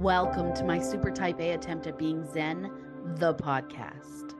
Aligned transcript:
Welcome 0.00 0.54
to 0.54 0.64
my 0.64 0.78
super 0.78 1.10
type 1.10 1.38
A 1.40 1.50
attempt 1.50 1.86
at 1.86 1.98
being 1.98 2.26
Zen, 2.32 2.70
the 3.16 3.34
podcast. 3.34 4.34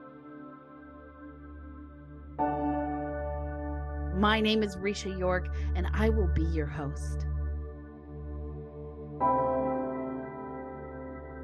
My 4.17 4.41
name 4.41 4.63
is 4.63 4.75
Risha 4.77 5.15
Yorke, 5.19 5.53
and 5.75 5.85
I 5.93 6.09
will 6.09 6.29
be 6.33 6.45
your 6.45 6.65
host. 6.65 7.27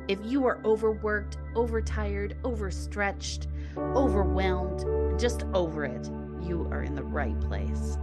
If 0.08 0.18
you 0.26 0.48
are 0.48 0.62
overworked, 0.66 1.38
overtired, 1.54 2.38
overstretched, 2.44 3.46
overwhelmed, 3.78 5.20
just 5.20 5.44
over 5.54 5.86
it, 5.86 6.10
you 6.42 6.68
are 6.72 6.82
in 6.82 6.96
the 6.96 7.04
right 7.04 7.40
place. 7.40 8.00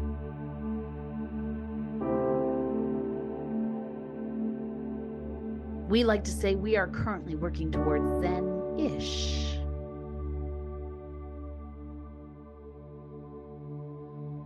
We 5.88 6.02
like 6.02 6.24
to 6.24 6.30
say 6.30 6.54
we 6.54 6.76
are 6.76 6.88
currently 6.88 7.34
working 7.34 7.70
towards 7.70 8.08
Zen 8.22 8.78
ish. 8.78 9.58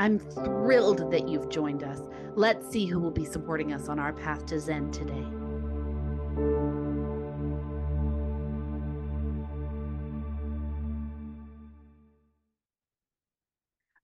I'm 0.00 0.18
thrilled 0.18 1.10
that 1.12 1.28
you've 1.28 1.48
joined 1.48 1.82
us. 1.82 2.00
Let's 2.34 2.68
see 2.70 2.86
who 2.86 2.98
will 2.98 3.10
be 3.10 3.24
supporting 3.24 3.72
us 3.72 3.88
on 3.88 3.98
our 3.98 4.12
path 4.12 4.46
to 4.46 4.58
Zen 4.58 4.90
today. 4.90 5.24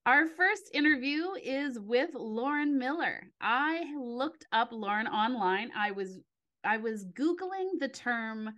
Our 0.07 0.27
first 0.37 0.71
interview 0.75 1.33
is 1.43 1.81
with 1.81 2.11
Lauren 2.15 2.79
Miller. 2.79 3.29
I 3.41 3.85
looked 3.99 4.47
up 4.53 4.69
Lauren 4.71 5.07
online. 5.07 5.71
I 5.75 5.93
was 5.93 6.19
I 6.65 6.79
was 6.79 7.05
googling 7.05 7.79
the 7.79 7.89
term 7.89 8.51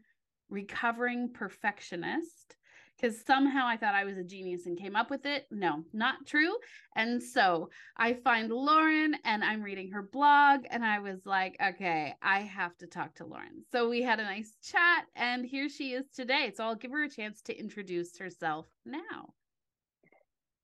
recovering 0.49 1.33
perfectionist 1.33 2.57
because 2.97 3.21
somehow 3.27 3.67
I 3.67 3.77
thought 3.77 3.95
I 3.95 4.05
was 4.05 4.17
a 4.17 4.25
genius 4.25 4.67
and 4.67 4.79
came 4.79 4.97
up 4.97 5.11
with 5.11 5.27
it. 5.27 5.47
No, 5.51 5.85
not 5.93 6.27
true. 6.27 6.55
And 6.95 7.23
so 7.23 7.69
I 7.97 8.15
find 8.15 8.51
Lauren 8.51 9.15
and 9.25 9.45
I'm 9.45 9.63
reading 9.63 9.91
her 9.93 10.03
blog, 10.03 10.61
and 10.71 10.85
I 10.85 11.01
was 11.01 11.27
like, 11.27 11.57
okay, 11.63 12.15
I 12.23 12.41
have 12.41 12.77
to 12.79 12.87
talk 12.87 13.15
to 13.17 13.27
Lauren. 13.27 13.65
So 13.71 13.89
we 13.89 14.03
had 14.03 14.19
a 14.19 14.25
nice 14.25 14.57
chat, 14.65 15.05
and 15.15 15.45
here 15.45 15.69
she 15.69 15.93
is 15.93 16.07
today. 16.15 16.53
So 16.57 16.65
I'll 16.65 16.75
give 16.75 16.91
her 16.93 17.05
a 17.05 17.11
chance 17.11 17.43
to 17.43 17.59
introduce 17.59 18.17
herself 18.19 18.67
now. 18.87 19.35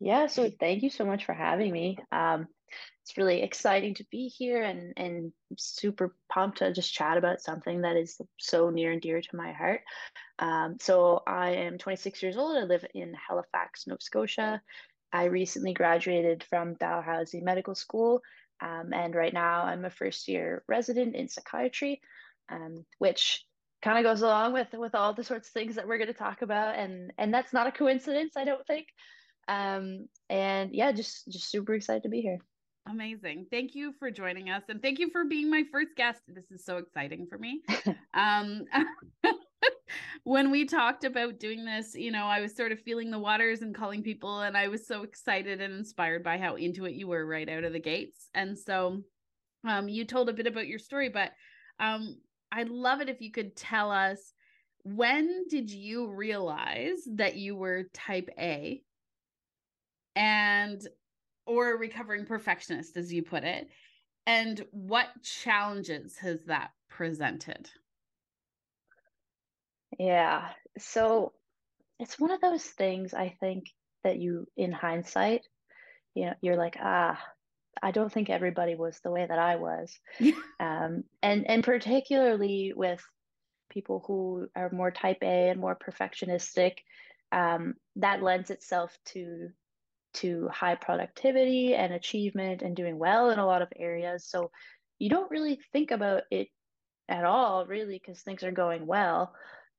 Yeah, 0.03 0.27
so 0.27 0.51
thank 0.59 0.83
you 0.83 0.91
so 0.91 1.05
much 1.05 1.25
for 1.25 1.33
having 1.33 1.73
me. 1.73 1.97
Um, 2.11 2.49
it's 3.05 3.17
really 3.17 3.43
exciting 3.43 3.95
to 3.95 4.05
be 4.11 4.27
here 4.27 4.61
and 4.63 4.95
and 4.97 5.33
super 5.57 6.17
pumped 6.29 6.59
to 6.59 6.73
just 6.73 6.93
chat 6.93 7.19
about 7.19 7.41
something 7.41 7.83
that 7.83 7.97
is 7.97 8.21
so 8.37 8.71
near 8.71 8.91
and 8.91 9.01
dear 9.01 9.21
to 9.21 9.37
my 9.37 9.53
heart. 9.53 9.83
Um, 10.41 10.77
so 10.81 11.23
I 11.25 11.51
am 11.51 11.79
26 11.79 12.21
years 12.21 12.37
old. 12.37 12.57
I 12.57 12.65
live 12.65 12.85
in 12.95 13.15
Halifax, 13.15 13.87
Nova 13.87 14.01
Scotia. 14.01 14.61
I 15.13 15.25
recently 15.27 15.73
graduated 15.73 16.43
from 16.51 16.75
Dalhousie 16.75 17.41
Medical 17.41 17.77
School, 17.77 18.23
um, 18.61 18.93
and 18.93 19.15
right 19.15 19.33
now 19.33 19.63
I'm 19.63 19.85
a 19.85 19.91
first 19.91 20.27
year 20.27 20.65
resident 20.67 21.15
in 21.15 21.29
psychiatry, 21.29 22.01
um, 22.51 22.85
which 22.99 23.45
kind 23.83 23.99
of 23.99 24.11
goes 24.11 24.23
along 24.23 24.53
with 24.53 24.73
with 24.73 24.97
all 24.97 25.15
the 25.15 25.23
sorts 25.23 25.49
of 25.49 25.53
things 25.53 25.77
that 25.77 25.87
we're 25.87 25.99
going 25.99 26.09
to 26.09 26.13
talk 26.15 26.43
about, 26.43 26.75
and 26.75 27.13
and 27.19 27.33
that's 27.33 27.53
not 27.53 27.69
a 27.69 27.73
coincidence, 27.73 28.37
I 28.37 28.45
don't 28.45 28.67
think. 28.67 28.89
Um, 29.49 30.09
and 30.29 30.75
yeah, 30.75 30.93
just 30.93 31.29
just 31.29 31.51
super 31.51 31.75
excited 31.75 32.03
to 32.05 32.09
be 32.09 32.21
here. 32.21 32.39
Amazing. 32.89 33.47
Thank 33.51 33.75
you 33.75 33.93
for 33.99 34.11
joining 34.11 34.51
us 34.51 34.65
and 34.69 34.83
thank 34.83 34.99
you 34.99 35.11
for 35.11 35.25
being 35.25 35.49
my 35.49 35.63
first 35.71 35.91
guest. 35.97 36.21
This 36.27 36.51
is 36.51 36.65
so 36.65 36.79
exciting 36.79 37.27
for 37.29 37.39
me. 37.39 37.63
um 38.15 38.65
when 40.25 40.51
we 40.51 40.65
talked 40.65 41.05
about 41.05 41.39
doing 41.39 41.65
this, 41.65 41.95
you 41.95 42.11
know, 42.11 42.25
I 42.25 42.41
was 42.41 42.57
sort 42.57 42.73
of 42.73 42.81
feeling 42.81 43.11
the 43.11 43.21
waters 43.21 43.63
and 43.63 43.75
calling 43.75 44.03
people 44.03 44.41
and 44.41 44.57
I 44.57 44.67
was 44.67 44.87
so 44.87 45.03
excited 45.03 45.61
and 45.61 45.73
inspired 45.75 46.25
by 46.25 46.39
how 46.39 46.57
into 46.57 46.87
it 46.87 46.95
you 46.95 47.07
were 47.07 47.25
right 47.25 47.49
out 47.49 47.63
of 47.63 47.73
the 47.73 47.79
gates. 47.79 48.29
And 48.35 48.59
so 48.59 49.03
um 49.67 49.89
you 49.89 50.05
told 50.05 50.29
a 50.29 50.33
bit 50.33 50.49
about 50.49 50.67
your 50.67 50.81
story, 50.81 51.09
but 51.09 51.31
um 51.79 52.17
I'd 52.51 52.69
love 52.69 53.01
it 53.01 53.09
if 53.09 53.21
you 53.21 53.31
could 53.31 53.55
tell 53.55 53.93
us 53.93 54.33
when 54.83 55.47
did 55.49 55.71
you 55.71 56.11
realize 56.11 56.99
that 57.15 57.37
you 57.37 57.55
were 57.55 57.85
type 57.95 58.29
A 58.37 58.83
and 60.17 60.87
or 61.47 61.73
a 61.73 61.77
recovering 61.77 62.25
perfectionist 62.25 62.97
as 62.97 63.13
you 63.13 63.23
put 63.23 63.45
it. 63.45 63.69
And 64.27 64.65
what 64.71 65.09
challenges 65.23 66.17
has 66.19 66.45
that 66.47 66.71
presented? 66.89 67.69
Yeah. 69.99 70.49
So 70.79 71.33
it's 72.03 72.19
one 72.19 72.33
of 72.33 72.41
those 72.41 72.65
things 72.65 73.15
i 73.15 73.35
think 73.41 73.67
that 74.03 74.19
you 74.19 74.47
in 74.57 74.73
hindsight 74.73 75.43
you 76.15 76.27
know 76.27 76.35
you're 76.43 76.57
like 76.57 76.77
ah 76.81 77.19
i 77.83 77.93
don't 77.93 78.13
think 78.13 78.29
everybody 78.29 78.75
was 78.75 78.99
the 79.03 79.11
way 79.11 79.25
that 79.27 79.39
i 79.39 79.57
was. 79.57 79.99
Um, 80.61 81.03
and 81.25 81.45
and 81.51 81.65
particularly 81.65 82.73
with 82.75 83.03
people 83.69 84.05
who 84.07 84.47
are 84.55 84.71
more 84.71 84.93
type 84.93 85.19
a 85.23 85.49
and 85.49 85.61
more 85.61 85.77
perfectionistic 85.77 86.75
um, 87.33 87.75
that 87.97 88.23
lends 88.23 88.51
itself 88.51 88.97
to 89.07 89.49
to 90.15 90.49
high 90.49 90.75
productivity 90.75 91.75
and 91.75 91.93
achievement 91.93 92.63
and 92.63 92.77
doing 92.77 92.99
well 92.99 93.31
in 93.31 93.39
a 93.39 93.47
lot 93.47 93.63
of 93.63 93.73
areas. 93.77 94.25
So 94.27 94.51
you 94.99 95.09
don't 95.09 95.31
really 95.31 95.61
think 95.73 95.91
about 95.91 96.23
it 96.31 96.49
at 97.09 97.25
all, 97.25 97.67
really, 97.67 97.99
because 97.99 98.21
things 98.21 98.43
are 98.43 98.53
going 98.53 98.87
well. 98.87 99.35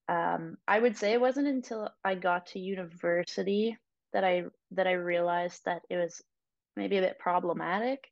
Um, 0.09 0.57
I 0.67 0.79
would 0.79 0.97
say 0.97 1.13
it 1.13 1.21
wasn't 1.21 1.47
until 1.47 1.89
I 2.03 2.15
got 2.15 2.47
to 2.47 2.59
university 2.59 3.77
that 4.11 4.23
I 4.23 4.43
that 4.71 4.87
I 4.87 4.93
realized 4.93 5.61
that 5.65 5.81
it 5.89 5.97
was 5.97 6.21
maybe 6.75 6.97
a 6.97 7.01
bit 7.01 7.19
problematic. 7.19 8.03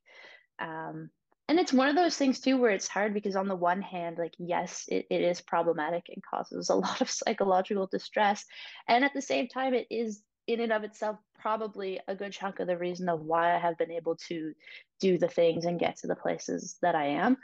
Um, 0.58 1.10
and 1.48 1.58
it's 1.58 1.72
one 1.72 1.88
of 1.88 1.96
those 1.96 2.16
things 2.16 2.40
too 2.40 2.56
where 2.56 2.70
it's 2.70 2.88
hard 2.88 3.12
because 3.12 3.36
on 3.36 3.48
the 3.48 3.56
one 3.56 3.82
hand 3.82 4.16
like 4.16 4.32
yes 4.38 4.86
it, 4.88 5.06
it 5.10 5.20
is 5.20 5.40
problematic 5.40 6.06
and 6.08 6.22
causes 6.22 6.70
a 6.70 6.74
lot 6.74 7.00
of 7.00 7.10
psychological 7.10 7.86
distress 7.90 8.44
and 8.88 9.04
at 9.04 9.12
the 9.12 9.20
same 9.20 9.48
time 9.48 9.74
it 9.74 9.86
is 9.90 10.22
in 10.46 10.60
and 10.60 10.72
of 10.72 10.84
itself 10.84 11.18
probably 11.40 12.00
a 12.08 12.14
good 12.14 12.32
chunk 12.32 12.60
of 12.60 12.66
the 12.66 12.78
reason 12.78 13.08
of 13.08 13.20
why 13.20 13.54
I 13.54 13.58
have 13.58 13.78
been 13.78 13.90
able 13.90 14.16
to 14.28 14.52
do 15.00 15.18
the 15.18 15.28
things 15.28 15.64
and 15.64 15.78
get 15.78 15.98
to 15.98 16.06
the 16.06 16.16
places 16.16 16.78
that 16.82 16.94
I 16.94 17.06
am. 17.06 17.36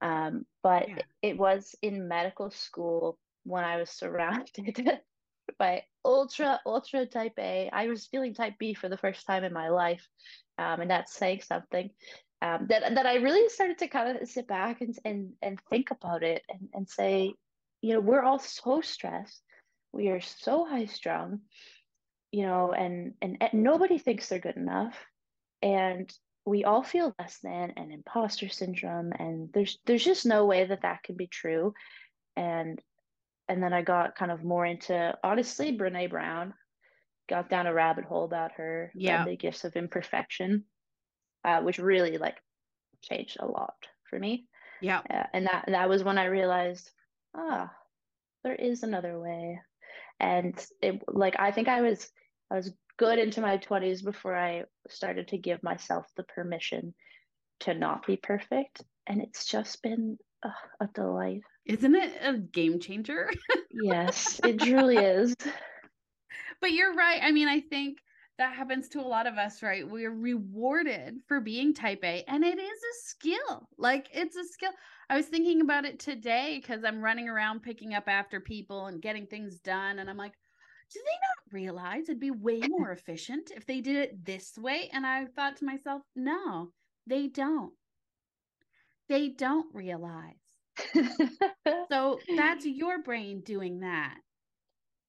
Um, 0.00 0.44
but 0.62 0.88
yeah. 0.88 0.96
it 1.22 1.38
was 1.38 1.74
in 1.82 2.08
medical 2.08 2.50
school 2.50 3.18
when 3.44 3.64
I 3.64 3.76
was 3.78 3.90
surrounded 3.90 5.00
by 5.58 5.82
ultra, 6.04 6.60
ultra 6.66 7.06
type 7.06 7.34
A. 7.38 7.70
I 7.72 7.88
was 7.88 8.06
feeling 8.06 8.34
type 8.34 8.54
B 8.58 8.74
for 8.74 8.88
the 8.88 8.98
first 8.98 9.26
time 9.26 9.44
in 9.44 9.52
my 9.52 9.68
life. 9.68 10.06
Um, 10.58 10.80
and 10.82 10.90
that's 10.90 11.14
saying 11.14 11.42
something. 11.42 11.90
Um, 12.42 12.66
that 12.68 12.94
that 12.94 13.06
I 13.06 13.16
really 13.16 13.48
started 13.48 13.78
to 13.78 13.88
kind 13.88 14.18
of 14.18 14.28
sit 14.28 14.46
back 14.46 14.82
and 14.82 14.94
and 15.06 15.32
and 15.40 15.58
think 15.70 15.90
about 15.90 16.22
it 16.22 16.42
and, 16.50 16.68
and 16.74 16.88
say, 16.88 17.32
you 17.80 17.94
know, 17.94 18.00
we're 18.00 18.22
all 18.22 18.38
so 18.38 18.82
stressed. 18.82 19.42
We 19.92 20.08
are 20.08 20.20
so 20.20 20.66
high 20.66 20.84
strung 20.84 21.40
you 22.36 22.42
know, 22.42 22.70
and, 22.72 23.14
and, 23.22 23.38
and 23.40 23.62
nobody 23.62 23.96
thinks 23.96 24.28
they're 24.28 24.38
good 24.38 24.58
enough. 24.58 24.94
And 25.62 26.12
we 26.44 26.64
all 26.64 26.82
feel 26.82 27.14
less 27.18 27.38
than 27.42 27.72
and 27.78 27.90
imposter 27.90 28.50
syndrome. 28.50 29.10
And 29.18 29.48
there's, 29.54 29.78
there's 29.86 30.04
just 30.04 30.26
no 30.26 30.44
way 30.44 30.66
that 30.66 30.82
that 30.82 31.02
can 31.02 31.16
be 31.16 31.28
true. 31.28 31.72
And, 32.36 32.78
and 33.48 33.62
then 33.62 33.72
I 33.72 33.80
got 33.80 34.16
kind 34.16 34.30
of 34.30 34.44
more 34.44 34.66
into, 34.66 35.16
honestly, 35.24 35.78
Brene 35.78 36.10
Brown, 36.10 36.52
got 37.26 37.48
down 37.48 37.66
a 37.66 37.72
rabbit 37.72 38.04
hole 38.04 38.26
about 38.26 38.52
her, 38.58 38.92
yeah. 38.94 39.24
the 39.24 39.34
gifts 39.34 39.64
of 39.64 39.74
imperfection, 39.74 40.64
uh, 41.42 41.62
which 41.62 41.78
really 41.78 42.18
like 42.18 42.36
changed 43.00 43.38
a 43.40 43.46
lot 43.46 43.76
for 44.10 44.18
me. 44.18 44.46
Yeah. 44.82 45.00
Uh, 45.08 45.24
and 45.32 45.46
that, 45.46 45.64
that 45.68 45.88
was 45.88 46.04
when 46.04 46.18
I 46.18 46.26
realized, 46.26 46.90
ah, 47.34 47.72
there 48.44 48.54
is 48.54 48.82
another 48.82 49.18
way. 49.18 49.58
And 50.20 50.54
it 50.82 51.02
like, 51.08 51.36
I 51.38 51.50
think 51.50 51.68
I 51.68 51.80
was, 51.80 52.10
I 52.50 52.56
was 52.56 52.72
good 52.96 53.18
into 53.18 53.40
my 53.40 53.58
20s 53.58 54.02
before 54.02 54.36
I 54.36 54.64
started 54.88 55.28
to 55.28 55.38
give 55.38 55.62
myself 55.62 56.06
the 56.16 56.22
permission 56.24 56.94
to 57.60 57.74
not 57.74 58.06
be 58.06 58.16
perfect. 58.16 58.82
And 59.06 59.20
it's 59.20 59.46
just 59.46 59.82
been 59.82 60.18
uh, 60.42 60.50
a 60.80 60.88
delight. 60.94 61.42
Isn't 61.64 61.94
it 61.94 62.12
a 62.22 62.38
game 62.38 62.80
changer? 62.80 63.30
yes, 63.70 64.40
it 64.44 64.60
truly 64.60 64.96
is. 64.96 65.34
But 66.60 66.72
you're 66.72 66.94
right. 66.94 67.20
I 67.22 67.32
mean, 67.32 67.48
I 67.48 67.60
think 67.60 67.98
that 68.38 68.54
happens 68.54 68.88
to 68.90 69.00
a 69.00 69.02
lot 69.02 69.26
of 69.26 69.38
us, 69.38 69.62
right? 69.62 69.88
We're 69.88 70.14
rewarded 70.14 71.20
for 71.26 71.40
being 71.40 71.72
type 71.74 72.00
A, 72.04 72.22
and 72.28 72.44
it 72.44 72.58
is 72.58 72.78
a 72.78 73.08
skill. 73.08 73.68
Like, 73.78 74.08
it's 74.12 74.36
a 74.36 74.44
skill. 74.44 74.72
I 75.08 75.16
was 75.16 75.26
thinking 75.26 75.60
about 75.60 75.84
it 75.84 75.98
today 75.98 76.58
because 76.60 76.84
I'm 76.84 77.02
running 77.02 77.28
around 77.28 77.62
picking 77.62 77.94
up 77.94 78.08
after 78.08 78.40
people 78.40 78.86
and 78.86 79.00
getting 79.00 79.26
things 79.26 79.58
done. 79.60 79.98
And 80.00 80.10
I'm 80.10 80.16
like, 80.16 80.34
do 80.92 81.00
they 81.00 81.04
not 81.04 81.52
realize 81.52 82.04
it'd 82.04 82.20
be 82.20 82.30
way 82.30 82.60
more 82.68 82.92
efficient 82.92 83.50
if 83.54 83.66
they 83.66 83.80
did 83.80 83.96
it 83.96 84.24
this 84.24 84.56
way? 84.58 84.90
And 84.92 85.06
I 85.06 85.26
thought 85.26 85.56
to 85.56 85.64
myself, 85.64 86.02
no, 86.14 86.70
they 87.06 87.28
don't. 87.28 87.72
They 89.08 89.28
don't 89.28 89.66
realize 89.72 90.34
so 91.90 92.18
that's 92.36 92.66
your 92.66 93.02
brain 93.02 93.40
doing 93.40 93.80
that. 93.80 94.16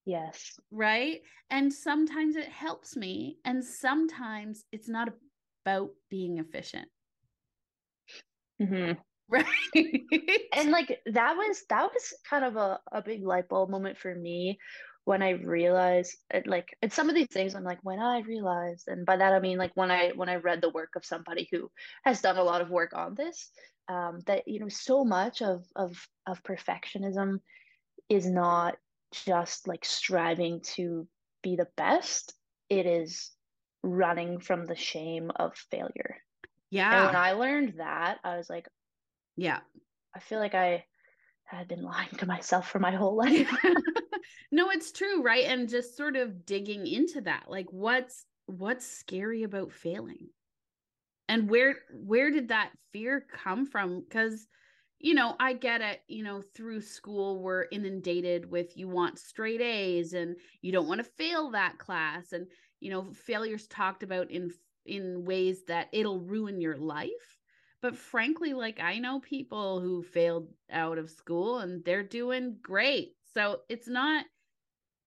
Yes. 0.05 0.59
Right. 0.71 1.19
And 1.49 1.73
sometimes 1.73 2.35
it 2.35 2.47
helps 2.47 2.95
me, 2.95 3.37
and 3.43 3.63
sometimes 3.63 4.63
it's 4.71 4.87
not 4.87 5.09
about 5.65 5.89
being 6.09 6.37
efficient. 6.37 6.87
Mm-hmm. 8.61 8.93
Right. 9.29 9.43
and 10.55 10.71
like 10.71 11.01
that 11.05 11.35
was 11.35 11.63
that 11.67 11.89
was 11.93 12.13
kind 12.29 12.45
of 12.45 12.55
a, 12.55 12.79
a 12.93 13.01
big 13.01 13.25
light 13.25 13.49
bulb 13.49 13.69
moment 13.69 13.97
for 13.97 14.15
me 14.15 14.57
when 15.07 15.23
I 15.23 15.29
realized 15.29 16.17
it, 16.33 16.47
like 16.47 16.75
and 16.81 16.91
some 16.91 17.07
of 17.07 17.15
these 17.15 17.29
things 17.29 17.55
I'm 17.55 17.63
like 17.63 17.79
when 17.81 17.99
I 17.99 18.19
realized 18.19 18.89
and 18.89 19.05
by 19.05 19.15
that 19.15 19.31
I 19.31 19.39
mean 19.39 19.57
like 19.57 19.71
when 19.75 19.89
I 19.89 20.11
when 20.13 20.27
I 20.27 20.35
read 20.35 20.59
the 20.59 20.69
work 20.69 20.97
of 20.97 21.05
somebody 21.05 21.47
who 21.49 21.71
has 22.03 22.19
done 22.19 22.35
a 22.35 22.43
lot 22.43 22.59
of 22.59 22.69
work 22.69 22.91
on 22.93 23.15
this 23.15 23.49
um, 23.87 24.19
that 24.25 24.45
you 24.49 24.59
know 24.59 24.67
so 24.67 25.05
much 25.05 25.41
of 25.41 25.63
of 25.77 25.95
of 26.27 26.43
perfectionism 26.43 27.39
is 28.09 28.29
not 28.29 28.75
just 29.25 29.65
like 29.65 29.85
striving 29.85 30.59
to 30.75 31.07
be 31.41 31.55
the 31.55 31.69
best. 31.77 32.33
It 32.69 32.85
is 32.85 33.31
running 33.83 34.41
from 34.41 34.65
the 34.65 34.75
shame 34.75 35.31
of 35.37 35.55
failure. 35.71 36.17
Yeah 36.69 36.93
and 36.93 37.05
when 37.05 37.15
i 37.15 37.31
learned 37.31 37.75
that 37.77 38.17
i 38.25 38.35
was 38.35 38.49
like 38.49 38.67
yeah. 39.37 39.59
I 40.13 40.19
feel 40.19 40.39
like 40.39 40.53
i 40.53 40.83
had 41.45 41.69
been 41.69 41.81
lying 41.81 42.09
to 42.17 42.25
myself 42.25 42.69
for 42.69 42.79
my 42.79 42.91
whole 42.91 43.15
life 43.25 43.49
no 44.51 44.69
it's 44.69 44.91
true 44.91 45.21
right? 45.21 45.45
And 45.45 45.69
just 45.69 45.97
sort 45.97 46.15
of 46.15 46.45
digging 46.45 46.87
into 46.87 47.21
that 47.21 47.45
like 47.47 47.67
what's 47.71 48.25
what's 48.45 48.85
scary 48.85 49.43
about 49.43 49.71
failing? 49.71 50.29
And 51.29 51.49
where 51.49 51.75
where 51.93 52.31
did 52.31 52.49
that 52.49 52.71
fear 52.93 53.25
come 53.31 53.65
from? 53.65 54.01
Because 54.01 54.47
you 54.99 55.13
know 55.13 55.35
i 55.39 55.53
get 55.53 55.81
it 55.81 56.01
you 56.07 56.23
know 56.23 56.41
through 56.41 56.81
school 56.81 57.39
we're 57.39 57.67
inundated 57.71 58.49
with 58.49 58.75
you 58.75 58.87
want 58.87 59.19
straight 59.19 59.61
a's 59.61 60.13
and 60.13 60.35
you 60.63 60.71
don't 60.71 60.87
want 60.87 60.99
to 60.99 61.03
fail 61.03 61.51
that 61.51 61.77
class. 61.77 62.31
And 62.31 62.47
you 62.79 62.89
know 62.89 63.11
failures 63.13 63.67
talked 63.67 64.03
about 64.03 64.31
in 64.31 64.51
in 64.85 65.25
ways 65.25 65.65
that 65.67 65.89
it'll 65.91 66.21
ruin 66.21 66.61
your 66.61 66.77
life. 66.77 67.37
But 67.81 67.95
frankly 67.95 68.53
like 68.53 68.79
i 68.79 68.97
know 68.97 69.19
people 69.19 69.81
who 69.81 70.01
failed 70.01 70.47
out 70.71 70.97
of 70.97 71.11
school 71.11 71.59
and 71.59 71.83
they're 71.85 72.03
doing 72.03 72.57
great. 72.61 73.13
So 73.33 73.59
it's 73.69 73.87
not 73.87 74.25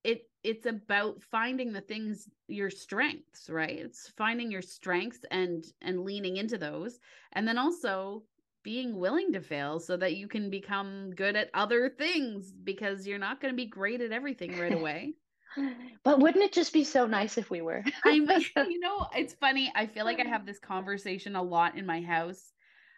it 0.04 0.22
it's 0.42 0.66
about 0.66 1.22
finding 1.22 1.72
the 1.72 1.80
things 1.80 2.28
your 2.48 2.70
strengths 2.70 3.50
right? 3.50 3.78
It's 3.78 4.12
finding 4.16 4.50
your 4.50 4.62
strengths 4.62 5.20
and 5.30 5.64
and 5.82 6.04
leaning 6.04 6.36
into 6.36 6.58
those 6.58 6.98
and 7.32 7.46
then 7.46 7.58
also 7.58 8.24
being 8.62 8.96
willing 8.96 9.32
to 9.32 9.40
fail 9.40 9.80
so 9.80 9.96
that 9.96 10.16
you 10.16 10.28
can 10.28 10.50
become 10.50 11.10
good 11.16 11.34
at 11.34 11.48
other 11.54 11.88
things 11.88 12.52
because 12.52 13.06
you're 13.06 13.18
not 13.18 13.40
going 13.40 13.52
to 13.52 13.56
be 13.56 13.66
great 13.66 14.02
at 14.02 14.12
everything 14.12 14.58
right 14.58 14.74
away. 14.74 15.14
But 16.04 16.20
wouldn't 16.20 16.44
it 16.44 16.52
just 16.52 16.72
be 16.72 16.84
so 16.84 17.06
nice 17.06 17.36
if 17.36 17.50
we 17.50 17.60
were? 17.60 17.82
I'm 18.04 18.26
you 18.56 18.78
know 18.80 19.06
it's 19.14 19.34
funny 19.34 19.70
i 19.74 19.86
feel 19.86 20.04
like 20.04 20.20
i 20.20 20.28
have 20.28 20.46
this 20.46 20.58
conversation 20.60 21.36
a 21.36 21.42
lot 21.42 21.76
in 21.76 21.84
my 21.84 22.00
house. 22.00 22.52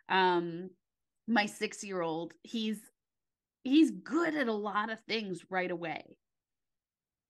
Um 0.09 0.71
my 1.27 1.47
6 1.47 1.83
year 1.83 2.03
old 2.03 2.35
he's 2.43 2.79
he's 3.65 3.91
good 3.91 4.35
at 4.35 4.49
a 4.49 4.53
lot 4.53 4.91
of 4.91 5.01
things 5.01 5.45
right 5.49 5.71
away 5.71 6.17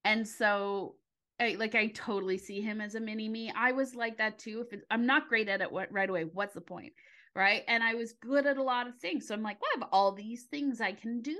and 0.05 0.27
so 0.27 0.97
I, 1.41 1.57
like 1.59 1.75
I 1.75 1.89
totally 1.89 2.39
see 2.39 2.61
him 2.61 2.81
as 2.81 2.95
a 2.95 3.01
mini 3.01 3.29
me. 3.29 3.53
I 3.57 3.73
was 3.73 3.95
like 3.95 4.19
that 4.19 4.39
too. 4.39 4.65
If 4.67 4.73
it, 4.73 4.85
I'm 4.91 5.07
not 5.07 5.29
great 5.29 5.49
at 5.49 5.61
it 5.61 5.73
what, 5.73 5.93
right 5.93 6.09
away, 6.09 6.25
what's 6.25 6.55
the 6.55 6.61
point? 6.61 6.93
Right. 7.35 7.63
And 7.67 7.83
I 7.83 7.95
was 7.95 8.13
good 8.13 8.47
at 8.47 8.59
a 8.59 8.63
lot 8.63 8.87
of 8.87 8.97
things. 8.97 9.27
So 9.27 9.35
I'm 9.35 9.43
like, 9.43 9.61
well, 9.61 9.71
I 9.75 9.81
have 9.81 9.89
all 9.91 10.13
these 10.13 10.45
things 10.45 10.81
I 10.81 10.93
can 10.93 11.23
do. 11.23 11.39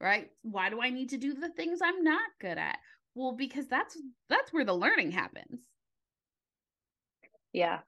Right. 0.00 0.30
Why 0.42 0.70
do 0.70 0.80
I 0.80 0.90
need 0.90 1.10
to 1.10 1.18
do 1.18 1.34
the 1.34 1.50
things 1.50 1.80
I'm 1.82 2.04
not 2.04 2.30
good 2.40 2.56
at? 2.56 2.78
Well, 3.14 3.32
because 3.32 3.66
that's 3.66 3.98
that's 4.28 4.52
where 4.52 4.64
the 4.64 4.74
learning 4.74 5.10
happens. 5.10 5.60
Yeah. 7.52 7.80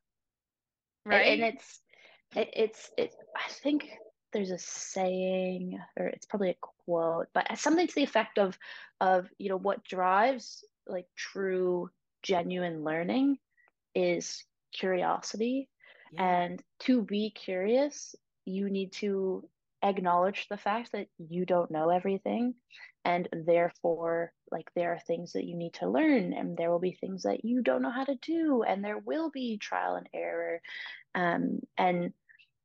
Right. 1.06 1.26
And, 1.26 1.42
it's 1.42 1.80
it, 2.34 2.50
it's 2.52 2.90
it 2.98 3.14
I 3.36 3.48
think 3.48 3.90
there's 4.32 4.50
a 4.50 4.58
saying 4.58 5.78
or 5.98 6.06
it's 6.06 6.26
probably 6.26 6.50
a 6.50 6.56
quote 6.84 7.26
but 7.34 7.46
something 7.58 7.86
to 7.86 7.94
the 7.94 8.02
effect 8.02 8.38
of 8.38 8.58
of 9.00 9.28
you 9.38 9.48
know 9.48 9.58
what 9.58 9.84
drives 9.84 10.64
like 10.86 11.06
true 11.16 11.88
genuine 12.22 12.84
learning 12.84 13.38
is 13.94 14.44
curiosity 14.72 15.68
yeah. 16.12 16.42
and 16.42 16.62
to 16.78 17.02
be 17.02 17.30
curious 17.30 18.14
you 18.44 18.70
need 18.70 18.92
to 18.92 19.48
acknowledge 19.82 20.46
the 20.48 20.56
fact 20.56 20.92
that 20.92 21.06
you 21.18 21.46
don't 21.46 21.70
know 21.70 21.88
everything 21.88 22.54
and 23.04 23.28
therefore 23.46 24.32
like 24.50 24.70
there 24.74 24.92
are 24.92 24.98
things 24.98 25.32
that 25.32 25.44
you 25.44 25.56
need 25.56 25.72
to 25.72 25.88
learn 25.88 26.34
and 26.34 26.56
there 26.56 26.70
will 26.70 26.80
be 26.80 26.92
things 26.92 27.22
that 27.22 27.44
you 27.44 27.62
don't 27.62 27.80
know 27.80 27.90
how 27.90 28.04
to 28.04 28.16
do 28.16 28.62
and 28.62 28.84
there 28.84 28.98
will 28.98 29.30
be 29.30 29.56
trial 29.56 29.94
and 29.94 30.08
error 30.12 30.60
um, 31.14 31.60
and 31.78 32.12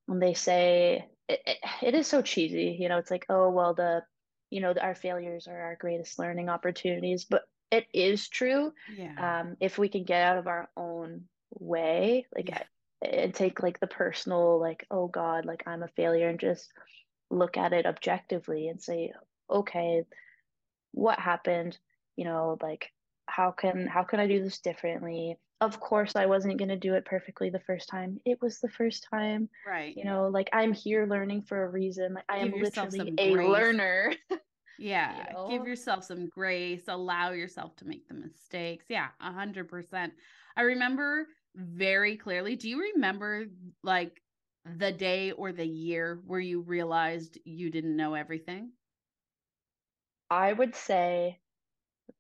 when 0.07 0.19
they 0.19 0.33
say 0.33 1.07
it, 1.27 1.41
it, 1.45 1.57
it 1.81 1.95
is 1.95 2.07
so 2.07 2.21
cheesy 2.21 2.77
you 2.79 2.89
know 2.89 2.97
it's 2.97 3.11
like 3.11 3.25
oh 3.29 3.49
well 3.49 3.73
the 3.73 4.01
you 4.49 4.61
know 4.61 4.73
our 4.79 4.95
failures 4.95 5.47
are 5.47 5.59
our 5.59 5.77
greatest 5.79 6.19
learning 6.19 6.49
opportunities 6.49 7.25
but 7.25 7.43
it 7.71 7.85
is 7.93 8.29
true 8.29 8.71
yeah. 8.95 9.39
um 9.41 9.57
if 9.59 9.77
we 9.77 9.89
can 9.89 10.03
get 10.03 10.21
out 10.21 10.37
of 10.37 10.47
our 10.47 10.69
own 10.77 11.23
way 11.59 12.25
like 12.35 12.49
yeah. 12.49 12.63
and 13.01 13.33
take 13.33 13.63
like 13.63 13.79
the 13.79 13.87
personal 13.87 14.59
like 14.59 14.85
oh 14.91 15.07
god 15.07 15.45
like 15.45 15.63
i'm 15.65 15.83
a 15.83 15.87
failure 15.89 16.29
and 16.29 16.39
just 16.39 16.71
look 17.31 17.57
at 17.57 17.73
it 17.73 17.85
objectively 17.85 18.67
and 18.67 18.81
say 18.81 19.11
okay 19.49 20.03
what 20.95 21.19
happened? 21.19 21.77
You 22.15 22.23
know 22.23 22.57
like 22.61 22.89
how 23.27 23.51
can 23.51 23.85
how 23.85 24.03
can 24.03 24.19
i 24.19 24.27
do 24.27 24.41
this 24.41 24.59
differently 24.59 25.37
of 25.61 25.79
course 25.79 26.15
I 26.15 26.25
wasn't 26.25 26.57
going 26.57 26.69
to 26.69 26.75
do 26.75 26.95
it 26.95 27.05
perfectly 27.05 27.49
the 27.49 27.59
first 27.59 27.87
time. 27.89 28.19
It 28.25 28.41
was 28.41 28.59
the 28.59 28.69
first 28.69 29.07
time. 29.09 29.49
Right. 29.65 29.95
You 29.95 30.03
know, 30.03 30.27
like 30.27 30.49
I'm 30.53 30.73
here 30.73 31.05
learning 31.05 31.43
for 31.43 31.63
a 31.63 31.69
reason. 31.69 32.13
Like 32.13 32.25
I 32.29 32.43
Give 32.43 32.53
am 32.53 32.61
literally 32.61 33.13
a 33.17 33.33
grace. 33.33 33.47
learner. 33.47 34.13
yeah. 34.79 35.17
You 35.17 35.33
know? 35.33 35.49
Give 35.49 35.65
yourself 35.65 36.03
some 36.03 36.27
grace. 36.27 36.83
Allow 36.87 37.31
yourself 37.31 37.75
to 37.77 37.85
make 37.85 38.07
the 38.07 38.15
mistakes. 38.15 38.85
Yeah, 38.89 39.07
a 39.21 39.31
hundred 39.31 39.69
percent. 39.69 40.13
I 40.57 40.63
remember 40.63 41.27
very 41.55 42.17
clearly. 42.17 42.57
Do 42.57 42.69
you 42.69 42.91
remember 42.93 43.45
like 43.81 44.21
the 44.65 44.91
day 44.91 45.31
or 45.31 45.51
the 45.53 45.65
year 45.65 46.21
where 46.25 46.39
you 46.39 46.61
realized 46.61 47.37
you 47.45 47.69
didn't 47.71 47.95
know 47.95 48.13
everything? 48.13 48.71
I 50.29 50.51
would 50.51 50.75
say 50.75 51.39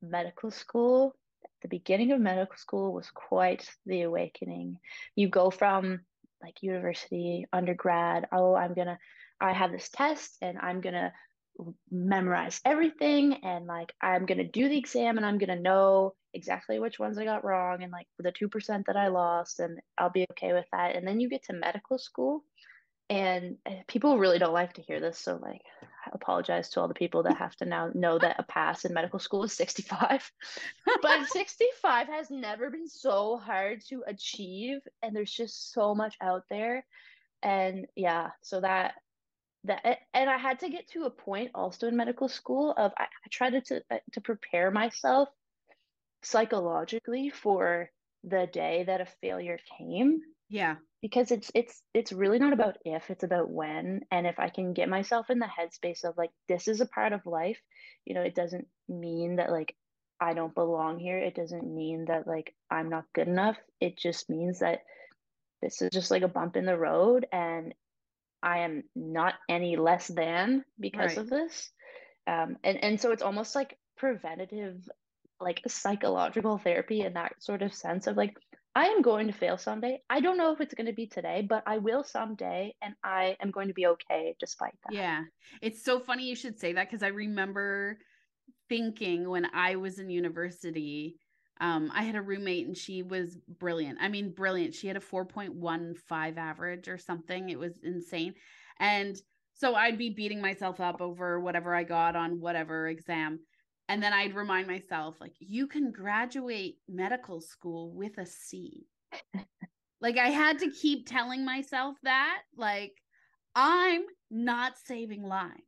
medical 0.01 0.51
school 0.51 1.15
the 1.65 1.77
beginning 1.77 2.11
of 2.11 2.21
medical 2.21 2.57
school 2.57 2.93
was 2.93 3.09
quite 3.09 3.67
the 3.87 4.03
awakening. 4.03 4.77
You 5.15 5.29
go 5.29 5.49
from 5.49 6.01
like 6.43 6.61
university, 6.61 7.47
undergrad, 7.51 8.27
oh, 8.31 8.53
I'm 8.53 8.75
gonna, 8.75 8.99
I 9.41 9.51
have 9.51 9.71
this 9.71 9.89
test 9.89 10.37
and 10.43 10.59
I'm 10.59 10.79
gonna 10.79 11.11
memorize 11.89 12.61
everything 12.65 13.43
and 13.43 13.65
like 13.65 13.93
I'm 13.99 14.27
gonna 14.27 14.47
do 14.47 14.69
the 14.69 14.77
exam 14.77 15.17
and 15.17 15.25
I'm 15.25 15.39
gonna 15.39 15.59
know 15.59 16.13
exactly 16.35 16.77
which 16.79 16.99
ones 16.99 17.17
I 17.17 17.25
got 17.25 17.43
wrong 17.43 17.81
and 17.81 17.91
like 17.91 18.05
the 18.19 18.31
2% 18.31 18.85
that 18.85 18.95
I 18.95 19.07
lost 19.07 19.59
and 19.59 19.79
I'll 19.97 20.11
be 20.11 20.27
okay 20.33 20.53
with 20.53 20.65
that. 20.71 20.95
And 20.95 21.07
then 21.07 21.19
you 21.19 21.29
get 21.29 21.45
to 21.45 21.53
medical 21.53 21.97
school 21.97 22.43
and 23.09 23.57
eh, 23.65 23.81
people 23.87 24.17
really 24.17 24.39
don't 24.39 24.53
like 24.53 24.73
to 24.73 24.81
hear 24.81 24.99
this 24.99 25.19
so 25.19 25.39
like 25.41 25.61
I 25.83 26.11
apologize 26.13 26.69
to 26.69 26.81
all 26.81 26.87
the 26.87 26.93
people 26.93 27.23
that 27.23 27.37
have 27.37 27.55
to 27.57 27.65
now 27.65 27.89
know 27.93 28.17
that 28.19 28.39
a 28.39 28.43
pass 28.43 28.85
in 28.85 28.93
medical 28.93 29.19
school 29.19 29.43
is 29.43 29.53
65 29.53 30.31
but 31.01 31.27
65 31.27 32.07
has 32.07 32.29
never 32.29 32.69
been 32.69 32.87
so 32.87 33.37
hard 33.37 33.81
to 33.89 34.03
achieve 34.07 34.79
and 35.01 35.15
there's 35.15 35.31
just 35.31 35.73
so 35.73 35.93
much 35.93 36.15
out 36.21 36.43
there. 36.49 36.85
And 37.43 37.85
yeah 37.95 38.29
so 38.41 38.61
that 38.61 38.93
that 39.65 39.99
and 40.13 40.29
i 40.29 40.37
had 40.37 40.59
to 40.59 40.69
get 40.69 40.87
to 40.89 41.03
a 41.03 41.09
point 41.09 41.51
also 41.53 41.87
in 41.87 41.95
medical 41.95 42.27
school 42.27 42.73
of 42.77 42.91
i, 42.97 43.03
I 43.03 43.27
tried 43.31 43.65
to 43.65 43.81
to 44.13 44.21
prepare 44.21 44.71
myself 44.71 45.29
psychologically 46.23 47.29
for 47.29 47.89
the 48.23 48.47
day 48.51 48.83
that 48.87 49.01
a 49.01 49.05
failure 49.21 49.59
came. 49.77 50.19
Yeah 50.49 50.75
because 51.05 51.29
it's 51.29 51.51
it's 51.53 51.83
it's 51.93 52.11
really 52.11 52.39
not 52.39 52.51
about 52.51 52.77
if 52.83 53.11
it's 53.11 53.23
about 53.23 53.47
when. 53.47 54.01
And 54.09 54.25
if 54.25 54.39
i 54.39 54.49
can 54.49 54.73
get 54.73 54.89
myself 54.89 55.29
in 55.29 55.37
the 55.37 55.45
headspace 55.45 56.03
of 56.03 56.17
like 56.17 56.31
this 56.47 56.67
is 56.67 56.81
a 56.81 56.87
part 56.87 57.13
of 57.13 57.27
life 57.27 57.59
you 58.05 58.15
know 58.15 58.21
it 58.21 58.33
doesn't 58.33 58.65
mean 58.89 59.35
that 59.35 59.51
like 59.51 59.75
i 60.19 60.33
don't 60.33 60.55
belong 60.55 60.97
here. 60.97 61.19
It 61.19 61.35
doesn't 61.35 61.63
mean 61.63 62.05
that 62.05 62.25
like 62.25 62.55
i'm 62.71 62.89
not 62.89 63.05
good 63.13 63.27
enough. 63.27 63.55
It 63.79 63.99
just 63.99 64.31
means 64.31 64.59
that 64.61 64.79
this 65.61 65.79
is 65.83 65.91
just 65.93 66.09
like 66.09 66.23
a 66.23 66.27
bump 66.27 66.55
in 66.55 66.65
the 66.65 66.77
road 66.77 67.27
and 67.31 67.75
i 68.41 68.59
am 68.59 68.83
not 68.95 69.35
any 69.47 69.77
less 69.77 70.07
than 70.07 70.65
because 70.79 71.17
right. 71.17 71.17
of 71.19 71.29
this. 71.29 71.69
Um 72.25 72.57
and 72.63 72.83
and 72.83 72.99
so 72.99 73.11
it's 73.11 73.21
almost 73.21 73.53
like 73.53 73.77
preventative 73.95 74.89
like 75.39 75.61
psychological 75.67 76.57
therapy 76.57 77.01
in 77.01 77.13
that 77.13 77.33
sort 77.43 77.61
of 77.61 77.75
sense 77.75 78.07
of 78.07 78.17
like 78.17 78.35
I 78.75 78.87
am 78.87 79.01
going 79.01 79.27
to 79.27 79.33
fail 79.33 79.57
someday. 79.57 80.01
I 80.09 80.19
don't 80.19 80.37
know 80.37 80.51
if 80.51 80.59
it's 80.59 80.73
going 80.73 80.87
to 80.87 80.93
be 80.93 81.07
today, 81.07 81.45
but 81.47 81.63
I 81.65 81.77
will 81.77 82.03
someday, 82.03 82.75
and 82.81 82.93
I 83.03 83.37
am 83.41 83.49
going 83.49 83.69
to 83.69 83.73
be 83.73 83.87
okay 83.87 84.35
despite 84.37 84.75
that. 84.83 84.93
Yeah. 84.93 85.21
It's 85.61 85.83
so 85.83 85.99
funny 85.99 86.27
you 86.27 86.35
should 86.35 86.59
say 86.59 86.73
that 86.73 86.89
because 86.89 87.01
I 87.01 87.07
remember 87.07 87.97
thinking 88.67 89.29
when 89.29 89.47
I 89.53 89.77
was 89.77 89.97
in 89.97 90.09
university, 90.09 91.15
um, 91.61 91.89
I 91.93 92.03
had 92.03 92.15
a 92.15 92.21
roommate 92.21 92.67
and 92.67 92.75
she 92.75 93.01
was 93.01 93.37
brilliant. 93.47 93.99
I 94.01 94.09
mean, 94.09 94.33
brilliant. 94.33 94.73
She 94.73 94.87
had 94.87 94.97
a 94.97 94.99
4.15 94.99 96.37
average 96.37 96.89
or 96.89 96.97
something. 96.97 97.49
It 97.49 97.57
was 97.57 97.79
insane. 97.81 98.33
And 98.79 99.15
so 99.53 99.73
I'd 99.73 99.97
be 99.97 100.09
beating 100.09 100.41
myself 100.41 100.81
up 100.81 100.99
over 100.99 101.39
whatever 101.39 101.73
I 101.73 101.83
got 101.83 102.17
on 102.17 102.41
whatever 102.41 102.89
exam. 102.89 103.39
And 103.87 104.01
then 104.01 104.13
I'd 104.13 104.35
remind 104.35 104.67
myself, 104.67 105.15
like, 105.21 105.35
you 105.39 105.67
can 105.67 105.91
graduate 105.91 106.77
medical 106.89 107.39
school 107.39 107.93
with 107.93 108.17
a 108.17 108.25
C. 108.25 108.87
like, 110.01 110.17
I 110.17 110.29
had 110.29 110.59
to 110.59 110.71
keep 110.71 111.07
telling 111.07 111.45
myself 111.45 111.95
that, 112.03 112.39
like, 112.57 112.93
I'm 113.53 114.01
not 114.31 114.73
saving 114.85 115.23
lives. 115.23 115.61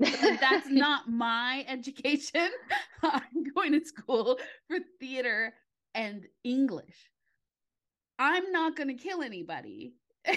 That's 0.00 0.68
not 0.70 1.08
my 1.08 1.64
education. 1.66 2.50
I'm 3.02 3.44
going 3.54 3.72
to 3.72 3.84
school 3.84 4.38
for 4.68 4.78
theater 5.00 5.54
and 5.94 6.26
English. 6.44 7.10
I'm 8.18 8.52
not 8.52 8.76
going 8.76 8.88
to 8.88 9.02
kill 9.02 9.22
anybody. 9.22 9.94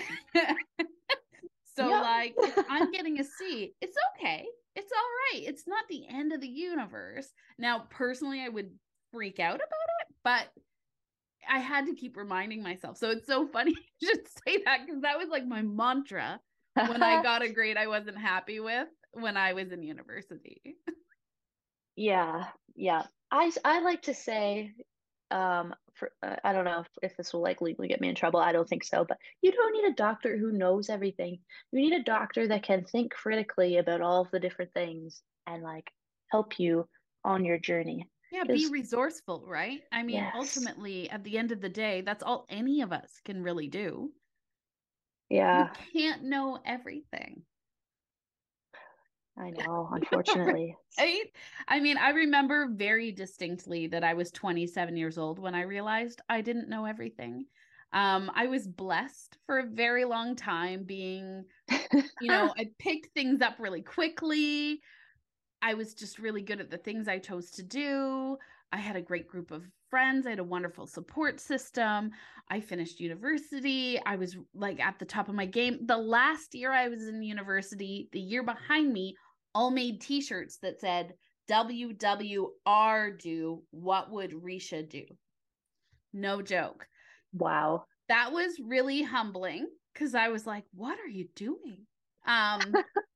so, 1.75 1.89
yep. 1.89 2.01
like, 2.01 2.33
if 2.37 2.65
I'm 2.69 2.91
getting 2.91 3.19
a 3.19 3.23
C, 3.23 3.73
it's 3.81 3.97
okay 4.15 4.45
it's 4.77 4.91
all 4.91 5.39
right. 5.39 5.43
It's 5.47 5.67
not 5.67 5.85
the 5.89 6.07
end 6.07 6.31
of 6.31 6.39
the 6.39 6.47
universe. 6.47 7.27
Now, 7.57 7.85
personally, 7.89 8.41
I 8.41 8.49
would 8.49 8.69
freak 9.11 9.39
out 9.39 9.55
about 9.55 9.63
it, 9.65 10.15
but 10.23 10.47
I 11.49 11.57
had 11.59 11.87
to 11.87 11.95
keep 11.95 12.15
reminding 12.15 12.61
myself. 12.61 12.97
So 12.97 13.09
it's 13.09 13.25
so 13.25 13.47
funny 13.53 13.75
you 13.99 14.07
should 14.07 14.27
say 14.45 14.61
that 14.65 14.85
because 14.85 15.01
that 15.01 15.17
was 15.17 15.29
like 15.29 15.47
my 15.47 15.63
mantra 15.63 16.39
when 16.75 17.01
I 17.01 17.23
got 17.23 17.41
a 17.41 17.49
grade 17.49 17.77
I 17.77 17.87
wasn't 17.87 18.17
happy 18.17 18.59
with 18.59 18.87
when 19.13 19.35
I 19.35 19.53
was 19.53 19.71
in 19.71 19.81
university. 19.81 20.61
yeah, 21.95 22.45
yeah. 22.75 23.03
I 23.31 23.51
I 23.65 23.79
like 23.81 24.03
to 24.03 24.13
say 24.13 24.73
um 25.31 25.73
for 25.93 26.11
uh, 26.23 26.35
I 26.43 26.53
don't 26.53 26.65
know 26.65 26.81
if, 26.81 26.87
if 27.11 27.17
this 27.17 27.33
will 27.33 27.41
like 27.41 27.61
legally 27.61 27.87
get 27.87 28.01
me 28.01 28.09
in 28.09 28.15
trouble. 28.15 28.39
I 28.39 28.51
don't 28.51 28.67
think 28.67 28.83
so, 28.83 29.05
but 29.07 29.17
you 29.41 29.51
don't 29.51 29.73
need 29.73 29.91
a 29.91 29.95
doctor 29.95 30.37
who 30.37 30.51
knows 30.51 30.89
everything. 30.89 31.39
You 31.71 31.81
need 31.81 31.93
a 31.93 32.03
doctor 32.03 32.47
that 32.47 32.63
can 32.63 32.83
think 32.85 33.11
critically 33.11 33.77
about 33.77 34.01
all 34.01 34.21
of 34.21 34.31
the 34.31 34.39
different 34.39 34.73
things 34.73 35.21
and 35.47 35.63
like 35.63 35.91
help 36.31 36.59
you 36.59 36.87
on 37.23 37.43
your 37.45 37.57
journey. 37.57 38.07
Yeah, 38.31 38.43
be 38.43 38.67
resourceful, 38.69 39.45
right? 39.47 39.81
I 39.91 40.03
mean, 40.03 40.17
yes. 40.17 40.33
ultimately 40.35 41.09
at 41.09 41.23
the 41.23 41.37
end 41.37 41.51
of 41.51 41.61
the 41.61 41.69
day, 41.69 42.01
that's 42.01 42.23
all 42.23 42.45
any 42.49 42.81
of 42.81 42.91
us 42.91 43.09
can 43.23 43.41
really 43.41 43.67
do. 43.67 44.11
Yeah. 45.29 45.69
You 45.93 46.01
can't 46.01 46.23
know 46.23 46.59
everything. 46.65 47.43
I 49.39 49.49
know, 49.65 49.89
unfortunately. 49.91 50.75
right? 50.97 51.25
I 51.67 51.79
mean, 51.79 51.97
I 51.97 52.09
remember 52.09 52.69
very 52.71 53.11
distinctly 53.11 53.87
that 53.87 54.03
I 54.03 54.13
was 54.13 54.31
27 54.31 54.97
years 54.97 55.17
old 55.17 55.39
when 55.39 55.55
I 55.55 55.61
realized 55.61 56.21
I 56.29 56.41
didn't 56.41 56.69
know 56.69 56.85
everything. 56.85 57.45
Um, 57.93 58.29
I 58.35 58.47
was 58.47 58.67
blessed 58.67 59.37
for 59.45 59.59
a 59.59 59.65
very 59.65 60.03
long 60.03 60.35
time 60.35 60.83
being, 60.83 61.45
you 61.69 62.27
know, 62.27 62.53
I 62.57 62.69
picked 62.79 63.13
things 63.13 63.41
up 63.41 63.55
really 63.59 63.81
quickly. 63.81 64.81
I 65.61 65.73
was 65.73 65.93
just 65.93 66.19
really 66.19 66.41
good 66.41 66.59
at 66.59 66.69
the 66.69 66.77
things 66.77 67.07
I 67.07 67.19
chose 67.19 67.51
to 67.51 67.63
do. 67.63 68.37
I 68.73 68.77
had 68.77 68.97
a 68.97 69.01
great 69.01 69.27
group 69.27 69.51
of 69.51 69.63
friends. 69.89 70.27
I 70.27 70.31
had 70.31 70.39
a 70.39 70.43
wonderful 70.43 70.85
support 70.85 71.39
system. 71.39 72.11
I 72.49 72.59
finished 72.59 72.99
university. 72.99 73.99
I 74.05 74.17
was 74.17 74.35
like 74.53 74.79
at 74.81 74.99
the 74.99 75.05
top 75.05 75.29
of 75.29 75.35
my 75.35 75.45
game. 75.45 75.79
The 75.85 75.97
last 75.97 76.53
year 76.53 76.73
I 76.73 76.89
was 76.89 77.07
in 77.07 77.23
university, 77.23 78.09
the 78.11 78.19
year 78.19 78.43
behind 78.43 78.91
me, 78.91 79.15
all 79.57 79.71
made 79.71 79.99
t-shirts 79.99 80.57
that 80.57 80.79
said 80.79 81.15
WWR 81.49 83.19
do 83.19 83.63
what 83.71 84.11
would 84.11 84.31
Risha 84.31 84.87
do? 84.87 85.03
No 86.13 86.43
joke. 86.43 86.87
Wow. 87.33 87.85
That 88.07 88.31
was 88.31 88.59
really 88.63 89.01
humbling 89.01 89.67
because 89.93 90.13
I 90.13 90.27
was 90.27 90.45
like, 90.45 90.63
what 90.75 90.99
are 90.99 91.07
you 91.07 91.27
doing? 91.35 91.87
Um 92.27 92.59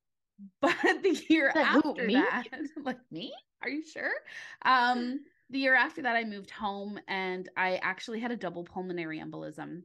but 0.62 0.75
the 0.81 1.24
year 1.29 1.53
after 1.55 2.07
who, 2.07 2.13
that, 2.13 2.45
like 2.83 2.98
me? 3.12 3.31
Are 3.62 3.69
you 3.69 3.83
sure? 3.83 4.12
Um 4.65 5.19
the 5.51 5.60
year 5.60 5.75
after 5.75 6.01
that 6.01 6.15
I 6.15 6.24
moved 6.24 6.50
home 6.50 7.00
and 7.07 7.48
I 7.55 7.75
actually 7.83 8.19
had 8.19 8.31
a 8.31 8.36
double 8.36 8.63
pulmonary 8.63 9.19
embolism 9.19 9.83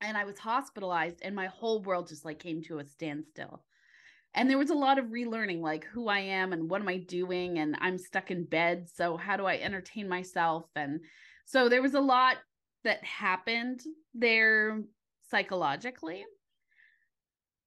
and 0.00 0.16
I 0.16 0.26
was 0.26 0.38
hospitalized 0.38 1.18
and 1.22 1.34
my 1.34 1.46
whole 1.46 1.82
world 1.82 2.06
just 2.06 2.24
like 2.24 2.38
came 2.38 2.62
to 2.64 2.78
a 2.78 2.84
standstill 2.84 3.64
and 4.34 4.48
there 4.48 4.58
was 4.58 4.70
a 4.70 4.74
lot 4.74 4.98
of 4.98 5.06
relearning 5.06 5.60
like 5.60 5.84
who 5.84 6.08
i 6.08 6.18
am 6.18 6.52
and 6.52 6.70
what 6.70 6.80
am 6.80 6.88
i 6.88 6.96
doing 6.96 7.58
and 7.58 7.76
i'm 7.80 7.98
stuck 7.98 8.30
in 8.30 8.44
bed 8.44 8.88
so 8.92 9.16
how 9.16 9.36
do 9.36 9.46
i 9.46 9.56
entertain 9.56 10.08
myself? 10.08 10.64
And 10.76 11.00
so 11.44 11.68
there 11.68 11.82
was 11.82 11.94
a 11.94 12.00
lot 12.00 12.36
that 12.84 13.04
happened 13.04 13.80
there 14.14 14.82
psychologically. 15.30 16.24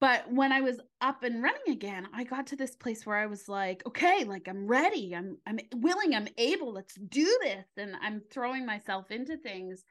But 0.02 0.32
when 0.32 0.52
i 0.52 0.62
was 0.62 0.80
up 1.02 1.24
and 1.24 1.42
running 1.42 1.70
again 1.70 2.08
i 2.14 2.24
got 2.24 2.48
to 2.48 2.56
this 2.56 2.76
place 2.76 3.06
where 3.06 3.18
i 3.18 3.26
was 3.26 3.48
like 3.48 3.84
okay 3.86 4.24
like 4.24 4.48
i'm 4.48 4.68
ready. 4.68 5.16
I'm 5.16 5.38
i'm 5.48 5.60
willing. 5.76 6.14
I'm 6.14 6.28
able. 6.38 6.74
Let's 6.74 6.96
do 6.96 7.40
this. 7.42 7.66
And 7.78 7.96
i'm 8.02 8.22
throwing 8.32 8.66
myself 8.66 9.12
into 9.12 9.38
things 9.38 9.84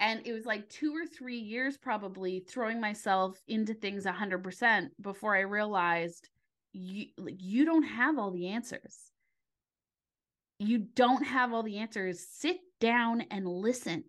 and 0.00 0.26
it 0.26 0.32
was 0.32 0.46
like 0.46 0.68
two 0.68 0.92
or 0.96 1.06
three 1.06 1.38
years 1.38 1.76
probably 1.76 2.40
throwing 2.40 2.80
myself 2.80 3.40
into 3.46 3.74
things 3.74 4.04
100% 4.04 4.88
before 5.00 5.36
i 5.36 5.40
realized 5.40 6.28
you 6.72 7.06
like 7.18 7.36
you 7.38 7.64
don't 7.64 7.82
have 7.82 8.18
all 8.18 8.30
the 8.30 8.48
answers. 8.48 9.10
You 10.58 10.78
don't 10.94 11.24
have 11.24 11.52
all 11.52 11.62
the 11.62 11.78
answers. 11.78 12.24
Sit 12.30 12.58
down 12.80 13.22
and 13.30 13.46
listen. 13.46 14.04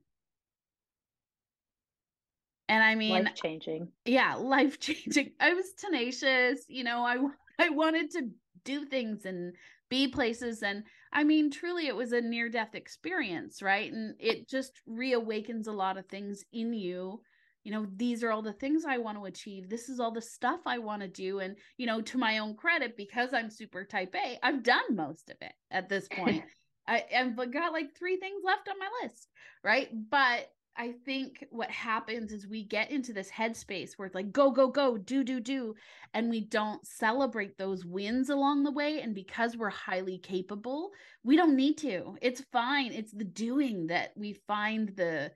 And 2.68 2.82
i 2.84 2.96
mean 2.96 3.26
life 3.26 3.36
changing. 3.36 3.90
Yeah 4.06 4.36
life 4.36 4.80
changing. 4.80 5.32
I 5.40 5.54
was 5.54 5.74
tenacious 5.74 6.66
you 6.70 6.84
know 6.84 7.04
i 7.04 7.18
i 7.60 7.70
wanted 7.70 8.12
to 8.12 8.30
do 8.64 8.86
things 8.86 9.26
and 9.26 9.54
be 9.90 10.08
places 10.08 10.64
and 10.64 10.84
i 11.12 11.24
mean 11.24 11.52
truly 11.52 11.88
it 11.88 11.96
was 11.96 12.12
a 12.12 12.22
near 12.22 12.50
death 12.50 12.76
experience 12.76 13.62
right? 13.62 13.92
And 13.92 14.16
it 14.20 14.50
just 14.50 14.82
reawakens 14.90 15.68
a 15.68 15.72
lot 15.72 15.98
of 15.98 16.06
things 16.08 16.44
in 16.52 16.74
you. 16.74 17.22
You 17.64 17.72
know 17.72 17.86
these 17.96 18.24
are 18.24 18.32
all 18.32 18.42
the 18.42 18.54
things 18.54 18.86
i 18.86 18.98
want 18.98 19.18
to 19.18 19.26
achieve. 19.26 19.70
This 19.70 19.90
is 19.90 20.00
all 20.00 20.12
the 20.12 20.22
stuff 20.22 20.62
i 20.66 20.78
want 20.78 21.02
to 21.02 21.08
do. 21.08 21.40
And 21.40 21.56
you 21.78 21.86
know 21.86 22.02
to 22.02 22.18
my 22.18 22.40
own 22.40 22.56
credit 22.56 22.98
because 22.98 23.34
i'm 23.34 23.50
super 23.50 23.86
type 23.86 24.16
a 24.16 24.40
i've 24.44 24.64
done 24.64 24.96
most 24.96 25.30
of 25.30 25.38
it 25.42 25.54
at 25.70 25.90
this 25.90 26.08
point. 26.08 26.44
I 26.88 27.06
have 27.12 27.36
got 27.36 27.74
like 27.74 27.96
three 27.96 28.18
things 28.18 28.42
left 28.44 28.68
on 28.68 28.80
my 28.80 28.90
list 29.04 29.28
right? 29.64 29.90
But 30.10 30.50
I 30.78 30.94
think 31.06 31.46
what 31.52 31.70
happens 31.70 32.32
is 32.32 32.48
we 32.48 32.64
get 32.64 32.92
into 32.92 33.14
this 33.14 33.30
headspace 33.30 33.94
where 33.96 34.06
it's 34.06 34.16
like 34.16 34.32
go 34.32 34.52
go 34.52 34.70
go 34.70 34.98
do 34.98 35.24
do 35.24 35.40
do 35.40 35.76
and 36.14 36.30
we 36.30 36.42
don't 36.42 36.86
celebrate 36.86 37.58
those 37.58 37.86
wins 37.86 38.30
along 38.30 38.64
the 38.64 38.72
way 38.72 39.02
and 39.02 39.14
because 39.14 39.58
we're 39.58 39.70
highly 39.70 40.18
capable 40.18 40.92
we 41.24 41.36
don't 41.36 41.56
need 41.56 41.78
to. 41.80 42.16
It's 42.22 42.42
fine. 42.52 42.94
It's 42.94 43.12
the 43.12 43.24
doing 43.24 43.88
that 43.88 44.12
we 44.16 44.34
find 44.48 44.90
the 44.96 45.32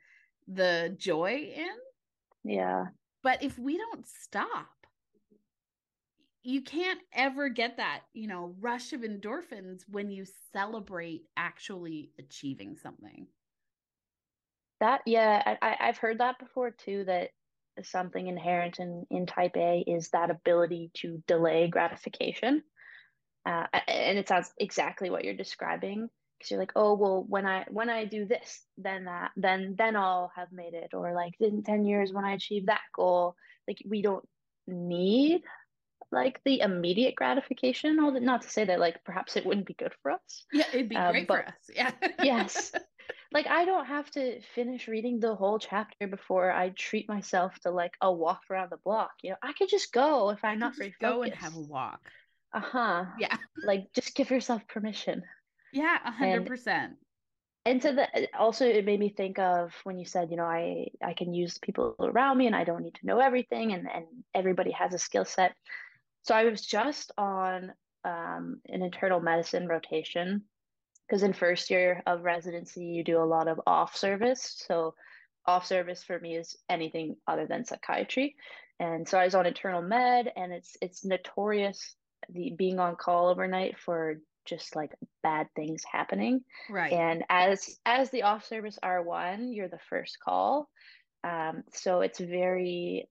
the 0.47 0.95
joy 0.97 1.51
in. 1.55 1.75
Yeah. 2.43 2.85
But 3.21 3.43
if 3.43 3.57
we 3.59 3.77
don't 3.77 4.07
stop 4.07 4.67
you 6.45 6.61
can't 6.61 6.99
ever 7.11 7.49
get 7.49 7.77
that 7.77 8.01
you 8.13 8.27
know 8.27 8.55
rush 8.59 8.93
of 8.93 9.01
endorphins 9.01 9.81
when 9.89 10.11
you 10.11 10.23
celebrate 10.53 11.23
actually 11.35 12.11
achieving 12.19 12.75
something 12.75 13.25
that 14.85 15.01
yeah, 15.05 15.57
I 15.61 15.75
I've 15.79 15.97
heard 15.97 16.19
that 16.19 16.39
before 16.39 16.71
too. 16.71 17.05
That 17.05 17.29
something 17.83 18.27
inherent 18.27 18.79
in 18.79 19.05
in 19.09 19.25
Type 19.25 19.57
A 19.57 19.83
is 19.85 20.09
that 20.09 20.29
ability 20.29 20.91
to 20.95 21.23
delay 21.27 21.67
gratification, 21.67 22.61
uh, 23.45 23.65
and 23.87 24.17
it 24.17 24.27
sounds 24.27 24.51
exactly 24.57 25.09
what 25.09 25.23
you're 25.23 25.33
describing. 25.33 26.09
Because 26.37 26.51
you're 26.51 26.59
like, 26.59 26.73
oh 26.75 26.93
well, 26.95 27.25
when 27.27 27.45
I 27.45 27.65
when 27.69 27.89
I 27.89 28.05
do 28.05 28.25
this, 28.25 28.61
then 28.77 29.05
that 29.05 29.31
then 29.35 29.75
then 29.77 29.95
I'll 29.95 30.31
have 30.35 30.51
made 30.51 30.73
it, 30.73 30.93
or 30.93 31.13
like 31.13 31.33
in 31.39 31.63
ten 31.63 31.85
years 31.85 32.13
when 32.13 32.25
I 32.25 32.33
achieve 32.33 32.67
that 32.67 32.81
goal. 32.95 33.35
Like 33.67 33.79
we 33.87 34.03
don't 34.03 34.27
need 34.67 35.41
like 36.11 36.39
the 36.45 36.59
immediate 36.59 37.15
gratification. 37.15 37.99
All 37.99 38.19
not 38.19 38.43
to 38.43 38.49
say 38.49 38.65
that 38.65 38.79
like 38.79 39.03
perhaps 39.03 39.35
it 39.35 39.45
wouldn't 39.45 39.65
be 39.65 39.73
good 39.73 39.93
for 40.03 40.11
us. 40.11 40.45
Yeah, 40.53 40.65
it'd 40.73 40.89
be 40.89 40.95
uh, 40.95 41.11
great 41.11 41.27
but, 41.27 41.37
for 41.37 41.47
us. 41.47 41.53
Yeah. 41.73 41.91
yes, 42.21 42.71
like 43.35 43.47
I 43.47 43.65
don't 43.65 43.85
have 43.85 44.09
to 44.11 44.39
finish 44.55 44.87
reading 44.87 45.19
the 45.19 45.35
whole 45.35 45.59
chapter 45.59 46.07
before 46.07 46.53
I 46.53 46.69
treat 46.69 47.09
myself 47.09 47.59
to 47.59 47.69
like 47.69 47.91
a 47.99 48.09
walk 48.09 48.39
around 48.49 48.69
the 48.71 48.77
block. 48.77 49.11
You 49.21 49.31
know, 49.31 49.35
I 49.43 49.51
could 49.51 49.67
just 49.67 49.91
go 49.91 50.29
if 50.29 50.41
I'm 50.45 50.57
not 50.57 50.77
very 50.77 50.95
go 51.01 51.21
and 51.21 51.33
have 51.33 51.53
a 51.53 51.59
walk. 51.59 51.99
Uh 52.53 52.61
huh. 52.61 53.05
Yeah. 53.19 53.35
like 53.65 53.91
just 53.93 54.15
give 54.15 54.31
yourself 54.31 54.65
permission. 54.69 55.21
Yeah, 55.73 55.97
a 56.05 56.11
hundred 56.11 56.45
percent. 56.47 56.93
and 57.65 57.83
so 57.83 57.91
that 57.95 58.29
also 58.39 58.65
it 58.65 58.85
made 58.85 59.01
me 59.01 59.09
think 59.09 59.37
of 59.37 59.73
when 59.83 59.99
you 59.99 60.05
said, 60.05 60.31
you 60.31 60.37
know, 60.37 60.45
I 60.45 60.87
I 61.03 61.13
can 61.13 61.33
use 61.33 61.57
people 61.57 61.93
around 61.99 62.37
me 62.37 62.47
and 62.47 62.55
I 62.55 62.63
don't 62.63 62.83
need 62.83 62.95
to 62.95 63.05
know 63.05 63.19
everything 63.19 63.73
and 63.73 63.85
and 63.93 64.05
everybody 64.33 64.71
has 64.71 64.93
a 64.93 64.97
skill 64.97 65.25
set. 65.25 65.53
So 66.23 66.33
I 66.33 66.45
was 66.45 66.65
just 66.65 67.11
on 67.17 67.73
um, 68.05 68.61
an 68.69 68.81
internal 68.81 69.19
medicine 69.19 69.67
rotation 69.67 70.45
because 71.07 71.23
in 71.23 71.33
first 71.33 71.69
year 71.69 72.01
of 72.05 72.23
residency 72.23 72.85
you 72.85 73.03
do 73.03 73.21
a 73.21 73.23
lot 73.23 73.47
of 73.47 73.59
off 73.67 73.95
service. 73.95 74.63
So 74.67 74.95
off 75.45 75.65
service 75.65 76.03
for 76.03 76.19
me 76.19 76.35
is 76.35 76.55
anything 76.69 77.17
other 77.27 77.45
than 77.45 77.65
psychiatry. 77.65 78.35
And 78.79 79.07
so 79.07 79.17
I 79.17 79.25
was 79.25 79.35
on 79.35 79.45
internal 79.45 79.81
med 79.81 80.31
and 80.35 80.51
it's 80.51 80.75
it's 80.81 81.05
notorious 81.05 81.95
the 82.29 82.53
being 82.57 82.79
on 82.79 82.95
call 82.95 83.27
overnight 83.27 83.77
for 83.77 84.15
just 84.45 84.75
like 84.75 84.91
bad 85.23 85.47
things 85.55 85.83
happening. 85.89 86.41
Right. 86.69 86.91
And 86.91 87.23
as 87.29 87.77
as 87.85 88.09
the 88.09 88.23
off 88.23 88.45
service 88.45 88.77
R1, 88.83 89.55
you're 89.55 89.69
the 89.69 89.79
first 89.89 90.17
call. 90.23 90.69
Um, 91.23 91.63
so 91.73 92.01
it's 92.01 92.19
very 92.19 93.09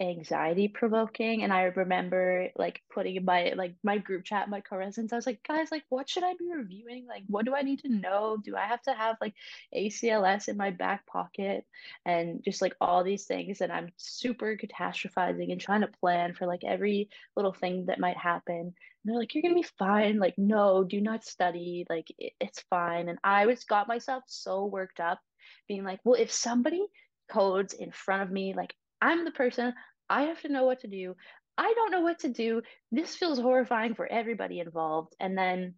anxiety 0.00 0.68
provoking 0.68 1.42
and 1.42 1.52
i 1.52 1.62
remember 1.62 2.48
like 2.56 2.80
putting 2.92 3.16
in 3.16 3.24
my 3.24 3.52
like 3.56 3.74
my 3.82 3.98
group 3.98 4.24
chat 4.24 4.48
my 4.48 4.60
co-residents 4.60 5.12
i 5.12 5.16
was 5.16 5.26
like 5.26 5.42
guys 5.42 5.72
like 5.72 5.82
what 5.88 6.08
should 6.08 6.22
i 6.22 6.34
be 6.38 6.52
reviewing? 6.54 7.06
Like 7.06 7.24
what 7.26 7.44
do 7.44 7.54
i 7.54 7.62
need 7.62 7.80
to 7.80 7.88
know? 7.88 8.36
Do 8.42 8.56
i 8.56 8.66
have 8.66 8.82
to 8.82 8.92
have 8.92 9.16
like 9.20 9.34
acls 9.74 10.48
in 10.48 10.56
my 10.56 10.70
back 10.70 11.06
pocket? 11.06 11.64
And 12.04 12.42
just 12.44 12.62
like 12.62 12.74
all 12.80 13.02
these 13.02 13.24
things 13.24 13.60
and 13.60 13.72
i'm 13.72 13.90
super 13.96 14.56
catastrophizing 14.56 15.52
and 15.52 15.60
trying 15.60 15.80
to 15.82 15.88
plan 16.00 16.34
for 16.34 16.46
like 16.46 16.64
every 16.64 17.08
little 17.36 17.52
thing 17.52 17.86
that 17.86 18.00
might 18.00 18.16
happen. 18.16 18.56
And 18.56 18.74
they're 19.04 19.18
like 19.18 19.34
you're 19.34 19.42
gonna 19.42 19.54
be 19.54 19.66
fine. 19.78 20.18
Like 20.18 20.34
no 20.38 20.84
do 20.84 21.00
not 21.00 21.24
study. 21.24 21.86
Like 21.88 22.06
it, 22.18 22.32
it's 22.40 22.62
fine. 22.70 23.08
And 23.08 23.18
i 23.24 23.46
was 23.46 23.64
got 23.64 23.88
myself 23.88 24.24
so 24.26 24.66
worked 24.66 25.00
up 25.00 25.20
being 25.66 25.84
like 25.84 26.00
well 26.04 26.20
if 26.20 26.30
somebody 26.30 26.86
codes 27.30 27.74
in 27.74 27.90
front 27.90 28.22
of 28.22 28.30
me 28.30 28.54
like 28.54 28.74
I'm 29.00 29.24
the 29.24 29.30
person, 29.30 29.74
I 30.08 30.22
have 30.24 30.40
to 30.42 30.48
know 30.48 30.64
what 30.64 30.80
to 30.80 30.88
do. 30.88 31.14
I 31.56 31.72
don't 31.74 31.90
know 31.90 32.00
what 32.00 32.20
to 32.20 32.28
do. 32.28 32.62
This 32.92 33.16
feels 33.16 33.38
horrifying 33.38 33.94
for 33.94 34.06
everybody 34.06 34.60
involved. 34.60 35.14
And 35.18 35.36
then 35.36 35.74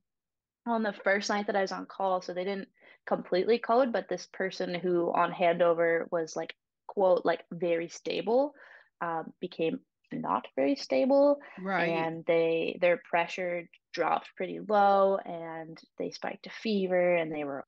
on 0.67 0.83
the 0.83 0.93
first 0.93 1.31
night 1.31 1.47
that 1.47 1.57
I 1.57 1.63
was 1.63 1.73
on 1.73 1.87
call, 1.87 2.21
so 2.21 2.35
they 2.35 2.45
didn't 2.45 2.69
completely 3.07 3.59
code, 3.59 3.93
but 3.93 4.09
this 4.09 4.29
person 4.33 4.75
who 4.75 5.13
on 5.13 5.33
handover 5.33 6.05
was 6.11 6.37
like, 6.37 6.55
quote, 6.87 7.25
like 7.25 7.41
very 7.51 7.89
stable, 7.89 8.53
um, 9.01 9.33
became 9.41 9.81
not 10.13 10.47
very 10.57 10.77
stable. 10.77 11.39
Right. 11.63 11.89
And 11.89 12.25
they 12.27 12.79
their 12.81 13.01
pressure 13.09 13.69
dropped 13.93 14.29
pretty 14.37 14.61
low 14.69 15.19
and 15.25 15.79
they 15.99 16.11
spiked 16.11 16.47
a 16.47 16.51
fever 16.51 17.17
and 17.17 17.33
they 17.33 17.45
were 17.45 17.65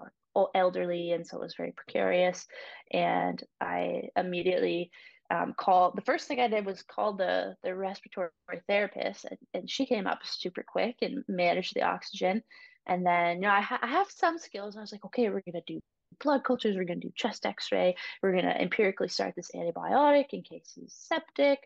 elderly 0.55 1.13
and 1.13 1.27
so 1.27 1.39
it 1.39 1.43
was 1.43 1.55
very 1.57 1.73
precarious. 1.73 2.47
And 2.93 3.43
I 3.61 4.09
immediately 4.17 4.91
um, 5.33 5.55
call 5.57 5.93
the 5.93 6.03
first 6.03 6.29
thing 6.29 6.41
I 6.41 6.49
did 6.49 6.67
was 6.67 6.83
call 6.83 7.15
the 7.15 7.57
the 7.63 7.75
respiratory 7.75 8.31
therapist, 8.69 9.25
and, 9.25 9.39
and 9.55 9.71
she 9.71 9.87
came 9.87 10.07
up 10.07 10.19
super 10.25 10.63
quick 10.67 10.97
and 11.01 11.25
managed 11.27 11.75
the 11.75 11.83
oxygen. 11.83 12.43
And 12.87 13.07
then 13.07 13.37
you 13.37 13.43
know 13.43 13.55
I, 13.55 13.63
ha- 13.63 13.81
I 13.81 13.87
have 13.89 14.11
some 14.11 14.39
skills. 14.39 14.77
I 14.77 14.81
was 14.81 14.93
like, 14.93 15.05
okay, 15.07 15.31
we're 15.31 15.43
gonna 15.47 15.63
do 15.67 15.81
blood 16.23 16.45
cultures, 16.45 16.77
we're 16.77 16.85
gonna 16.85 17.01
do 17.01 17.13
chest 17.17 17.47
X-ray, 17.47 17.97
we're 18.23 18.35
gonna 18.35 18.57
empirically 18.61 19.09
start 19.09 19.35
this 19.35 19.51
antibiotic 19.57 20.27
in 20.33 20.43
case 20.43 20.71
he's 20.75 20.93
septic, 20.93 21.61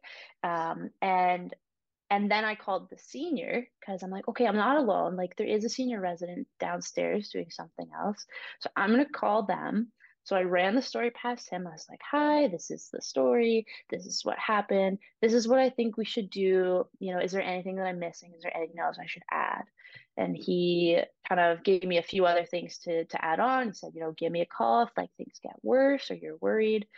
um, 0.45 0.91
and 1.03 1.53
and 2.09 2.31
then 2.31 2.45
I 2.45 2.55
called 2.55 2.89
the 2.89 2.99
senior 2.99 3.67
because 3.81 4.05
I'm 4.05 4.11
like, 4.11 4.29
okay, 4.29 4.47
I'm 4.47 4.55
not 4.55 4.77
alone. 4.77 5.17
Like 5.17 5.35
there 5.37 5.47
is 5.49 5.65
a 5.65 5.69
senior 5.69 6.01
resident 6.01 6.47
downstairs 6.61 7.31
doing 7.31 7.51
something 7.51 7.89
else, 8.01 8.25
so 8.61 8.71
I'm 8.77 8.91
gonna 8.91 9.07
call 9.07 9.43
them 9.45 9.91
so 10.27 10.35
I 10.35 10.43
ran 10.43 10.75
the 10.75 10.83
story 10.83 11.13
past 11.13 11.49
him. 11.49 11.69
I 11.69 11.71
was 11.71 11.87
like, 11.89 12.01
hi, 12.03 12.49
this 12.49 12.73
is 12.73 12.89
the 12.93 13.01
story. 13.01 13.65
This 13.91 14.07
is 14.07 14.25
what 14.25 14.37
happened. 14.41 14.99
This 15.23 15.33
is 15.33 15.47
what 15.47 15.61
I 15.61 15.71
think 15.71 15.97
we 15.97 16.05
should 16.05 16.31
do. 16.31 16.85
You 16.99 17.15
know, 17.15 17.21
is 17.21 17.31
there 17.31 17.43
anything 17.43 17.77
that 17.77 17.87
I'm 17.87 18.01
missing? 18.01 18.33
Is 18.37 18.43
there 18.43 18.57
anything 18.57 18.81
else 18.81 18.97
I 19.01 19.07
should 19.07 19.23
add? 19.31 19.63
And 20.17 20.37
he 20.37 20.99
kind 21.29 21.41
of 21.41 21.63
gave 21.63 21.85
me 21.85 21.99
a 21.99 22.03
few 22.03 22.27
other 22.27 22.45
things 22.45 22.79
to, 22.79 23.05
to 23.05 23.25
add 23.25 23.39
on. 23.39 23.69
He 23.69 23.75
said, 23.75 23.93
you 23.95 24.01
know, 24.01 24.15
give 24.19 24.33
me 24.33 24.41
a 24.41 24.47
call 24.47 24.83
if 24.83 24.89
like 24.97 25.11
things 25.17 25.39
get 25.41 25.55
worse 25.63 26.11
or 26.11 26.15
you're 26.15 26.39
worried. 26.41 26.89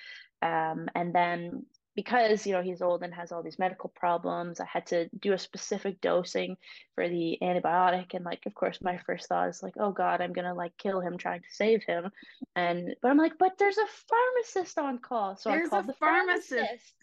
Um, 0.41 0.89
and 0.95 1.15
then 1.15 1.67
because 1.99 2.47
you 2.47 2.53
know 2.53 2.63
he's 2.63 2.81
old 2.81 3.03
and 3.03 3.13
has 3.13 3.33
all 3.33 3.43
these 3.43 3.59
medical 3.59 3.91
problems 3.97 4.61
i 4.61 4.65
had 4.65 4.87
to 4.87 5.09
do 5.19 5.33
a 5.33 5.39
specific 5.39 6.01
dosing 6.01 6.57
for 6.95 7.09
the 7.09 7.37
antibiotic. 7.43 8.15
And 8.15 8.25
like 8.25 8.47
of 8.47 8.55
course 8.55 8.79
my 8.81 8.99
first 8.99 9.27
thought 9.29 9.49
is 9.49 9.65
like 9.65 9.75
oh 9.81 9.91
god 9.91 10.21
i'm 10.21 10.33
gonna 10.33 10.55
like 10.55 10.71
kill 10.79 11.01
him 11.01 11.19
trying 11.19 11.41
to 11.41 11.49
save 11.51 11.83
him. 11.83 12.13
And 12.55 12.95
but 13.03 13.09
i'm 13.09 13.19
like 13.19 13.33
but 13.37 13.59
there's 13.59 13.79
a 13.79 13.95
pharmacist 14.09 14.79
on 14.79 14.99
call. 14.99 15.35
So 15.35 15.51
there's 15.51 15.67
i 15.67 15.71
called 15.71 15.89
the 15.89 15.95
pharmacist. 15.95 16.51
pharmacist. 16.51 16.95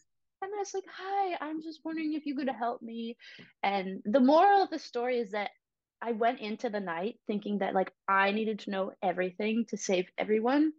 And 0.42 0.52
I 0.56 0.60
was 0.60 0.74
like 0.74 0.86
hi 0.90 1.38
i'm 1.42 1.62
just 1.62 1.82
wondering 1.84 2.14
if 2.14 2.26
you 2.26 2.34
could 2.34 2.48
help 2.48 2.82
me. 2.82 3.18
And 3.64 4.02
the 4.06 4.22
moral 4.22 4.64
of 4.64 4.70
the 4.70 4.80
story 4.80 5.20
is 5.20 5.32
that 5.32 5.50
i 6.02 6.14
went 6.14 6.40
into 6.40 6.70
the 6.70 6.80
night 6.80 7.20
thinking 7.28 7.58
that 7.58 7.74
like 7.74 7.92
i 8.08 8.32
needed 8.32 8.60
to 8.60 8.72
know 8.72 8.94
everything 9.04 9.66
to 9.72 9.76
save 9.76 10.06
everyone. 10.18 10.72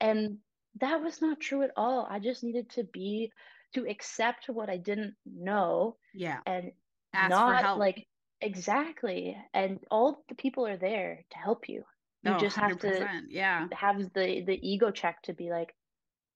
And 0.00 0.38
that 0.80 1.02
was 1.02 1.20
not 1.20 1.40
true 1.40 1.62
at 1.62 1.70
all. 1.76 2.06
I 2.10 2.18
just 2.18 2.42
needed 2.42 2.70
to 2.70 2.84
be 2.84 3.32
to 3.74 3.88
accept 3.88 4.48
what 4.48 4.68
I 4.68 4.76
didn't 4.76 5.14
know. 5.24 5.96
Yeah. 6.14 6.38
And 6.46 6.72
Ask 7.12 7.30
not 7.30 7.78
like 7.78 8.06
exactly. 8.40 9.36
And 9.54 9.80
all 9.90 10.24
the 10.28 10.34
people 10.34 10.66
are 10.66 10.76
there 10.76 11.24
to 11.30 11.38
help 11.38 11.68
you. 11.68 11.84
You 12.22 12.32
oh, 12.34 12.38
just 12.38 12.56
have 12.56 12.78
to 12.80 13.08
yeah 13.28 13.66
have 13.72 13.98
the 14.12 14.42
the 14.44 14.58
ego 14.62 14.90
check 14.90 15.22
to 15.22 15.32
be 15.32 15.50
like, 15.50 15.74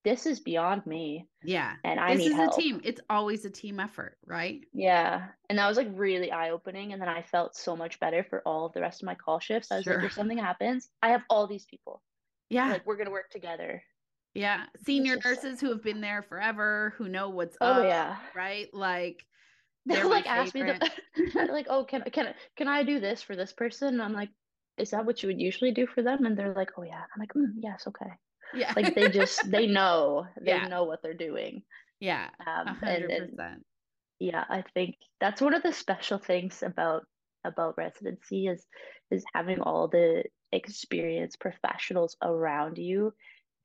this 0.05 0.27
is 0.27 0.41
beyond 0.41 0.87
me. 0.87 1.27
Yeah. 1.43 1.75
And 1.85 2.01
I 2.01 2.15
this 2.15 2.27
need 2.27 2.33
help. 2.35 2.57
a 2.57 2.61
team. 2.61 2.81
It's 2.85 3.01
always 3.09 3.45
a 3.45 3.51
team 3.51 3.81
effort, 3.81 4.17
right? 4.27 4.61
Yeah. 4.73 5.29
And 5.49 5.59
that 5.59 5.69
was 5.69 5.77
like 5.77 5.89
really 5.93 6.31
eye 6.31 6.51
opening. 6.51 6.93
And 6.93 7.01
then 7.01 7.09
I 7.09 7.23
felt 7.23 7.57
so 7.57 7.77
much 7.77 8.01
better 8.01 8.25
for 8.29 8.43
all 8.47 8.67
of 8.67 8.73
the 8.73 8.81
rest 8.81 9.03
of 9.03 9.07
my 9.07 9.15
call 9.15 9.41
shifts. 9.41 9.73
I 9.73 9.77
was 9.77 9.85
sure. 9.85 9.97
like, 9.97 10.05
if 10.05 10.13
something 10.13 10.39
happens, 10.39 10.89
I 11.03 11.11
have 11.11 11.23
all 11.31 11.47
these 11.47 11.65
people. 11.65 12.03
Yeah. 12.51 12.71
Like 12.71 12.87
we're 12.87 12.97
gonna 12.97 13.11
work 13.11 13.31
together. 13.31 13.83
Yeah, 14.35 14.65
senior 14.85 15.17
nurses 15.25 15.61
who 15.61 15.71
have 15.71 15.83
been 15.83 16.01
there 16.01 16.23
forever, 16.23 16.95
who 16.99 17.09
know 17.09 17.31
what's 17.31 17.57
oh, 17.61 17.67
up. 17.67 17.85
yeah, 17.85 18.17
right. 18.35 18.73
Like 18.73 19.25
they'll 19.87 20.09
like 20.09 20.27
ask 20.27 20.55
me 20.55 20.63
the 20.63 21.47
like, 21.53 21.67
oh, 21.71 21.85
can 21.85 22.03
can 22.13 22.35
can 22.57 22.69
I 22.69 22.83
do 22.83 22.99
this 22.99 23.23
for 23.23 23.37
this 23.37 23.53
person? 23.53 23.89
And 23.89 24.03
I'm 24.03 24.13
like, 24.13 24.31
is 24.77 24.91
that 24.91 25.07
what 25.07 25.23
you 25.23 25.29
would 25.29 25.41
usually 25.41 25.71
do 25.71 25.87
for 25.87 26.03
them? 26.03 26.27
And 26.27 26.37
they're 26.37 26.53
like, 26.53 26.71
oh 26.77 26.83
yeah. 26.83 27.03
I'm 27.15 27.21
like, 27.21 27.33
mm, 27.35 27.53
yes, 27.61 27.85
okay. 27.87 28.11
Yeah, 28.55 28.73
like 28.75 28.95
they 28.95 29.09
just 29.09 29.41
they 29.51 29.67
know 29.67 30.27
they 30.41 30.53
yeah. 30.53 30.69
know 30.69 30.85
what 30.85 31.03
they're 31.03 31.15
doing. 31.15 31.63
Yeah, 32.01 32.29
um, 32.45 32.75
hundred 32.75 33.09
percent. 33.09 33.65
Yeah, 34.19 34.45
I 34.49 34.65
think 34.75 34.97
that's 35.21 35.41
one 35.41 35.55
of 35.55 35.63
the 35.63 35.73
special 35.73 36.19
things 36.19 36.63
about 36.63 37.05
about 37.45 37.77
residency 37.77 38.47
is 38.47 38.67
is 39.11 39.25
having 39.35 39.61
all 39.61 39.89
the 39.89 40.25
experienced 40.53 41.41
professionals 41.41 42.17
around 42.23 42.79
you 42.79 43.13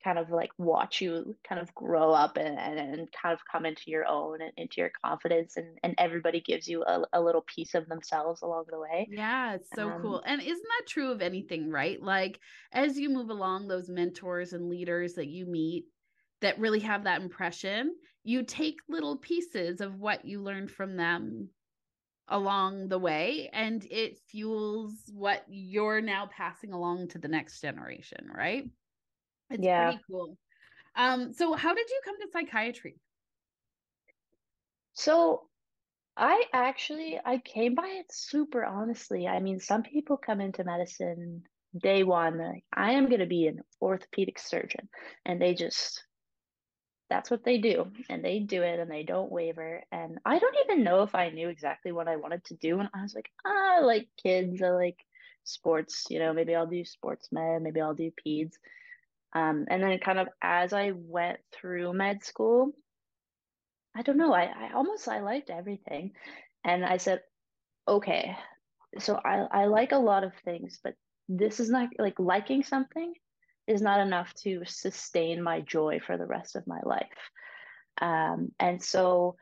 kind 0.02 0.18
of 0.18 0.30
like 0.30 0.50
watch 0.58 1.00
you 1.00 1.36
kind 1.46 1.60
of 1.60 1.74
grow 1.74 2.12
up 2.12 2.36
and, 2.36 2.58
and, 2.58 2.78
and 2.78 3.08
kind 3.12 3.32
of 3.32 3.40
come 3.50 3.66
into 3.66 3.90
your 3.90 4.06
own 4.06 4.40
and 4.40 4.52
into 4.56 4.80
your 4.80 4.90
confidence 5.04 5.56
and, 5.56 5.78
and 5.82 5.94
everybody 5.98 6.40
gives 6.40 6.68
you 6.68 6.82
a, 6.84 7.02
a 7.12 7.20
little 7.20 7.44
piece 7.54 7.74
of 7.74 7.88
themselves 7.88 8.42
along 8.42 8.64
the 8.70 8.78
way. 8.78 9.08
Yeah 9.10 9.54
it's 9.54 9.68
so 9.74 9.90
um, 9.90 10.02
cool 10.02 10.22
and 10.24 10.40
isn't 10.40 10.62
that 10.62 10.88
true 10.88 11.10
of 11.10 11.22
anything 11.22 11.70
right? 11.70 12.02
Like 12.02 12.40
as 12.72 12.98
you 12.98 13.10
move 13.10 13.30
along 13.30 13.68
those 13.68 13.88
mentors 13.88 14.52
and 14.52 14.68
leaders 14.68 15.14
that 15.14 15.28
you 15.28 15.46
meet 15.46 15.84
that 16.40 16.58
really 16.58 16.80
have 16.80 17.04
that 17.04 17.20
impression 17.20 17.94
you 18.22 18.42
take 18.42 18.76
little 18.88 19.16
pieces 19.16 19.80
of 19.80 19.98
what 19.98 20.24
you 20.24 20.42
learned 20.42 20.70
from 20.70 20.96
them 20.96 21.48
along 22.28 22.88
the 22.88 22.98
way 22.98 23.50
and 23.52 23.86
it 23.90 24.18
fuels 24.28 24.94
what 25.12 25.44
you're 25.48 26.00
now 26.00 26.28
passing 26.34 26.72
along 26.72 27.08
to 27.08 27.18
the 27.18 27.28
next 27.28 27.60
generation 27.60 28.28
right 28.32 28.64
it's 29.50 29.62
yeah. 29.62 29.90
pretty 29.90 30.02
cool. 30.10 30.36
Um, 30.96 31.32
so 31.32 31.54
how 31.54 31.74
did 31.74 31.88
you 31.88 32.00
come 32.04 32.16
to 32.20 32.28
psychiatry? 32.32 32.96
So 34.94 35.42
I 36.16 36.44
actually 36.52 37.18
I 37.24 37.38
came 37.38 37.74
by 37.74 37.86
it 37.86 38.06
super 38.10 38.64
honestly. 38.64 39.26
I 39.26 39.40
mean, 39.40 39.60
some 39.60 39.82
people 39.82 40.16
come 40.16 40.40
into 40.40 40.64
medicine 40.64 41.44
day 41.80 42.02
one, 42.02 42.38
like, 42.38 42.64
I 42.72 42.92
am 42.92 43.08
gonna 43.08 43.26
be 43.26 43.46
an 43.46 43.60
orthopedic 43.80 44.38
surgeon. 44.38 44.88
And 45.24 45.40
they 45.40 45.54
just 45.54 46.04
that's 47.08 47.30
what 47.30 47.44
they 47.44 47.58
do. 47.58 47.90
And 48.08 48.24
they 48.24 48.38
do 48.38 48.62
it 48.62 48.78
and 48.78 48.90
they 48.90 49.02
don't 49.02 49.32
waver. 49.32 49.82
And 49.90 50.18
I 50.24 50.38
don't 50.38 50.56
even 50.64 50.84
know 50.84 51.02
if 51.02 51.14
I 51.14 51.30
knew 51.30 51.48
exactly 51.48 51.90
what 51.92 52.06
I 52.08 52.16
wanted 52.16 52.44
to 52.46 52.54
do. 52.54 52.78
And 52.78 52.88
I 52.94 53.02
was 53.02 53.14
like, 53.14 53.28
ah, 53.44 53.78
I 53.78 53.80
like 53.80 54.08
kids, 54.22 54.62
I 54.62 54.70
like 54.70 54.98
sports, 55.44 56.04
you 56.08 56.20
know, 56.20 56.32
maybe 56.32 56.54
I'll 56.54 56.66
do 56.66 56.84
sports 56.84 57.28
med, 57.32 57.62
maybe 57.62 57.80
I'll 57.80 57.94
do 57.94 58.12
peds. 58.24 58.52
Um, 59.32 59.66
and 59.68 59.82
then 59.82 59.98
kind 59.98 60.18
of 60.18 60.28
as 60.42 60.72
I 60.72 60.92
went 60.94 61.38
through 61.52 61.92
med 61.92 62.24
school, 62.24 62.72
I 63.96 64.02
don't 64.02 64.16
know, 64.16 64.32
I, 64.32 64.44
I 64.44 64.72
almost 64.74 65.08
I 65.08 65.20
liked 65.20 65.50
everything. 65.50 66.12
And 66.64 66.84
I 66.84 66.96
said, 66.96 67.20
okay, 67.86 68.36
so 68.98 69.20
I, 69.24 69.46
I 69.50 69.64
like 69.66 69.92
a 69.92 69.98
lot 69.98 70.24
of 70.24 70.32
things, 70.44 70.80
but 70.82 70.94
this 71.28 71.60
is 71.60 71.70
not 71.70 71.88
like 71.98 72.18
liking 72.18 72.62
something 72.64 73.14
is 73.66 73.80
not 73.80 74.00
enough 74.00 74.34
to 74.34 74.62
sustain 74.66 75.42
my 75.42 75.60
joy 75.60 76.00
for 76.04 76.16
the 76.16 76.26
rest 76.26 76.56
of 76.56 76.66
my 76.66 76.80
life. 76.84 77.06
Um, 78.00 78.50
and 78.58 78.82
so 78.82 79.36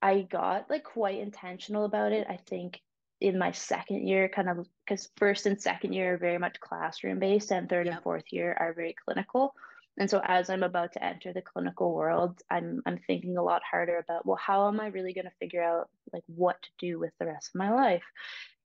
I 0.00 0.22
got 0.22 0.68
like 0.68 0.82
quite 0.82 1.20
intentional 1.20 1.84
about 1.84 2.12
it. 2.12 2.26
I 2.28 2.38
think 2.48 2.80
in 3.22 3.38
my 3.38 3.52
second 3.52 4.06
year, 4.06 4.28
kind 4.28 4.48
of 4.48 4.66
because 4.84 5.08
first 5.16 5.46
and 5.46 5.60
second 5.60 5.92
year 5.92 6.14
are 6.14 6.18
very 6.18 6.38
much 6.38 6.58
classroom 6.58 7.20
based, 7.20 7.52
and 7.52 7.68
third 7.68 7.86
yep. 7.86 7.94
and 7.94 8.02
fourth 8.02 8.24
year 8.30 8.56
are 8.58 8.74
very 8.74 8.96
clinical. 9.04 9.54
And 9.96 10.10
so 10.10 10.20
as 10.24 10.50
I'm 10.50 10.64
about 10.64 10.94
to 10.94 11.04
enter 11.04 11.32
the 11.32 11.40
clinical 11.40 11.94
world, 11.94 12.40
I'm 12.50 12.82
I'm 12.84 12.98
thinking 13.06 13.36
a 13.36 13.42
lot 13.42 13.62
harder 13.68 13.98
about 13.98 14.26
well, 14.26 14.40
how 14.44 14.66
am 14.66 14.80
I 14.80 14.88
really 14.88 15.12
going 15.12 15.26
to 15.26 15.38
figure 15.38 15.62
out 15.62 15.88
like 16.12 16.24
what 16.26 16.60
to 16.62 16.68
do 16.80 16.98
with 16.98 17.12
the 17.20 17.26
rest 17.26 17.50
of 17.54 17.60
my 17.60 17.72
life? 17.72 18.02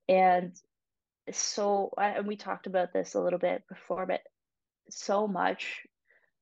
And 0.09 0.55
so 1.31 1.91
and 1.95 2.25
we 2.25 2.35
talked 2.35 2.65
about 2.65 2.93
this 2.93 3.13
a 3.13 3.21
little 3.21 3.39
bit 3.39 3.63
before, 3.69 4.07
but 4.07 4.21
so 4.89 5.27
much 5.27 5.81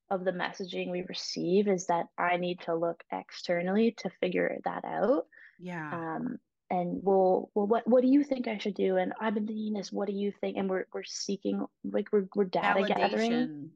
of 0.10 0.24
the 0.24 0.32
messaging 0.32 0.90
we 0.90 1.04
receive 1.10 1.68
is 1.68 1.88
that 1.88 2.06
I 2.18 2.38
need 2.38 2.62
to 2.62 2.76
look 2.76 3.04
externally 3.12 3.96
to 3.98 4.10
figure 4.22 4.58
that 4.64 4.86
out. 4.86 5.26
Yeah. 5.60 5.92
Um, 5.92 6.38
and 6.70 7.00
well, 7.04 7.52
well, 7.54 7.68
what 7.68 7.88
what 7.88 8.02
do 8.02 8.08
you 8.08 8.24
think 8.24 8.48
I 8.48 8.58
should 8.58 8.74
do? 8.74 8.98
And 8.98 9.14
I've 9.20 9.36
been 9.36 9.48
thinking 9.48 9.74
this. 9.74 9.92
What 9.92 10.08
do 10.08 10.14
you 10.14 10.32
think? 10.42 10.58
And 10.58 10.70
we're 10.70 10.86
we're 10.94 11.04
seeking 11.04 11.66
like 11.84 12.08
we're 12.12 12.28
we're 12.36 12.46
data 12.46 12.80
validation. 12.80 12.98
gathering, 12.98 13.70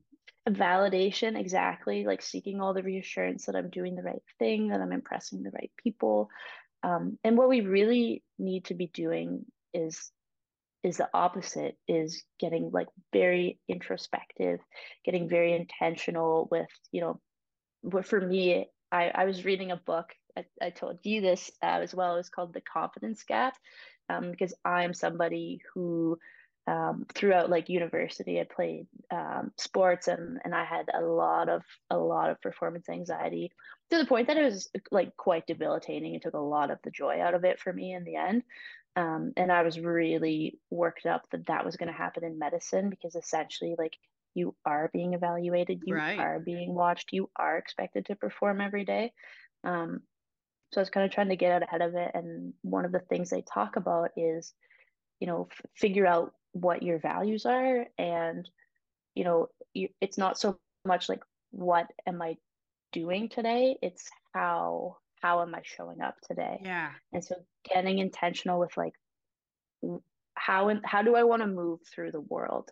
validation 0.50 1.40
exactly, 1.40 2.06
like 2.06 2.22
seeking 2.22 2.62
all 2.62 2.74
the 2.74 2.84
reassurance 2.84 3.46
that 3.46 3.56
I'm 3.56 3.70
doing 3.70 3.96
the 3.96 4.04
right 4.04 4.24
thing, 4.40 4.70
that 4.70 4.82
I'm 4.82 4.92
impressing 4.92 5.44
the 5.44 5.52
right 5.52 5.72
people. 5.82 6.30
Um, 6.82 7.20
and 7.24 7.38
what 7.38 7.50
we 7.50 7.62
really 7.62 8.24
need 8.40 8.66
to 8.66 8.74
be 8.74 8.88
doing 8.88 9.46
is 9.74 10.12
is 10.84 10.98
the 10.98 11.10
opposite 11.14 11.78
is 11.88 12.24
getting 12.40 12.72
like 12.72 12.88
very 13.12 13.60
introspective 13.68 14.60
getting 15.04 15.28
very 15.28 15.54
intentional 15.54 16.48
with 16.50 16.70
you 16.92 17.02
know 17.02 17.20
but 17.84 18.06
for 18.06 18.20
me 18.20 18.66
i 18.92 19.12
i 19.14 19.26
was 19.26 19.44
reading 19.44 19.72
a 19.72 19.76
book 19.76 20.08
i, 20.40 20.66
I 20.66 20.70
told 20.70 21.00
you 21.04 21.22
this 21.22 21.52
uh, 21.62 21.80
as 21.82 21.94
well 21.94 22.14
it 22.14 22.18
was 22.18 22.30
called 22.30 22.54
the 22.54 22.62
confidence 22.62 23.24
gap 23.24 23.56
um, 24.10 24.32
because 24.32 24.54
i'm 24.66 24.94
somebody 24.94 25.62
who 25.74 26.18
um, 26.68 27.08
throughout 27.16 27.50
like 27.50 27.70
university 27.70 28.40
i 28.40 28.44
played 28.44 28.88
um, 29.12 29.52
sports 29.58 30.08
and 30.08 30.40
and 30.44 30.54
i 30.54 30.64
had 30.64 30.86
a 30.94 31.02
lot 31.02 31.50
of 31.50 31.64
a 31.90 31.98
lot 31.98 32.30
of 32.30 32.42
performance 32.42 32.90
anxiety 32.90 33.52
to 33.90 33.98
the 33.98 34.06
point 34.06 34.28
that 34.28 34.38
it 34.38 34.44
was 34.44 34.70
like 34.92 35.16
quite 35.18 35.48
debilitating 35.48 36.14
it 36.14 36.22
took 36.22 36.36
a 36.36 36.40
lot 36.40 36.70
of 36.70 36.78
the 36.84 36.92
joy 36.92 37.20
out 37.22 37.34
of 37.34 37.44
it 37.44 37.60
for 37.60 37.74
me 37.74 37.94
in 37.94 38.04
the 38.04 38.16
end 38.16 38.44
um, 38.96 39.34
and 39.38 39.52
I 39.52 39.64
was 39.64 39.80
really 39.80 40.60
worked 40.70 41.06
up 41.06 41.24
that 41.32 41.46
that 41.46 41.66
was 41.66 41.78
going 41.78 41.88
to 41.88 41.98
happen 41.98 42.24
in 42.24 42.40
medicine 42.40 42.90
because 42.90 43.16
essentially, 43.16 43.76
like, 43.78 43.94
you 44.36 44.56
are 44.66 44.90
being 44.94 45.14
evaluated, 45.14 45.82
you 45.86 45.96
right. 45.96 46.20
are 46.20 46.40
being 46.40 46.74
watched, 46.74 47.14
you 47.14 47.30
are 47.36 47.58
expected 47.58 48.06
to 48.06 48.16
perform 48.16 48.62
every 48.62 48.86
day. 48.86 49.12
Um, 49.64 50.02
so 50.72 50.80
I 50.80 50.84
was 50.84 50.90
kind 50.90 51.06
of 51.06 51.12
trying 51.12 51.30
to 51.30 51.36
get 51.36 51.52
out 51.52 51.64
ahead 51.64 51.82
of 51.82 51.96
it. 51.96 52.12
And 52.14 52.54
one 52.62 52.86
of 52.86 52.92
the 52.92 53.00
things 53.00 53.30
they 53.30 53.42
talk 53.42 53.76
about 53.76 54.12
is, 54.16 54.54
you 55.20 55.28
know, 55.28 55.48
f- 55.52 55.72
figure 55.76 56.06
out 56.06 56.34
what 56.52 56.84
your 56.84 57.00
values 57.00 57.46
are. 57.46 57.86
And, 57.98 58.50
you 59.16 59.24
know, 59.24 59.48
you, 59.74 59.90
it's 60.00 60.18
not 60.18 60.40
so 60.40 60.60
much 60.86 61.10
like, 61.10 61.22
what 61.52 61.88
am 62.06 62.22
I 62.22 62.38
doing 62.92 63.30
today? 63.30 63.78
It's 63.82 64.10
how 64.34 64.98
how 65.22 65.42
am 65.42 65.54
I 65.54 65.62
showing 65.64 66.02
up 66.02 66.16
today? 66.22 66.62
Yeah. 66.64 66.92
And 67.12 67.24
so 67.24 67.36
getting 67.68 68.00
intentional 68.00 68.60
with 68.60 68.76
like 68.78 68.94
how 70.36 70.70
and 70.70 70.82
how 70.86 71.02
do 71.02 71.16
I 71.16 71.24
want 71.24 71.42
to 71.42 71.48
move 71.48 71.80
through 71.94 72.12
the 72.12 72.22
world? 72.22 72.70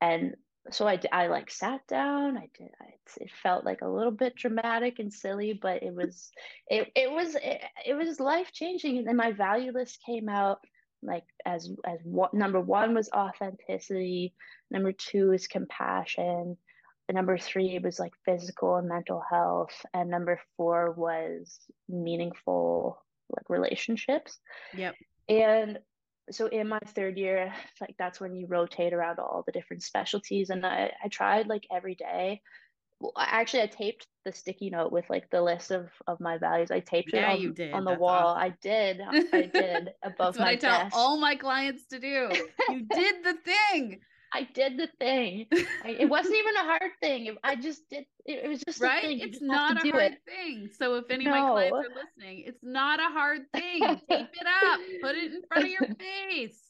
And 0.00 0.34
so 0.70 0.86
I, 0.86 1.00
I 1.12 1.28
like 1.28 1.50
sat 1.50 1.86
down. 1.86 2.36
I 2.36 2.48
did. 2.56 2.70
I, 2.80 2.92
it 3.16 3.30
felt 3.42 3.64
like 3.64 3.80
a 3.82 3.88
little 3.88 4.12
bit 4.12 4.36
dramatic 4.36 4.98
and 4.98 5.12
silly, 5.12 5.58
but 5.60 5.82
it 5.82 5.94
was, 5.94 6.30
it, 6.68 6.90
it 6.94 7.10
was, 7.10 7.34
it, 7.34 7.60
it 7.86 7.94
was 7.94 8.20
life 8.20 8.52
changing. 8.52 8.98
And 8.98 9.06
then 9.06 9.16
my 9.16 9.32
value 9.32 9.72
list 9.72 10.00
came 10.04 10.28
out 10.28 10.60
like 11.02 11.24
as, 11.46 11.70
as 11.86 11.98
what 12.04 12.34
number 12.34 12.60
one 12.60 12.94
was 12.94 13.10
authenticity. 13.12 14.34
Number 14.70 14.92
two 14.92 15.32
is 15.32 15.46
compassion 15.46 16.56
number 17.12 17.38
three 17.38 17.78
was 17.78 17.98
like 17.98 18.12
physical 18.24 18.76
and 18.76 18.88
mental 18.88 19.22
health 19.28 19.84
and 19.94 20.10
number 20.10 20.40
four 20.56 20.92
was 20.92 21.60
meaningful 21.88 23.02
like 23.30 23.48
relationships 23.48 24.38
yep 24.74 24.94
and 25.28 25.78
so 26.30 26.46
in 26.46 26.68
my 26.68 26.78
third 26.94 27.18
year 27.18 27.52
like 27.80 27.94
that's 27.98 28.20
when 28.20 28.34
you 28.34 28.46
rotate 28.46 28.92
around 28.92 29.18
all 29.18 29.42
the 29.46 29.52
different 29.52 29.82
specialties 29.82 30.50
and 30.50 30.64
i, 30.64 30.92
I 31.02 31.08
tried 31.08 31.46
like 31.46 31.66
every 31.70 31.94
day. 31.94 32.40
Well, 33.00 33.12
actually 33.16 33.62
i 33.62 33.66
taped 33.66 34.06
the 34.24 34.32
sticky 34.32 34.68
note 34.68 34.92
with 34.92 35.08
like 35.08 35.30
the 35.30 35.40
list 35.40 35.70
of 35.70 35.88
of 36.06 36.20
my 36.20 36.36
values. 36.36 36.70
I 36.70 36.80
taped 36.80 37.12
yeah, 37.12 37.32
it 37.32 37.60
on, 37.60 37.74
on 37.74 37.84
the 37.84 37.90
that's 37.92 38.00
wall. 38.00 38.36
awesome. 38.36 38.42
i 38.42 38.54
did. 38.60 39.00
I 39.32 39.42
did 39.46 39.90
above 40.02 40.34
that's 40.34 40.38
what 40.38 40.44
my 40.44 40.50
i 40.50 40.56
tell 40.56 40.88
all 40.92 41.18
my 41.18 41.36
clients 41.36 41.86
to 41.86 41.98
do. 41.98 42.30
You 42.68 42.82
did 42.94 43.24
the 43.24 43.34
thing 43.44 44.00
I 44.32 44.48
did 44.54 44.78
the 44.78 44.88
thing. 44.98 45.46
I, 45.84 45.90
it 45.98 46.08
wasn't 46.08 46.36
even 46.36 46.56
a 46.56 46.64
hard 46.64 46.92
thing. 47.00 47.36
I 47.42 47.56
just 47.56 47.88
did. 47.90 48.04
It, 48.24 48.44
it 48.44 48.48
was 48.48 48.60
just 48.60 48.80
right. 48.80 49.20
It's 49.20 49.42
not 49.42 49.84
a 49.84 49.90
hard 49.90 50.12
it. 50.12 50.18
thing. 50.26 50.68
So 50.78 50.96
if 50.96 51.10
any 51.10 51.24
no. 51.24 51.32
of 51.32 51.36
my 51.36 51.50
clients 51.50 51.88
are 51.88 51.94
listening, 51.94 52.44
it's 52.46 52.62
not 52.62 53.00
a 53.00 53.12
hard 53.12 53.42
thing. 53.52 53.80
Tape 54.10 54.28
it 54.32 54.46
up. 54.64 54.80
Put 55.02 55.16
it 55.16 55.32
in 55.32 55.42
front 55.48 55.64
of 55.64 55.70
your 55.70 55.88
face. 55.98 56.60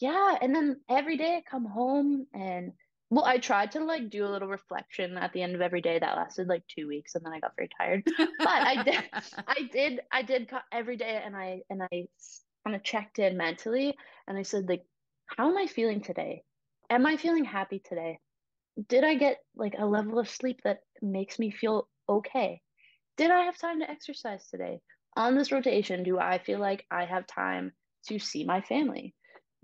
Yeah, 0.00 0.36
and 0.40 0.54
then 0.54 0.80
every 0.90 1.16
day 1.16 1.36
I 1.36 1.42
come 1.48 1.64
home 1.64 2.26
and 2.34 2.72
well, 3.12 3.24
I 3.26 3.36
tried 3.36 3.72
to 3.72 3.84
like 3.84 4.08
do 4.08 4.26
a 4.26 4.30
little 4.30 4.48
reflection 4.48 5.18
at 5.18 5.34
the 5.34 5.42
end 5.42 5.54
of 5.54 5.60
every 5.60 5.82
day. 5.82 5.98
That 5.98 6.16
lasted 6.16 6.48
like 6.48 6.62
two 6.66 6.88
weeks, 6.88 7.14
and 7.14 7.24
then 7.24 7.32
I 7.32 7.40
got 7.40 7.54
very 7.56 7.68
tired. 7.78 8.04
But 8.16 8.28
I 8.48 8.82
did, 8.82 9.04
I 9.46 9.68
did, 9.70 10.00
I 10.10 10.22
did 10.22 10.50
every 10.72 10.96
day, 10.96 11.22
and 11.22 11.36
I 11.36 11.60
and 11.68 11.82
I 11.82 12.08
kind 12.64 12.74
of 12.74 12.82
checked 12.82 13.18
in 13.18 13.36
mentally, 13.36 13.94
and 14.26 14.38
I 14.38 14.42
said 14.42 14.66
like, 14.66 14.84
how 15.26 15.50
am 15.50 15.58
I 15.58 15.66
feeling 15.66 16.00
today? 16.00 16.42
Am 16.92 17.06
I 17.06 17.16
feeling 17.16 17.44
happy 17.44 17.80
today? 17.84 18.18
Did 18.88 19.04
I 19.04 19.14
get 19.14 19.38
like 19.56 19.74
a 19.78 19.86
level 19.86 20.18
of 20.18 20.28
sleep 20.28 20.60
that 20.64 20.80
makes 21.00 21.38
me 21.38 21.50
feel 21.50 21.88
okay? 22.08 22.60
Did 23.16 23.30
I 23.30 23.44
have 23.44 23.58
time 23.58 23.80
to 23.80 23.90
exercise 23.90 24.46
today? 24.48 24.80
On 25.16 25.36
this 25.36 25.52
rotation, 25.52 26.02
do 26.02 26.18
I 26.18 26.38
feel 26.38 26.58
like 26.58 26.86
I 26.90 27.04
have 27.04 27.26
time 27.26 27.72
to 28.08 28.18
see 28.18 28.44
my 28.44 28.62
family? 28.62 29.14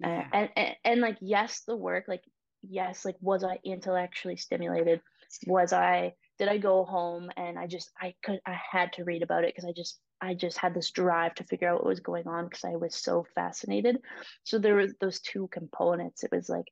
Uh, 0.04 0.08
yeah. 0.08 0.18
Uh, 0.18 0.24
and, 0.32 0.50
and 0.56 0.76
and 0.84 1.00
like 1.00 1.18
yes, 1.20 1.62
the 1.66 1.76
work, 1.76 2.04
like 2.08 2.22
yes, 2.62 3.04
like 3.04 3.16
was 3.20 3.44
I 3.44 3.58
intellectually 3.64 4.36
stimulated? 4.36 5.00
Was 5.46 5.72
I 5.72 6.14
did 6.38 6.48
I 6.48 6.58
go 6.58 6.84
home 6.84 7.30
and 7.36 7.58
I 7.58 7.66
just 7.66 7.90
I 8.00 8.14
could 8.22 8.40
I 8.46 8.56
had 8.70 8.92
to 8.94 9.04
read 9.04 9.22
about 9.22 9.44
it 9.44 9.54
because 9.54 9.68
I 9.68 9.72
just 9.72 9.98
I 10.20 10.34
just 10.34 10.58
had 10.58 10.74
this 10.74 10.90
drive 10.90 11.34
to 11.36 11.44
figure 11.44 11.68
out 11.68 11.80
what 11.80 11.88
was 11.88 12.00
going 12.00 12.26
on 12.26 12.44
because 12.44 12.64
I 12.64 12.76
was 12.76 12.94
so 12.94 13.26
fascinated. 13.34 13.98
So 14.44 14.58
there 14.58 14.76
was 14.76 14.94
those 15.00 15.20
two 15.20 15.48
components. 15.50 16.24
It 16.24 16.30
was 16.32 16.48
like 16.48 16.66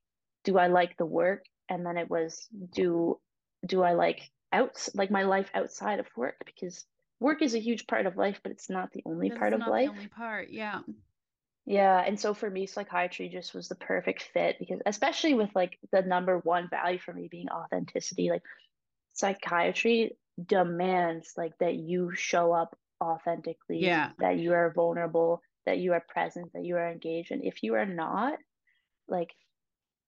do 0.46 0.58
I 0.58 0.68
like 0.68 0.96
the 0.96 1.06
work? 1.06 1.44
And 1.68 1.84
then 1.84 1.98
it 1.98 2.10
was 2.10 2.48
do 2.72 3.20
do 3.66 3.82
I 3.82 3.92
like 3.92 4.22
out 4.52 4.88
like 4.94 5.10
my 5.10 5.24
life 5.24 5.50
outside 5.54 6.00
of 6.00 6.08
work 6.16 6.36
because 6.46 6.86
work 7.20 7.42
is 7.42 7.54
a 7.54 7.60
huge 7.60 7.86
part 7.86 8.06
of 8.06 8.16
life, 8.16 8.40
but 8.42 8.52
it's 8.52 8.70
not 8.70 8.92
the 8.92 9.02
only 9.06 9.30
part 9.30 9.52
of 9.52 9.66
life. 9.66 9.90
only 9.90 10.08
part, 10.08 10.50
yeah. 10.50 10.82
Yeah, 11.66 12.00
and 12.00 12.18
so 12.18 12.32
for 12.32 12.48
me, 12.48 12.66
psychiatry 12.66 13.28
just 13.28 13.52
was 13.52 13.68
the 13.68 13.74
perfect 13.74 14.22
fit 14.22 14.56
because, 14.60 14.80
especially 14.86 15.34
with 15.34 15.50
like 15.54 15.78
the 15.92 16.02
number 16.02 16.38
one 16.38 16.68
value 16.70 16.98
for 17.00 17.12
me 17.12 17.28
being 17.28 17.48
authenticity, 17.50 18.30
like 18.30 18.44
psychiatry 19.14 20.16
demands 20.44 21.34
like 21.36 21.58
that 21.58 21.76
you 21.76 22.14
show 22.14 22.52
up 22.52 22.78
authentically, 23.02 23.80
yeah, 23.80 24.12
that 24.18 24.38
you 24.38 24.52
are 24.52 24.72
vulnerable, 24.72 25.42
that 25.66 25.78
you 25.78 25.92
are 25.94 26.04
present, 26.08 26.52
that 26.54 26.64
you 26.64 26.76
are 26.76 26.90
engaged, 26.90 27.32
and 27.32 27.44
if 27.44 27.64
you 27.64 27.74
are 27.74 27.86
not, 27.86 28.38
like 29.08 29.30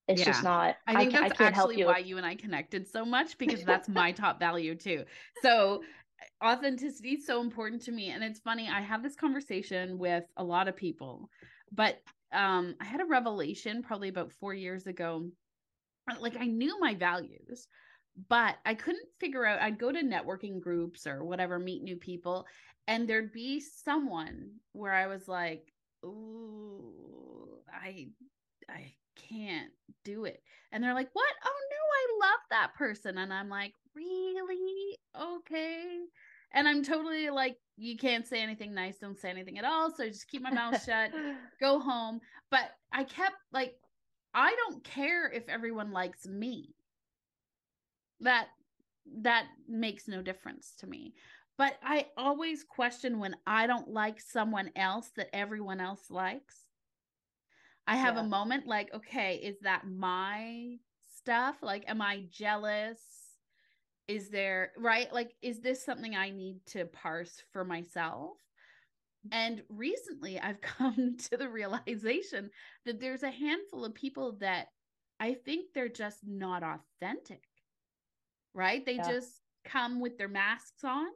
it's 0.08 0.20
yeah. 0.20 0.26
just 0.26 0.42
not. 0.42 0.76
I 0.86 0.96
think 0.96 1.14
I, 1.14 1.28
that's 1.28 1.40
I 1.40 1.44
actually 1.44 1.84
why 1.84 1.98
you 1.98 2.16
and 2.16 2.24
I 2.24 2.34
connected 2.34 2.88
so 2.88 3.04
much 3.04 3.36
because 3.36 3.62
that's 3.66 3.88
my 3.88 4.10
top 4.10 4.40
value 4.40 4.74
too. 4.74 5.04
So 5.42 5.82
authenticity 6.42 7.10
is 7.10 7.26
so 7.26 7.42
important 7.42 7.82
to 7.82 7.92
me, 7.92 8.10
and 8.10 8.24
it's 8.24 8.40
funny. 8.40 8.68
I 8.68 8.80
have 8.80 9.02
this 9.02 9.14
conversation 9.14 9.98
with 9.98 10.24
a 10.38 10.44
lot 10.44 10.66
of 10.66 10.76
people, 10.76 11.28
but 11.72 12.00
um, 12.32 12.74
I 12.80 12.86
had 12.86 13.02
a 13.02 13.06
revelation 13.06 13.82
probably 13.82 14.08
about 14.08 14.32
four 14.32 14.54
years 14.54 14.86
ago. 14.86 15.28
Like 16.20 16.36
I 16.40 16.46
knew 16.46 16.80
my 16.80 16.94
values, 16.94 17.68
but 18.30 18.56
I 18.64 18.72
couldn't 18.72 19.06
figure 19.20 19.44
out. 19.44 19.60
I'd 19.60 19.78
go 19.78 19.92
to 19.92 20.02
networking 20.02 20.58
groups 20.58 21.06
or 21.06 21.22
whatever, 21.22 21.58
meet 21.58 21.82
new 21.82 21.96
people, 21.96 22.46
and 22.86 23.06
there'd 23.06 23.32
be 23.32 23.60
someone 23.60 24.52
where 24.72 24.94
I 24.94 25.06
was 25.06 25.28
like, 25.28 25.70
"Ooh, 26.02 27.58
I, 27.70 28.08
I 28.70 28.94
can't 29.28 29.70
do 30.04 30.24
it. 30.24 30.42
And 30.72 30.82
they're 30.82 30.94
like, 30.94 31.10
What? 31.12 31.32
Oh 31.44 31.60
no, 31.70 32.26
I 32.26 32.28
love 32.28 32.40
that 32.50 32.74
person. 32.76 33.18
And 33.18 33.32
I'm 33.32 33.48
like, 33.48 33.74
Really? 33.94 34.96
Okay. 35.20 35.98
And 36.52 36.66
I'm 36.68 36.82
totally 36.82 37.30
like, 37.30 37.56
You 37.76 37.96
can't 37.96 38.26
say 38.26 38.40
anything 38.40 38.74
nice. 38.74 38.98
Don't 38.98 39.18
say 39.18 39.30
anything 39.30 39.58
at 39.58 39.64
all. 39.64 39.90
So 39.90 40.04
I 40.04 40.08
just 40.08 40.28
keep 40.28 40.42
my 40.42 40.50
mouth 40.50 40.82
shut, 40.84 41.10
go 41.60 41.80
home. 41.80 42.20
But 42.50 42.70
I 42.92 43.04
kept 43.04 43.36
like, 43.52 43.74
I 44.34 44.54
don't 44.56 44.84
care 44.84 45.30
if 45.30 45.48
everyone 45.48 45.92
likes 45.92 46.26
me. 46.26 46.74
That 48.20 48.48
that 49.22 49.46
makes 49.68 50.06
no 50.06 50.22
difference 50.22 50.74
to 50.80 50.86
me. 50.86 51.14
But 51.56 51.74
I 51.82 52.06
always 52.16 52.62
question 52.62 53.18
when 53.18 53.34
I 53.46 53.66
don't 53.66 53.88
like 53.88 54.20
someone 54.20 54.70
else 54.76 55.10
that 55.16 55.28
everyone 55.32 55.80
else 55.80 56.10
likes. 56.10 56.67
I 57.88 57.96
have 57.96 58.16
yeah. 58.16 58.20
a 58.20 58.24
moment 58.24 58.66
like, 58.66 58.92
okay, 58.94 59.36
is 59.36 59.60
that 59.62 59.86
my 59.88 60.76
stuff? 61.16 61.56
Like, 61.62 61.84
am 61.88 62.02
I 62.02 62.24
jealous? 62.30 63.00
Is 64.08 64.28
there, 64.28 64.72
right? 64.76 65.10
Like, 65.10 65.32
is 65.40 65.60
this 65.60 65.82
something 65.82 66.14
I 66.14 66.28
need 66.28 66.58
to 66.72 66.84
parse 66.84 67.42
for 67.50 67.64
myself? 67.64 68.36
Mm-hmm. 69.26 69.38
And 69.38 69.62
recently 69.70 70.38
I've 70.42 70.60
come 70.60 71.16
to 71.30 71.38
the 71.38 71.48
realization 71.48 72.50
that 72.84 73.00
there's 73.00 73.22
a 73.22 73.30
handful 73.30 73.86
of 73.86 73.94
people 73.94 74.36
that 74.40 74.66
I 75.18 75.32
think 75.32 75.72
they're 75.74 75.88
just 75.88 76.18
not 76.26 76.62
authentic, 76.62 77.42
right? 78.52 78.84
They 78.84 78.96
yeah. 78.96 79.08
just 79.08 79.40
come 79.64 79.98
with 79.98 80.18
their 80.18 80.28
masks 80.28 80.84
on 80.84 81.06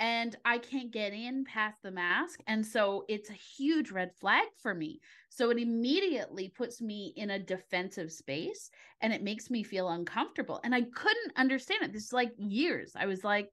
and 0.00 0.36
I 0.44 0.58
can't 0.58 0.90
get 0.90 1.12
in 1.12 1.44
past 1.44 1.82
the 1.82 1.90
mask. 1.90 2.40
And 2.46 2.66
so 2.66 3.04
it's 3.08 3.30
a 3.30 3.34
huge 3.34 3.90
red 3.90 4.10
flag 4.20 4.46
for 4.60 4.74
me. 4.74 5.00
So 5.28 5.50
it 5.50 5.58
immediately 5.58 6.48
puts 6.48 6.80
me 6.80 7.12
in 7.16 7.30
a 7.30 7.38
defensive 7.38 8.10
space 8.10 8.70
and 9.00 9.12
it 9.12 9.22
makes 9.22 9.50
me 9.50 9.62
feel 9.62 9.88
uncomfortable. 9.88 10.60
And 10.64 10.74
I 10.74 10.82
couldn't 10.82 11.32
understand 11.36 11.84
it. 11.84 11.92
This 11.92 12.06
is 12.06 12.12
like 12.12 12.32
years. 12.36 12.92
I 12.96 13.06
was 13.06 13.22
like, 13.22 13.50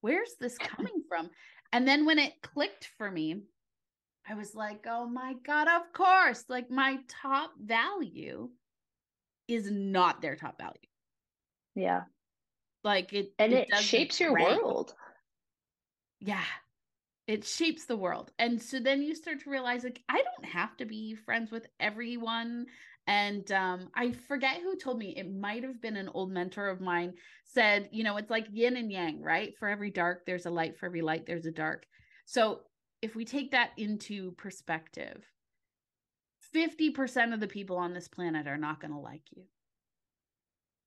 where's 0.00 0.36
this 0.40 0.56
coming 0.58 1.02
from? 1.08 1.30
And 1.72 1.88
then 1.88 2.06
when 2.06 2.18
it 2.18 2.34
clicked 2.42 2.90
for 2.96 3.10
me, 3.10 3.42
I 4.28 4.34
was 4.34 4.54
like, 4.54 4.86
oh 4.88 5.06
my 5.06 5.34
God, 5.44 5.66
of 5.68 5.92
course. 5.92 6.44
Like 6.48 6.70
my 6.70 6.98
top 7.08 7.50
value 7.60 8.48
is 9.48 9.70
not 9.70 10.22
their 10.22 10.36
top 10.36 10.56
value. 10.58 10.74
Yeah. 11.74 12.02
Like 12.84 13.12
it 13.12 13.32
and 13.38 13.52
it, 13.52 13.68
it 13.70 13.78
shapes 13.78 14.20
your 14.20 14.32
world 14.32 14.94
yeah. 16.24 16.44
It 17.26 17.44
shapes 17.44 17.86
the 17.86 17.96
world. 17.96 18.32
And 18.38 18.60
so 18.60 18.78
then 18.78 19.02
you 19.02 19.14
start 19.14 19.40
to 19.40 19.50
realize 19.50 19.84
like 19.84 20.02
i 20.08 20.16
don't 20.16 20.50
have 20.50 20.76
to 20.78 20.84
be 20.84 21.14
friends 21.14 21.50
with 21.50 21.66
everyone. 21.80 22.66
And 23.06 23.50
um 23.52 23.88
i 23.94 24.12
forget 24.12 24.60
who 24.62 24.76
told 24.76 24.98
me 24.98 25.14
it 25.16 25.30
might 25.32 25.62
have 25.62 25.80
been 25.80 25.96
an 25.96 26.10
old 26.14 26.32
mentor 26.32 26.68
of 26.68 26.80
mine 26.80 27.12
said 27.44 27.88
you 27.92 28.02
know 28.02 28.16
it's 28.16 28.30
like 28.30 28.46
yin 28.50 28.76
and 28.76 28.90
yang 28.90 29.22
right? 29.22 29.54
For 29.58 29.68
every 29.68 29.90
dark 29.90 30.24
there's 30.26 30.46
a 30.46 30.50
light. 30.50 30.78
For 30.78 30.86
every 30.86 31.02
light 31.02 31.26
there's 31.26 31.46
a 31.46 31.50
dark. 31.50 31.86
So 32.26 32.60
if 33.02 33.14
we 33.14 33.24
take 33.24 33.50
that 33.52 33.70
into 33.76 34.32
perspective 34.32 35.24
50% 36.54 37.34
of 37.34 37.40
the 37.40 37.48
people 37.48 37.76
on 37.76 37.92
this 37.94 38.06
planet 38.06 38.46
are 38.46 38.56
not 38.56 38.80
going 38.80 38.92
to 38.92 38.98
like 38.98 39.22
you. 39.34 39.42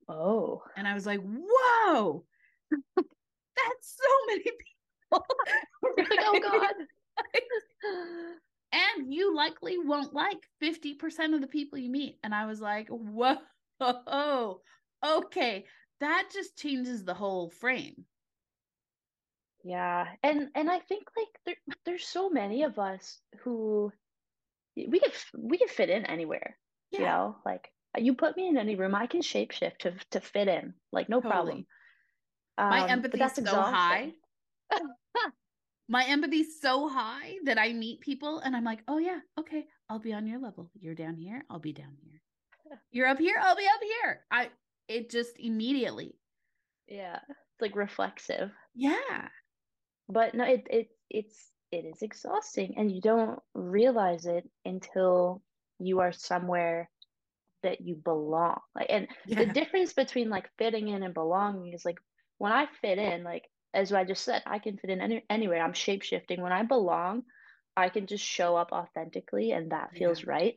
Oh. 0.08 0.62
And 0.76 0.88
i 0.88 0.93
was 0.93 1.06
like 1.06 1.21
whoa. 1.21 2.23
That's 2.95 3.97
so 3.97 4.10
many 4.28 4.43
people 4.43 4.76
like, 5.97 6.19
oh 6.21 6.39
God. 6.41 6.73
and 8.71 9.13
you 9.13 9.35
likely 9.35 9.77
won't 9.77 10.13
like 10.13 10.43
50% 10.61 11.33
of 11.33 11.41
the 11.41 11.47
people 11.47 11.79
you 11.79 11.89
meet. 11.89 12.17
And 12.23 12.33
I 12.33 12.45
was 12.45 12.61
like, 12.61 12.87
whoa, 12.89 14.61
okay. 15.05 15.65
That 15.99 16.29
just 16.31 16.57
changes 16.57 17.03
the 17.03 17.13
whole 17.13 17.49
frame. 17.49 18.05
Yeah. 19.63 20.05
And 20.23 20.49
and 20.55 20.69
I 20.69 20.79
think 20.79 21.03
like 21.17 21.27
there 21.45 21.55
there's 21.85 22.05
so 22.05 22.29
many 22.29 22.63
of 22.63 22.77
us 22.77 23.19
who 23.39 23.91
we 24.75 24.99
could 24.99 25.13
we 25.35 25.57
could 25.57 25.69
fit 25.69 25.89
in 25.89 26.05
anywhere. 26.05 26.55
Yeah. 26.91 26.99
You 26.99 27.05
know, 27.05 27.35
like 27.45 27.71
you 27.97 28.13
put 28.13 28.37
me 28.37 28.47
in 28.47 28.57
any 28.57 28.75
room, 28.75 28.93
I 28.93 29.07
can 29.07 29.21
shapeshift 29.21 29.79
to 29.79 29.93
to 30.11 30.21
fit 30.21 30.47
in, 30.47 30.73
like 30.91 31.09
no 31.09 31.17
totally. 31.17 31.31
problem. 31.31 31.65
My 32.59 32.83
um, 32.83 32.89
empathy 32.89 33.21
is 33.21 33.33
so 33.33 33.61
high 33.61 34.13
my 35.89 36.06
empathy's 36.06 36.60
so 36.62 36.88
high 36.89 37.36
that 37.45 37.58
I 37.58 37.73
meet 37.73 38.01
people 38.01 38.39
and 38.39 38.56
I'm 38.56 38.63
like, 38.63 38.84
oh 38.88 38.97
yeah, 38.97 39.19
okay, 39.39 39.65
I'll 39.89 39.99
be 39.99 40.13
on 40.13 40.27
your 40.27 40.39
level. 40.39 40.69
You're 40.80 40.95
down 40.95 41.15
here, 41.15 41.43
I'll 41.49 41.60
be 41.60 41.73
down 41.73 41.95
here. 42.01 42.21
You're 42.91 43.08
up 43.08 43.19
here, 43.19 43.38
I'll 43.41 43.56
be 43.56 43.65
up 43.65 43.82
here. 43.82 44.21
I 44.32 44.49
it 44.88 45.10
just 45.10 45.39
immediately. 45.39 46.15
Yeah. 46.88 47.19
It's 47.30 47.62
like 47.62 47.75
reflexive. 47.75 48.51
Yeah. 48.75 49.27
But 50.10 50.36
no, 50.36 50.43
it 50.45 50.67
it 50.69 50.89
it's 51.10 51.51
it 51.71 51.86
is 51.86 52.01
exhausting 52.01 52.75
and 52.77 52.91
you 52.91 53.01
don't 53.01 53.39
realize 53.53 54.25
it 54.25 54.49
until 54.65 55.41
you 55.80 55.99
are 55.99 56.12
somewhere 56.12 56.89
that 57.63 57.82
you 57.82 57.95
belong. 57.95 58.60
Like 58.75 58.88
and 58.89 59.08
yeah. 59.25 59.39
the 59.39 59.45
difference 59.47 59.93
between 59.93 60.30
like 60.30 60.49
fitting 60.58 60.89
in 60.89 61.03
and 61.03 61.13
belonging 61.13 61.73
is 61.73 61.86
like 61.86 61.99
when 62.38 62.51
I 62.51 62.67
fit 62.82 62.97
in, 62.97 63.23
like 63.23 63.43
as 63.77 63.93
I 63.93 64.03
just 64.03 64.23
said, 64.23 64.41
I 64.47 64.57
can 64.57 64.77
fit 64.77 64.89
in 64.89 65.01
any, 65.01 65.23
anywhere. 65.29 65.63
I'm 65.63 65.73
shape 65.73 66.01
shifting. 66.01 66.41
When 66.41 66.51
I 66.51 66.63
belong, 66.63 67.23
I 67.77 67.89
can 67.89 68.07
just 68.07 68.25
show 68.25 68.55
up 68.55 68.71
authentically, 68.71 69.51
and 69.51 69.71
that 69.71 69.95
feels 69.95 70.23
yeah. 70.23 70.29
right. 70.29 70.55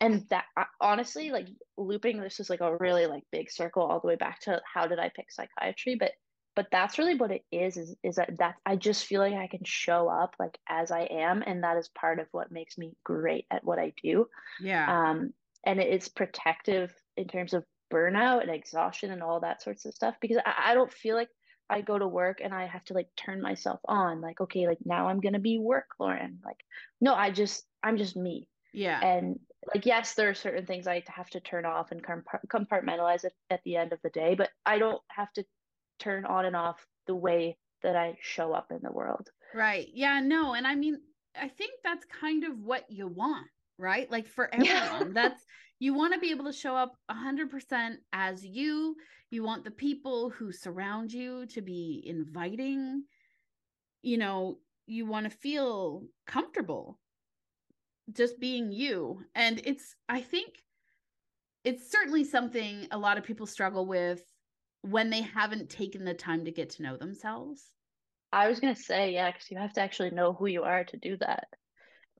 And 0.00 0.24
that 0.30 0.44
honestly, 0.80 1.30
like 1.30 1.46
looping 1.76 2.20
this 2.20 2.40
is 2.40 2.50
like 2.50 2.60
a 2.60 2.76
really 2.76 3.06
like 3.06 3.22
big 3.30 3.50
circle 3.50 3.84
all 3.84 4.00
the 4.00 4.08
way 4.08 4.16
back 4.16 4.40
to 4.42 4.60
how 4.72 4.86
did 4.88 4.98
I 4.98 5.10
pick 5.14 5.30
psychiatry, 5.30 5.94
but 5.94 6.12
but 6.56 6.66
that's 6.72 6.98
really 6.98 7.14
what 7.14 7.30
it 7.30 7.44
is 7.52 7.76
is 7.76 7.94
is 8.02 8.16
that 8.16 8.36
that 8.38 8.56
I 8.66 8.74
just 8.74 9.06
feel 9.06 9.20
like 9.20 9.34
I 9.34 9.46
can 9.46 9.64
show 9.64 10.08
up 10.08 10.34
like 10.40 10.58
as 10.68 10.90
I 10.90 11.02
am, 11.02 11.42
and 11.46 11.62
that 11.62 11.76
is 11.76 11.88
part 11.88 12.18
of 12.18 12.26
what 12.32 12.50
makes 12.50 12.76
me 12.76 12.92
great 13.04 13.46
at 13.52 13.64
what 13.64 13.78
I 13.78 13.92
do. 14.02 14.26
Yeah. 14.60 15.10
Um, 15.10 15.32
and 15.64 15.78
it's 15.80 16.08
protective 16.08 16.92
in 17.16 17.28
terms 17.28 17.54
of 17.54 17.64
burnout 17.92 18.42
and 18.42 18.50
exhaustion 18.50 19.12
and 19.12 19.22
all 19.22 19.40
that 19.40 19.62
sorts 19.62 19.84
of 19.84 19.94
stuff 19.94 20.14
because 20.20 20.38
I, 20.44 20.72
I 20.72 20.74
don't 20.74 20.92
feel 20.92 21.16
like 21.16 21.28
I 21.70 21.80
go 21.82 21.98
to 21.98 22.08
work 22.08 22.40
and 22.42 22.54
I 22.54 22.66
have 22.66 22.84
to 22.84 22.94
like 22.94 23.08
turn 23.16 23.42
myself 23.42 23.80
on, 23.86 24.20
like, 24.20 24.40
okay, 24.40 24.66
like 24.66 24.78
now 24.84 25.08
I'm 25.08 25.20
gonna 25.20 25.38
be 25.38 25.58
work, 25.58 25.88
Lauren. 25.98 26.38
Like, 26.44 26.58
no, 27.00 27.14
I 27.14 27.30
just 27.30 27.64
I'm 27.82 27.96
just 27.96 28.16
me. 28.16 28.48
Yeah. 28.72 29.00
And 29.00 29.38
like, 29.74 29.86
yes, 29.86 30.14
there 30.14 30.28
are 30.30 30.34
certain 30.34 30.66
things 30.66 30.86
I 30.86 31.02
have 31.08 31.30
to 31.30 31.40
turn 31.40 31.64
off 31.64 31.90
and 31.90 32.02
compartmentalize 32.48 33.24
it 33.24 33.32
at 33.50 33.60
the 33.64 33.76
end 33.76 33.92
of 33.92 34.00
the 34.02 34.10
day, 34.10 34.34
but 34.34 34.50
I 34.64 34.78
don't 34.78 35.02
have 35.08 35.32
to 35.34 35.44
turn 35.98 36.24
on 36.24 36.44
and 36.44 36.56
off 36.56 36.86
the 37.06 37.14
way 37.14 37.56
that 37.82 37.96
I 37.96 38.18
show 38.20 38.52
up 38.52 38.70
in 38.70 38.80
the 38.82 38.92
world. 38.92 39.28
Right. 39.54 39.88
Yeah. 39.92 40.20
No. 40.20 40.54
And 40.54 40.66
I 40.66 40.74
mean, 40.74 41.00
I 41.40 41.48
think 41.48 41.72
that's 41.84 42.04
kind 42.20 42.44
of 42.44 42.58
what 42.58 42.84
you 42.88 43.08
want, 43.08 43.46
right? 43.78 44.10
Like 44.10 44.28
for 44.28 44.48
everyone, 44.54 45.14
that's 45.14 45.42
you 45.78 45.94
want 45.94 46.12
to 46.14 46.20
be 46.20 46.30
able 46.30 46.46
to 46.46 46.52
show 46.52 46.76
up 46.76 46.94
100% 47.10 47.94
as 48.12 48.44
you. 48.44 48.96
You 49.30 49.42
want 49.42 49.64
the 49.64 49.70
people 49.70 50.30
who 50.30 50.52
surround 50.52 51.12
you 51.12 51.46
to 51.46 51.60
be 51.60 52.02
inviting. 52.04 53.04
You 54.02 54.18
know 54.18 54.58
you 54.88 55.04
want 55.04 55.30
to 55.30 55.38
feel 55.38 56.02
comfortable 56.26 56.98
just 58.12 58.40
being 58.40 58.72
you. 58.72 59.22
And 59.34 59.60
it's 59.64 59.94
i 60.08 60.20
think 60.20 60.54
it's 61.64 61.90
certainly 61.90 62.24
something 62.24 62.88
a 62.90 62.98
lot 62.98 63.18
of 63.18 63.24
people 63.24 63.46
struggle 63.46 63.84
with 63.84 64.22
when 64.82 65.10
they 65.10 65.20
haven't 65.20 65.68
taken 65.68 66.04
the 66.04 66.14
time 66.14 66.44
to 66.44 66.50
get 66.50 66.70
to 66.70 66.82
know 66.82 66.96
themselves. 66.96 67.62
I 68.32 68.48
was 68.48 68.60
going 68.60 68.74
to 68.74 68.80
say 68.80 69.12
yeah 69.12 69.30
because 69.30 69.50
you 69.50 69.58
have 69.58 69.74
to 69.74 69.82
actually 69.82 70.10
know 70.10 70.32
who 70.32 70.46
you 70.46 70.62
are 70.62 70.84
to 70.84 70.96
do 70.96 71.16
that 71.18 71.48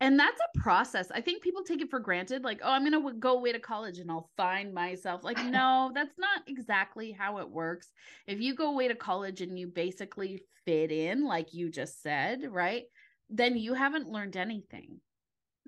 and 0.00 0.18
that's 0.18 0.40
a 0.40 0.58
process 0.60 1.10
i 1.12 1.20
think 1.20 1.42
people 1.42 1.62
take 1.62 1.80
it 1.80 1.90
for 1.90 2.00
granted 2.00 2.44
like 2.44 2.60
oh 2.62 2.70
i'm 2.70 2.84
gonna 2.84 2.98
w- 2.98 3.18
go 3.18 3.36
away 3.36 3.52
to 3.52 3.58
college 3.58 3.98
and 3.98 4.10
i'll 4.10 4.30
find 4.36 4.72
myself 4.72 5.24
like 5.24 5.38
no 5.44 5.90
that's 5.94 6.18
not 6.18 6.42
exactly 6.46 7.12
how 7.12 7.38
it 7.38 7.48
works. 7.50 7.90
If 8.26 8.40
you 8.40 8.54
go 8.54 8.70
away 8.70 8.88
to 8.88 8.94
college 8.94 9.40
and 9.40 9.58
you 9.58 9.66
basically 9.66 10.42
fit 10.64 10.92
in 10.92 11.24
like 11.24 11.54
you 11.54 11.70
just 11.70 12.02
said 12.02 12.42
right 12.50 12.84
then 13.30 13.56
you 13.56 13.74
haven't 13.74 14.08
learned 14.08 14.36
anything. 14.36 15.00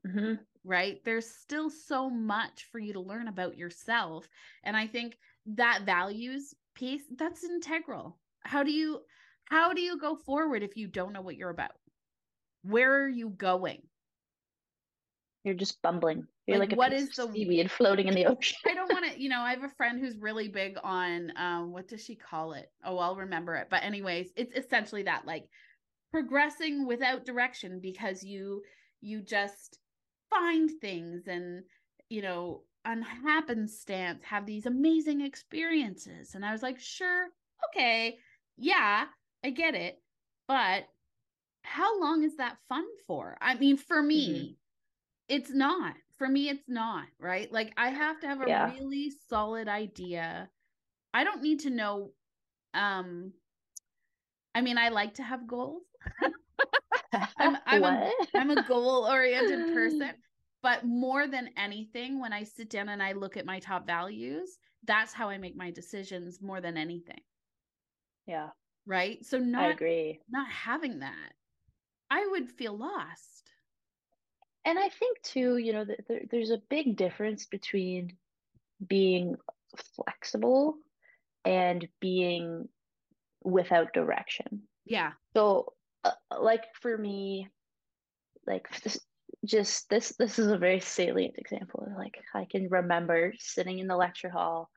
Mm-hmm. 0.07 0.35
right? 0.65 0.99
There's 1.05 1.29
still 1.29 1.69
so 1.69 2.09
much 2.09 2.69
for 2.73 2.79
you 2.79 2.95
to 2.95 3.01
learn 3.01 3.29
about 3.29 3.59
yourself 3.59 4.29
and 4.65 4.77
i 4.77 4.87
think 4.87 5.17
that 5.47 5.83
values 5.85 6.55
piece 6.75 7.03
that's 7.17 7.45
integral. 7.45 8.19
How 8.45 8.63
do 8.63 8.73
you 8.73 9.01
how 9.45 9.73
do 9.73 9.81
you 9.81 9.99
go 9.99 10.15
forward 10.17 10.63
if 10.63 10.77
you 10.77 10.87
don't 10.87 11.13
know 11.13 11.23
what 11.23 11.37
you're 11.37 11.51
about? 11.51 11.73
Where 12.63 13.03
are 13.03 13.09
you 13.09 13.31
going 13.31 13.83
you're 15.45 15.55
just 15.55 15.81
bumbling. 15.83 16.27
You're 16.47 16.59
like, 16.59 16.71
like 16.71 16.79
what 16.79 16.93
is 16.93 17.11
the 17.11 17.31
seaweed 17.33 17.71
floating 17.71 18.09
in 18.09 18.15
the 18.15 18.27
ocean? 18.27 18.59
I 18.67 18.75
don't 18.75 18.93
want 18.93 19.11
to, 19.11 19.21
you 19.21 19.29
know, 19.29 19.41
I 19.41 19.51
have 19.51 19.65
a 19.65 19.69
friend 19.69 19.99
who's 19.99 20.19
really 20.19 20.49
big 20.49 20.77
on 20.83 21.33
um 21.37 21.73
what 21.73 21.89
does 21.89 22.05
she 22.05 22.17
call 22.17 22.53
it? 22.53 22.71
Oh, 22.85 22.99
I'll 22.99 23.17
remember 23.17 23.55
it. 23.57 23.69
But 23.71 23.83
anyways, 23.83 24.31
it's 24.37 24.57
essentially 24.57 25.05
that 25.05 25.27
like 25.27 25.45
progressing 26.11 26.87
without 26.87 27.25
direction 27.25 27.81
because 27.81 28.23
you 28.23 28.63
you 29.01 29.23
just 29.23 29.79
find 30.29 30.71
things 30.81 31.27
and 31.27 31.63
you 32.09 32.23
know 32.23 32.63
on 32.85 33.03
happenstance 33.03 34.25
have 34.25 34.47
these 34.47 34.67
amazing 34.67 35.21
experiences. 35.23 36.35
And 36.35 36.45
I 36.45 36.53
was 36.53 36.63
like, 36.63 36.79
sure, 36.81 37.29
okay, 37.71 38.19
yeah, 38.57 39.05
I 39.45 39.51
get 39.51 39.75
it. 39.75 40.01
But 40.49 40.85
how 41.63 42.01
long 42.01 42.25
is 42.25 42.37
that 42.37 42.57
fun 42.69 42.85
for? 43.07 43.37
I 43.41 43.55
mean, 43.55 43.77
for 43.77 44.03
me, 44.03 44.29
mm-hmm 44.29 44.53
it's 45.31 45.51
not. 45.53 45.95
For 46.19 46.29
me 46.29 46.51
it's 46.51 46.69
not 46.69 47.07
right? 47.19 47.51
Like 47.53 47.73
i 47.79 47.89
have 47.91 48.21
to 48.21 48.29
have 48.29 48.43
a 48.43 48.49
Yeah. 48.49 48.65
really 48.65 49.11
solid 49.29 49.69
idea. 49.69 50.51
I 51.15 51.25
don't 51.25 51.43
need 51.43 51.61
to 51.61 51.71
know 51.71 52.13
um 52.75 53.33
i 54.55 54.61
mean 54.61 54.79
i 54.79 54.89
like 54.89 55.15
to 55.15 55.23
have 55.23 55.47
goals. 55.47 55.83
I'm- 57.41 57.59
I'm 57.67 57.85
a- 57.85 58.13
i'm 58.37 58.51
a 58.51 58.57
goal 58.57 59.07
oriented 59.07 59.67
person 59.67 60.13
but 60.63 60.85
more 60.85 61.27
than 61.27 61.51
anything 61.57 62.21
when 62.21 62.33
i 62.33 62.45
sit 62.45 62.71
down 62.71 62.89
and 62.89 63.03
i 63.03 63.13
look 63.13 63.37
at 63.37 63.47
my 63.47 63.61
top 63.61 63.87
values 63.87 64.59
that's 64.85 65.13
how 65.13 65.29
i 65.31 65.39
make 65.39 65.57
my 65.57 65.71
decisions 65.71 66.41
more 66.41 66.61
than 66.61 66.77
anything. 66.79 67.21
Yeah, 68.27 68.51
right? 68.87 69.25
So 69.25 69.39
not 69.39 69.71
I 69.71 69.73
agree. 69.73 70.21
not 70.31 70.49
having 70.49 71.01
that 71.01 71.33
i 72.11 72.27
would 72.33 72.49
feel 72.49 72.77
lost 72.77 73.40
And 74.65 74.79
I 74.79 74.89
think 74.89 75.23
too, 75.23 75.57
you 75.57 75.73
know, 75.73 75.85
that 75.85 76.07
there, 76.09 76.21
there's 76.31 76.51
a 76.51 76.63
big 76.69 76.97
difference 76.97 77.47
between 77.47 78.17
being 78.87 79.37
flexible 79.97 80.77
and 81.45 81.87
being 82.01 82.69
without 83.43 83.93
direction. 83.93 84.63
yeah 84.85 85.13
So, 85.35 85.73
uh, 86.05 86.13
like 86.39 86.65
for 86.81 86.97
me, 86.97 87.49
like 88.47 88.69
this, 88.83 88.99
just 89.45 89.89
this 89.89 90.15
this 90.19 90.39
is 90.39 90.49
a 90.49 90.59
very 90.59 90.81
salient 90.81 91.37
example. 91.39 91.87
Like 91.97 92.17
I 92.35 92.47
can 92.51 92.69
remember 92.69 93.33
sitting 93.39 93.79
in 93.79 93.87
the 93.87 93.97
lecture 93.97 94.29
hall 94.31 94.71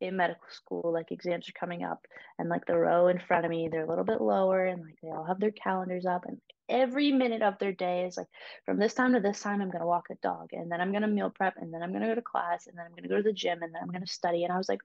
in 0.00 0.16
medical 0.16 0.48
school, 0.50 0.92
like 0.92 1.12
exams 1.12 1.48
are 1.48 1.60
coming 1.60 1.84
up, 1.84 2.06
and 2.38 2.48
like 2.48 2.66
the 2.66 2.76
row 2.76 3.08
in 3.08 3.18
front 3.18 3.44
of 3.44 3.50
me, 3.50 3.68
they're 3.70 3.84
a 3.84 3.88
little 3.88 4.04
bit 4.04 4.20
lower, 4.20 4.64
and 4.66 4.82
like 4.82 4.96
they 5.02 5.08
all 5.08 5.24
have 5.24 5.40
their 5.40 5.50
calendars 5.50 6.06
up, 6.06 6.24
and 6.26 6.38
every 6.70 7.12
minute 7.12 7.42
of 7.42 7.58
their 7.58 7.72
day 7.72 8.04
is 8.04 8.16
like 8.16 8.28
from 8.64 8.78
this 8.78 8.94
time 8.94 9.12
to 9.14 9.20
this 9.20 9.40
time, 9.40 9.60
I'm 9.60 9.70
gonna 9.70 9.86
walk 9.86 10.06
a 10.10 10.14
dog, 10.22 10.50
and 10.52 10.70
then 10.70 10.80
I'm 10.80 10.92
gonna 10.92 11.08
meal 11.08 11.30
prep, 11.30 11.54
and 11.58 11.74
then 11.74 11.82
I'm 11.82 11.92
gonna 11.92 12.06
go 12.06 12.14
to 12.14 12.22
class, 12.22 12.66
and 12.66 12.78
then 12.78 12.86
I'm 12.86 12.94
gonna 12.94 13.08
go 13.08 13.16
to 13.16 13.22
the 13.22 13.32
gym, 13.32 13.62
and 13.62 13.74
then 13.74 13.82
I'm 13.82 13.90
gonna 13.90 14.06
study. 14.06 14.44
And 14.44 14.52
I 14.52 14.56
was 14.56 14.68
like, 14.68 14.80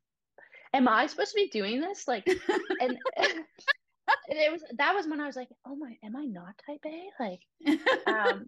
am 0.74 0.88
I 0.88 1.08
supposed 1.08 1.32
to 1.32 1.36
be 1.36 1.48
doing 1.48 1.80
this? 1.80 2.08
Like, 2.08 2.26
and 2.82 2.98
it 4.28 4.52
was 4.52 4.64
that 4.78 4.94
was 4.94 5.08
when 5.08 5.22
I 5.22 5.28
was 5.28 5.36
like, 5.36 5.50
oh 5.66 5.76
my, 5.76 5.98
am 6.04 6.16
I 6.16 6.26
not 6.26 6.60
type 6.66 6.84
A? 6.86 7.10
Like, 7.20 7.42
um, 8.08 8.48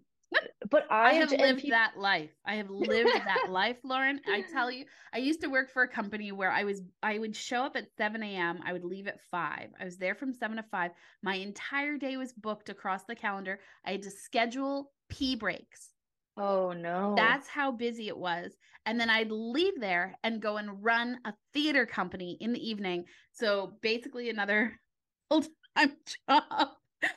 but 0.70 0.86
I, 0.90 1.10
I 1.10 1.12
have 1.14 1.30
lived 1.30 1.60
peop- 1.62 1.70
that 1.70 1.98
life. 1.98 2.30
I 2.44 2.56
have 2.56 2.70
lived 2.70 3.10
that 3.14 3.50
life, 3.50 3.78
Lauren. 3.84 4.20
I 4.26 4.42
tell 4.52 4.70
you, 4.70 4.84
I 5.12 5.18
used 5.18 5.40
to 5.42 5.48
work 5.48 5.70
for 5.70 5.82
a 5.82 5.88
company 5.88 6.32
where 6.32 6.50
I 6.50 6.64
was, 6.64 6.82
I 7.02 7.18
would 7.18 7.34
show 7.34 7.62
up 7.62 7.76
at 7.76 7.88
7 7.96 8.22
a.m. 8.22 8.60
I 8.64 8.72
would 8.72 8.84
leave 8.84 9.06
at 9.06 9.20
5. 9.30 9.70
I 9.80 9.84
was 9.84 9.98
there 9.98 10.14
from 10.14 10.32
7 10.32 10.56
to 10.56 10.62
5. 10.62 10.90
My 11.22 11.34
entire 11.34 11.96
day 11.96 12.16
was 12.16 12.32
booked 12.32 12.68
across 12.68 13.04
the 13.04 13.14
calendar. 13.14 13.60
I 13.84 13.92
had 13.92 14.02
to 14.02 14.10
schedule 14.10 14.92
pee 15.08 15.36
breaks. 15.36 15.90
Oh 16.36 16.72
no. 16.72 17.14
That's 17.16 17.48
how 17.48 17.72
busy 17.72 18.08
it 18.08 18.16
was. 18.16 18.52
And 18.86 18.98
then 18.98 19.10
I'd 19.10 19.30
leave 19.30 19.80
there 19.80 20.16
and 20.22 20.40
go 20.40 20.56
and 20.56 20.82
run 20.84 21.18
a 21.24 21.34
theater 21.52 21.84
company 21.84 22.36
in 22.40 22.52
the 22.52 22.70
evening. 22.70 23.04
So 23.32 23.72
basically, 23.82 24.30
another 24.30 24.78
full 25.30 25.44
time 25.76 25.96
job. 26.28 26.68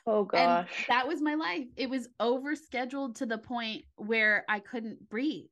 Oh 0.05 0.19
And 0.21 0.29
gosh. 0.29 0.85
that 0.87 1.07
was 1.07 1.21
my 1.21 1.35
life. 1.35 1.67
It 1.75 1.89
was 1.89 2.07
overscheduled 2.19 3.15
to 3.15 3.25
the 3.25 3.37
point 3.37 3.85
where 3.95 4.45
I 4.47 4.59
couldn't 4.59 5.09
breathe. 5.09 5.49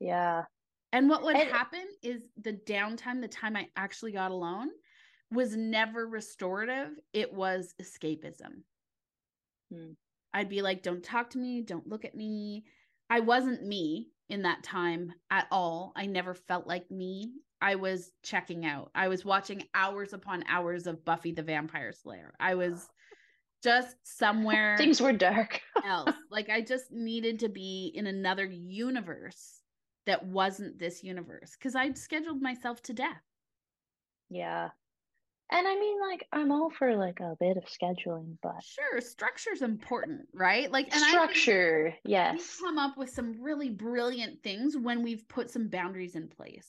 Yeah. 0.00 0.44
And 0.92 1.08
what 1.08 1.22
would 1.22 1.36
And- 1.36 1.50
happen 1.50 1.84
is 2.02 2.30
the 2.36 2.52
downtime, 2.54 3.20
the 3.20 3.28
time 3.28 3.56
I 3.56 3.68
actually 3.76 4.12
got 4.12 4.30
alone, 4.30 4.70
was 5.30 5.54
never 5.56 6.06
restorative. 6.06 6.98
It 7.12 7.32
was 7.32 7.74
escapism. 7.80 8.62
Hmm. 9.70 9.92
I'd 10.32 10.48
be 10.48 10.62
like, 10.62 10.82
don't 10.82 11.02
talk 11.04 11.30
to 11.30 11.38
me, 11.38 11.62
don't 11.62 11.86
look 11.86 12.04
at 12.04 12.14
me. 12.14 12.64
I 13.10 13.20
wasn't 13.20 13.66
me 13.66 14.10
in 14.28 14.42
that 14.42 14.62
time 14.62 15.12
at 15.30 15.46
all. 15.50 15.92
I 15.96 16.06
never 16.06 16.34
felt 16.34 16.66
like 16.66 16.90
me. 16.90 17.32
I 17.60 17.74
was 17.74 18.12
checking 18.22 18.64
out. 18.64 18.90
I 18.94 19.08
was 19.08 19.24
watching 19.24 19.64
hours 19.74 20.12
upon 20.12 20.44
hours 20.46 20.86
of 20.86 21.04
Buffy 21.04 21.32
the 21.32 21.42
Vampire 21.42 21.92
Slayer. 21.92 22.34
I 22.38 22.54
was 22.54 22.88
just 23.62 23.96
somewhere 24.04 24.76
Things 24.78 25.00
were 25.00 25.12
dark. 25.12 25.60
else. 25.84 26.12
Like 26.30 26.48
I 26.50 26.60
just 26.60 26.90
needed 26.90 27.40
to 27.40 27.48
be 27.48 27.92
in 27.94 28.06
another 28.06 28.44
universe 28.46 29.60
that 30.06 30.24
wasn't 30.24 30.78
this 30.78 31.02
universe 31.02 31.56
because 31.58 31.74
I'd 31.74 31.98
scheduled 31.98 32.40
myself 32.40 32.82
to 32.84 32.94
death. 32.94 33.22
Yeah. 34.30 34.70
And 35.50 35.66
I 35.66 35.74
mean, 35.76 35.98
like, 36.00 36.26
I'm 36.30 36.52
all 36.52 36.70
for 36.70 36.94
like 36.94 37.20
a 37.20 37.36
bit 37.40 37.56
of 37.56 37.64
scheduling, 37.64 38.36
but 38.42 38.62
Sure, 38.62 39.00
structure's 39.00 39.62
important, 39.62 40.28
right? 40.34 40.70
Like, 40.70 40.86
and 40.86 40.96
I 40.96 40.98
think 40.98 41.10
structure, 41.10 41.94
we 42.04 42.12
yes. 42.12 42.58
come 42.60 42.76
up 42.76 42.98
with 42.98 43.08
some 43.08 43.40
really 43.40 43.70
brilliant 43.70 44.42
things 44.42 44.76
when 44.76 45.02
we've 45.02 45.26
put 45.28 45.50
some 45.50 45.68
boundaries 45.68 46.16
in 46.16 46.28
place. 46.28 46.68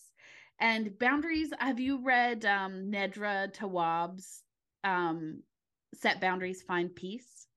And 0.61 0.97
boundaries, 0.97 1.51
have 1.59 1.79
you 1.79 2.03
read 2.03 2.45
um, 2.45 2.89
Nedra 2.89 3.53
Tawwab's 3.53 4.43
um, 4.85 5.41
Set 5.93 6.21
Boundaries, 6.21 6.61
Find 6.61 6.93
Peace? 6.95 7.47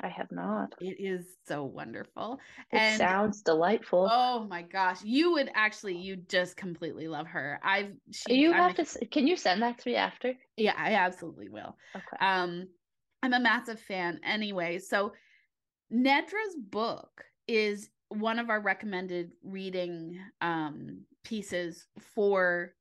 I 0.00 0.08
have 0.08 0.30
not. 0.30 0.74
It 0.80 0.96
is 1.00 1.26
so 1.46 1.64
wonderful. 1.64 2.38
It 2.72 2.76
and 2.78 2.98
sounds 2.98 3.42
delightful. 3.42 4.08
Oh 4.10 4.46
my 4.48 4.62
gosh, 4.62 5.02
you 5.02 5.32
would 5.32 5.50
actually 5.54 5.96
you 5.96 6.14
just 6.16 6.56
completely 6.56 7.08
love 7.08 7.26
her. 7.26 7.58
I've 7.64 7.92
she 8.12 8.34
you 8.40 8.52
I'm 8.52 8.70
have 8.70 8.78
a- 8.78 8.84
to, 8.84 9.06
can 9.06 9.26
you 9.26 9.36
send 9.36 9.62
that 9.62 9.78
to 9.78 9.88
me 9.88 9.96
after? 9.96 10.34
yeah, 10.56 10.74
I 10.76 10.94
absolutely 10.94 11.48
will. 11.48 11.76
Okay. 11.96 12.24
Um 12.24 12.68
I'm 13.24 13.32
a 13.32 13.40
massive 13.40 13.80
fan 13.80 14.20
anyway. 14.24 14.78
So 14.78 15.14
Nedra's 15.90 16.54
book 16.56 17.24
is 17.48 17.90
one 18.10 18.38
of 18.38 18.50
our 18.50 18.60
recommended 18.60 19.32
reading 19.42 20.20
um 20.40 21.00
pieces 21.24 21.88
for 22.14 22.72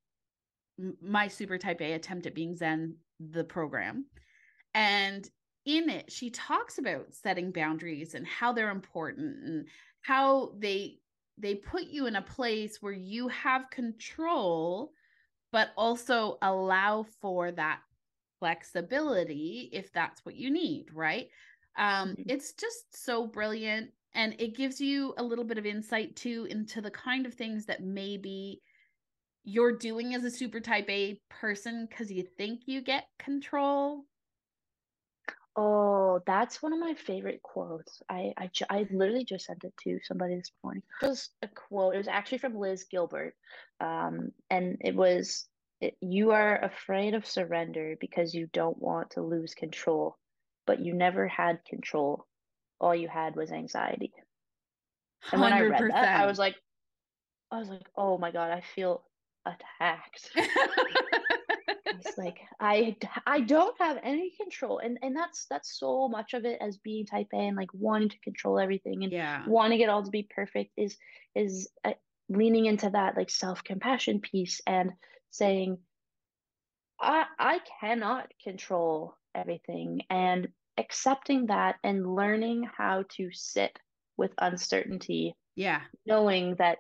my 1.02 1.28
super 1.28 1.58
type 1.58 1.82
A 1.82 1.94
attempt 1.94 2.28
at 2.28 2.36
being 2.36 2.56
zen 2.56 2.98
the 3.20 3.44
program. 3.44 4.06
And 4.74 5.30
in 5.66 5.90
it 5.90 6.12
she 6.12 6.30
talks 6.30 6.78
about 6.78 7.14
setting 7.14 7.52
boundaries 7.52 8.14
and 8.16 8.26
how 8.26 8.54
they're 8.54 8.70
important 8.70 9.44
and 9.44 9.70
how 10.02 10.54
they 10.58 11.02
they 11.38 11.56
put 11.56 11.84
you 11.84 12.06
in 12.08 12.16
a 12.16 12.22
place 12.22 12.82
where 12.82 12.94
you 12.94 13.28
have 13.28 13.70
control 13.70 14.94
but 15.52 15.72
also 15.78 16.38
allow 16.42 17.04
for 17.04 17.52
that 17.52 17.82
flexibility 18.40 19.70
if 19.74 19.92
that's 19.94 20.26
what 20.26 20.36
you 20.36 20.52
need 20.52 20.94
right? 20.94 21.30
Um 21.78 22.18
Mhm. 22.18 22.30
it's 22.30 22.54
just 22.54 22.96
so 22.96 23.28
brilliant. 23.28 23.94
And 24.14 24.36
it 24.40 24.56
gives 24.56 24.82
you 24.82 25.14
a 25.18 25.24
little 25.24 25.46
bit 25.46 25.58
of 25.60 25.66
insight 25.66 26.16
too 26.16 26.48
into 26.50 26.82
the 26.82 26.92
kind 26.92 27.26
of 27.26 27.34
things 27.34 27.66
that 27.68 27.84
maybe 27.84 28.62
you're 29.44 29.78
doing 29.78 30.14
as 30.14 30.24
a 30.24 30.32
super 30.32 30.60
type 30.60 30.90
A 30.90 31.22
person 31.30 31.86
because 31.88 32.12
you 32.12 32.24
think 32.24 32.64
you 32.68 32.82
get 32.82 33.08
control 33.20 34.06
Oh, 35.60 36.22
that's 36.28 36.62
one 36.62 36.72
of 36.72 36.80
my 36.80 36.94
favorite 36.94 37.42
quotes. 37.42 38.04
I 38.08 38.32
I, 38.38 38.48
ju- 38.54 38.66
I 38.70 38.86
literally 38.92 39.26
just 39.26 39.46
sent 39.46 39.64
it 39.64 39.74
to 39.86 40.00
somebody 40.04 40.36
this 40.36 40.52
morning. 40.64 40.84
It 41.02 41.08
was 41.08 41.30
a 41.42 41.48
quote. 41.48 41.96
It 41.96 41.98
was 41.98 42.08
actually 42.08 42.38
from 42.38 42.60
Liz 42.60 42.84
Gilbert. 42.84 43.34
Um, 43.80 44.34
and 44.52 44.78
it 44.82 44.96
was, 44.96 45.48
it, 45.82 45.98
you 46.00 46.32
are 46.32 46.64
afraid 46.64 47.16
of 47.16 47.26
surrender 47.26 47.96
because 48.00 48.36
you 48.36 48.48
don't 48.54 48.78
want 48.78 49.12
to 49.12 49.24
lose 49.24 49.56
control, 49.56 50.16
but 50.68 50.80
you 50.80 50.94
never 50.94 51.28
had 51.28 51.66
control. 51.66 52.28
All 52.80 52.94
you 52.96 53.08
had 53.08 53.36
was 53.36 53.52
anxiety. 53.52 54.14
And 55.32 55.42
when 55.42 55.54
I 55.54 55.62
read 55.62 55.90
that, 55.90 56.20
I 56.20 56.28
was 56.28 56.38
like, 56.38 56.56
I 57.52 57.58
was 57.58 57.70
like, 57.70 57.88
oh 57.96 58.20
my 58.20 58.30
God, 58.32 58.52
I 58.52 58.62
feel 58.76 59.04
attacked. 59.44 60.32
It's 61.88 62.18
like 62.18 62.40
i 62.60 62.96
i 63.26 63.40
don't 63.42 63.76
have 63.80 63.98
any 64.04 64.32
control, 64.32 64.80
and 64.80 64.98
and 65.02 65.16
that's 65.16 65.46
that's 65.50 65.80
so 65.80 66.08
much 66.08 66.34
of 66.34 66.46
it 66.46 66.58
as 66.62 66.78
being 66.78 67.06
type 67.06 67.28
A 67.34 67.38
and 67.38 67.58
like 67.58 67.74
wanting 67.74 68.10
to 68.10 68.20
control 68.20 68.60
everything 68.60 69.04
and 69.04 69.12
yeah. 69.12 69.44
wanting 69.48 69.80
it 69.80 69.90
all 69.90 70.04
to 70.04 70.12
be 70.12 70.28
perfect 70.30 70.72
is 70.78 70.98
is 71.36 71.70
uh, 71.86 71.94
leaning 72.30 72.66
into 72.66 72.90
that 72.90 73.16
like 73.16 73.30
self-compassion 73.30 74.20
piece 74.22 74.62
and 74.68 74.92
saying 75.32 75.78
I 77.00 77.26
I 77.40 77.60
cannot 77.80 78.32
control 78.44 79.16
everything 79.36 80.02
and 80.10 80.50
accepting 80.78 81.48
that 81.48 81.76
and 81.84 82.16
learning 82.16 82.70
how 82.78 83.04
to 83.10 83.30
sit 83.32 83.78
with 84.18 84.32
uncertainty 84.40 85.36
yeah. 85.58 85.82
knowing 86.06 86.56
that 86.56 86.78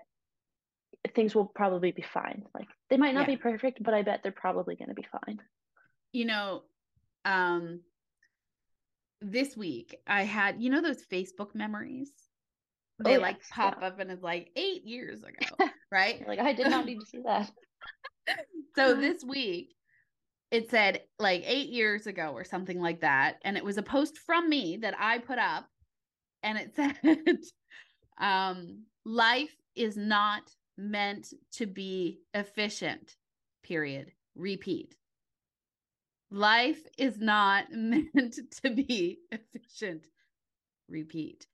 things 1.15 1.33
will 1.35 1.45
probably 1.45 1.91
be 1.91 2.01
fine. 2.03 2.43
Like 2.53 2.67
they 2.89 2.97
might 2.97 3.13
not 3.13 3.27
Yeah. 3.27 3.35
be 3.35 3.37
perfect, 3.37 3.81
but 3.83 3.93
I 3.93 4.01
bet 4.03 4.21
they're 4.23 4.31
probably 4.31 4.75
going 4.75 4.89
to 4.89 4.95
be 4.95 5.05
fine. 5.11 5.39
you 6.13 6.25
know 6.25 6.63
um 7.25 7.81
this 9.21 9.57
week 9.57 9.95
i 10.07 10.23
had 10.23 10.61
you 10.61 10.69
know 10.69 10.81
those 10.81 11.03
facebook 11.11 11.53
memories 11.55 12.11
they 12.99 13.17
Oh, 13.17 13.21
like 13.21 13.37
pop 13.49 13.77
yeah. 13.81 13.87
up 13.87 13.99
and 13.99 14.11
it's 14.11 14.23
like 14.23 14.49
eight 14.55 14.83
years 14.85 15.21
ago 15.23 15.69
right 15.91 16.23
Like 16.27 16.39
I 16.39 16.53
did 16.53 16.69
not 16.69 16.85
need 16.85 16.99
to 16.99 17.05
see 17.11 17.21
that. 17.25 17.51
so 18.75 18.93
this 19.01 19.23
week 19.23 19.73
it 20.51 20.69
said 20.69 21.01
like 21.19 21.43
eight 21.45 21.69
years 21.69 22.07
ago 22.07 22.31
or 22.33 22.43
something 22.45 22.79
like 22.79 23.01
that 23.01 23.37
and 23.43 23.57
it 23.57 23.63
was 23.65 23.77
a 23.77 23.83
post 23.83 24.17
from 24.25 24.47
me 24.49 24.77
that 24.81 24.95
i 24.99 25.17
put 25.17 25.39
up 25.39 25.65
and 26.43 26.57
it 26.57 26.75
said 26.75 26.95
um 28.21 28.83
life 29.03 29.53
is 29.75 29.97
not 29.97 30.43
meant 30.78 31.34
to 31.53 31.65
be 31.65 32.19
efficient. 32.34 33.15
Period. 33.63 34.11
Repeat. 34.36 34.95
Life 36.30 36.82
is 36.97 37.19
not 37.19 37.65
meant 37.71 38.39
to 38.63 38.69
be 38.69 39.19
efficient. 39.32 40.07
Repeat. 40.89 41.47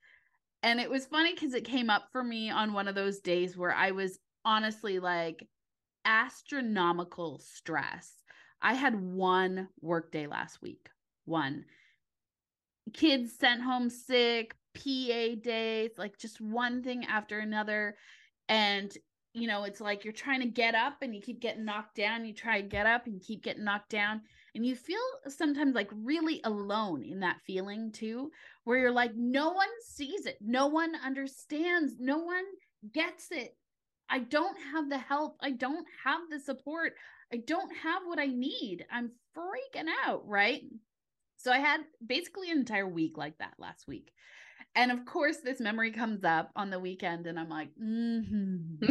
And 0.61 0.79
it 0.79 0.89
was 0.89 1.05
funny 1.05 1.33
because 1.33 1.53
it 1.53 1.65
came 1.65 1.89
up 1.89 2.07
for 2.11 2.23
me 2.23 2.49
on 2.49 2.73
one 2.73 2.87
of 2.87 2.95
those 2.95 3.19
days 3.19 3.57
where 3.57 3.73
I 3.73 3.91
was 3.91 4.19
honestly 4.45 4.99
like 4.99 5.47
astronomical 6.05 7.39
stress. 7.39 8.11
I 8.61 8.73
had 8.73 8.95
one 8.95 9.67
work 9.81 10.11
day 10.11 10.27
last 10.27 10.61
week. 10.61 10.89
One. 11.25 11.65
Kids 12.93 13.33
sent 13.37 13.61
home 13.61 13.89
sick, 13.89 14.55
PA 14.73 15.35
days, 15.41 15.91
like 15.97 16.17
just 16.17 16.39
one 16.39 16.81
thing 16.81 17.05
after 17.05 17.39
another. 17.39 17.95
And 18.47 18.95
you 19.33 19.47
know, 19.47 19.63
it's 19.63 19.81
like 19.81 20.03
you're 20.03 20.13
trying 20.13 20.41
to 20.41 20.47
get 20.47 20.75
up 20.75 21.01
and 21.01 21.13
you 21.13 21.21
keep 21.21 21.39
getting 21.41 21.65
knocked 21.65 21.95
down. 21.95 22.25
You 22.25 22.33
try 22.33 22.61
to 22.61 22.67
get 22.67 22.85
up 22.85 23.07
and 23.07 23.21
keep 23.21 23.43
getting 23.43 23.63
knocked 23.63 23.89
down. 23.89 24.21
And 24.55 24.63
you 24.63 24.75
feel 24.75 24.99
sometimes 25.27 25.73
like 25.73 25.89
really 25.91 26.39
alone 26.43 27.03
in 27.03 27.19
that 27.21 27.41
feeling 27.45 27.91
too, 27.91 28.29
where 28.63 28.77
you're 28.77 28.91
like, 28.91 29.15
no 29.15 29.51
one 29.51 29.69
sees 29.83 30.27
it. 30.27 30.37
No 30.39 30.67
one 30.67 30.93
understands. 31.03 31.93
No 31.99 32.19
one 32.19 32.43
gets 32.93 33.29
it. 33.31 33.57
I 34.07 34.19
don't 34.19 34.57
have 34.71 34.89
the 34.89 34.99
help. 34.99 35.37
I 35.41 35.51
don't 35.51 35.87
have 36.03 36.21
the 36.29 36.39
support. 36.39 36.93
I 37.31 37.37
don't 37.37 37.75
have 37.77 38.03
what 38.05 38.19
I 38.19 38.27
need. 38.27 38.85
I'm 38.91 39.11
freaking 39.35 39.87
out. 40.05 40.27
Right. 40.27 40.61
So 41.37 41.51
I 41.51 41.57
had 41.57 41.81
basically 42.05 42.51
an 42.51 42.59
entire 42.59 42.87
week 42.87 43.17
like 43.17 43.39
that 43.39 43.55
last 43.57 43.87
week. 43.87 44.11
And 44.75 44.91
of 44.91 45.05
course, 45.05 45.37
this 45.43 45.59
memory 45.59 45.91
comes 45.91 46.23
up 46.23 46.49
on 46.55 46.71
the 46.71 46.79
weekend, 46.79 47.27
and 47.27 47.39
I'm 47.39 47.49
like, 47.49 47.69
mm-hmm. 47.81 48.83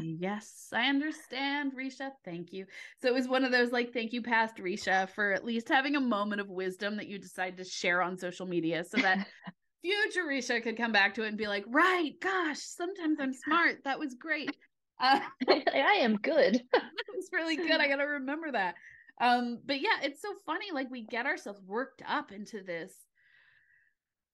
yes, 0.00 0.68
I 0.72 0.88
understand, 0.88 1.72
Risha. 1.78 2.10
Thank 2.24 2.52
you. 2.52 2.64
So 3.02 3.08
it 3.08 3.14
was 3.14 3.28
one 3.28 3.44
of 3.44 3.52
those 3.52 3.72
like, 3.72 3.92
thank 3.92 4.14
you, 4.14 4.22
past 4.22 4.56
Risha, 4.56 5.10
for 5.10 5.32
at 5.32 5.44
least 5.44 5.68
having 5.68 5.96
a 5.96 6.00
moment 6.00 6.40
of 6.40 6.48
wisdom 6.48 6.96
that 6.96 7.08
you 7.08 7.18
decided 7.18 7.58
to 7.58 7.64
share 7.64 8.00
on 8.00 8.16
social 8.16 8.46
media 8.46 8.84
so 8.84 8.96
that 9.02 9.26
future 9.82 10.24
Risha 10.26 10.62
could 10.62 10.78
come 10.78 10.92
back 10.92 11.14
to 11.14 11.24
it 11.24 11.28
and 11.28 11.36
be 11.36 11.46
like, 11.46 11.64
right, 11.68 12.12
gosh, 12.20 12.60
sometimes 12.60 13.18
I'm 13.20 13.34
smart. 13.34 13.84
That 13.84 13.98
was 13.98 14.14
great. 14.14 14.56
Uh, 15.00 15.18
I 15.48 15.98
am 16.02 16.16
good. 16.16 16.62
that 16.72 16.82
was 17.16 17.28
really 17.32 17.56
good. 17.56 17.80
I 17.80 17.88
got 17.88 17.96
to 17.96 18.04
remember 18.04 18.52
that. 18.52 18.76
Um, 19.20 19.58
but 19.64 19.80
yeah, 19.80 19.96
it's 20.02 20.22
so 20.22 20.28
funny. 20.46 20.66
Like 20.72 20.92
we 20.92 21.02
get 21.02 21.26
ourselves 21.26 21.60
worked 21.66 22.02
up 22.06 22.30
into 22.30 22.62
this 22.62 22.94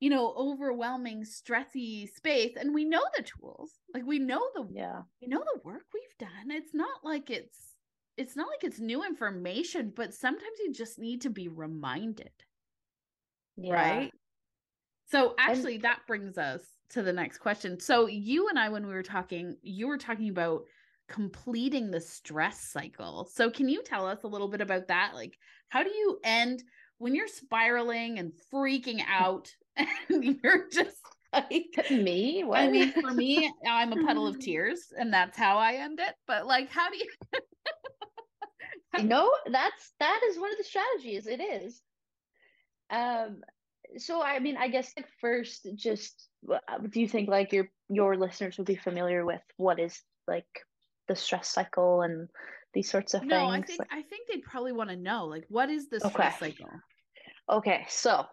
you 0.00 0.10
know 0.10 0.32
overwhelming 0.36 1.24
stressy 1.24 2.08
space 2.08 2.56
and 2.58 2.72
we 2.72 2.84
know 2.84 3.02
the 3.16 3.22
tools 3.22 3.72
like 3.92 4.04
we 4.06 4.18
know 4.18 4.42
the 4.54 4.66
yeah. 4.72 5.02
we 5.20 5.28
know 5.28 5.42
the 5.54 5.60
work 5.64 5.82
we've 5.92 6.18
done. 6.18 6.50
It's 6.50 6.74
not 6.74 7.02
like 7.02 7.30
it's 7.30 7.74
it's 8.16 8.36
not 8.36 8.48
like 8.48 8.64
it's 8.64 8.80
new 8.80 9.04
information 9.04 9.92
but 9.94 10.14
sometimes 10.14 10.58
you 10.64 10.72
just 10.72 10.98
need 10.98 11.22
to 11.22 11.30
be 11.30 11.48
reminded. 11.48 12.30
Yeah. 13.56 13.74
right? 13.74 14.12
So 15.06 15.34
actually 15.38 15.76
and- 15.76 15.84
that 15.84 16.00
brings 16.06 16.38
us 16.38 16.62
to 16.90 17.02
the 17.02 17.12
next 17.12 17.38
question. 17.38 17.80
So 17.80 18.06
you 18.06 18.48
and 18.48 18.58
i 18.58 18.68
when 18.68 18.86
we 18.86 18.92
were 18.92 19.02
talking 19.02 19.56
you 19.62 19.88
were 19.88 19.98
talking 19.98 20.28
about 20.28 20.62
completing 21.08 21.90
the 21.90 22.00
stress 22.00 22.60
cycle. 22.70 23.28
So 23.32 23.50
can 23.50 23.68
you 23.68 23.82
tell 23.82 24.06
us 24.06 24.22
a 24.22 24.28
little 24.28 24.48
bit 24.48 24.60
about 24.60 24.88
that? 24.88 25.12
Like 25.14 25.36
how 25.70 25.82
do 25.82 25.90
you 25.90 26.20
end 26.22 26.62
when 26.98 27.14
you're 27.14 27.28
spiraling 27.28 28.18
and 28.18 28.32
freaking 28.52 29.02
out 29.08 29.50
and 30.08 30.38
you're 30.42 30.68
just 30.70 30.96
like 31.32 31.90
me 31.90 32.42
what? 32.44 32.60
i 32.60 32.68
mean 32.68 32.92
for 32.92 33.10
me 33.14 33.52
i'm 33.66 33.92
a 33.92 34.04
puddle 34.04 34.26
of 34.26 34.38
tears 34.38 34.92
and 34.98 35.12
that's 35.12 35.36
how 35.36 35.58
i 35.58 35.74
end 35.74 35.98
it 36.00 36.14
but 36.26 36.46
like 36.46 36.70
how 36.70 36.90
do 36.90 36.96
you 36.96 37.06
no 39.04 39.30
that's 39.50 39.92
that 40.00 40.20
is 40.28 40.38
one 40.38 40.50
of 40.50 40.58
the 40.58 40.64
strategies 40.64 41.26
it 41.26 41.40
is 41.40 41.82
um 42.90 43.42
so 43.96 44.22
i 44.22 44.38
mean 44.38 44.56
i 44.56 44.68
guess 44.68 44.92
like 44.96 45.06
first 45.20 45.68
just 45.74 46.28
uh, 46.50 46.78
do 46.90 47.00
you 47.00 47.08
think 47.08 47.28
like 47.28 47.52
your 47.52 47.68
your 47.88 48.16
listeners 48.16 48.56
would 48.58 48.66
be 48.66 48.76
familiar 48.76 49.24
with 49.24 49.42
what 49.56 49.78
is 49.78 50.00
like 50.26 50.46
the 51.08 51.16
stress 51.16 51.48
cycle 51.48 52.02
and 52.02 52.28
these 52.74 52.90
sorts 52.90 53.14
of 53.14 53.24
no, 53.24 53.50
things 53.50 53.64
i 53.64 53.66
think 53.66 53.80
i 53.90 54.02
think 54.02 54.28
they'd 54.28 54.42
probably 54.42 54.72
want 54.72 54.90
to 54.90 54.96
know 54.96 55.26
like 55.26 55.44
what 55.48 55.70
is 55.70 55.88
the 55.88 56.00
stress 56.00 56.36
okay. 56.42 56.50
cycle 56.50 56.70
okay 57.50 57.84
so 57.88 58.24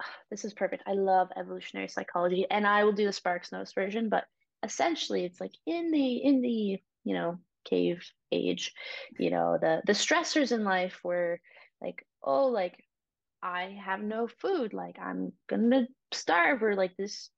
this 0.30 0.44
is 0.44 0.54
perfect. 0.54 0.84
I 0.86 0.92
love 0.92 1.28
evolutionary 1.36 1.88
psychology, 1.88 2.46
and 2.50 2.66
I 2.66 2.84
will 2.84 2.92
do 2.92 3.06
the 3.06 3.12
Sparks 3.12 3.52
Notes 3.52 3.72
version, 3.72 4.08
but 4.08 4.24
essentially, 4.62 5.24
it's 5.24 5.40
like 5.40 5.54
in 5.66 5.90
the 5.90 6.16
in 6.16 6.40
the 6.42 6.78
you 7.04 7.14
know 7.14 7.38
cave 7.64 8.02
age, 8.32 8.72
you 9.18 9.30
know 9.30 9.58
the 9.60 9.82
the 9.86 9.92
stressors 9.92 10.52
in 10.52 10.64
life 10.64 11.00
were 11.02 11.40
like 11.80 12.06
oh 12.22 12.48
like 12.48 12.82
I 13.42 13.78
have 13.84 14.00
no 14.00 14.26
food, 14.26 14.72
like 14.72 14.96
I'm 14.98 15.32
gonna 15.48 15.86
starve, 16.12 16.62
or 16.62 16.74
like 16.74 16.96
this 16.96 17.30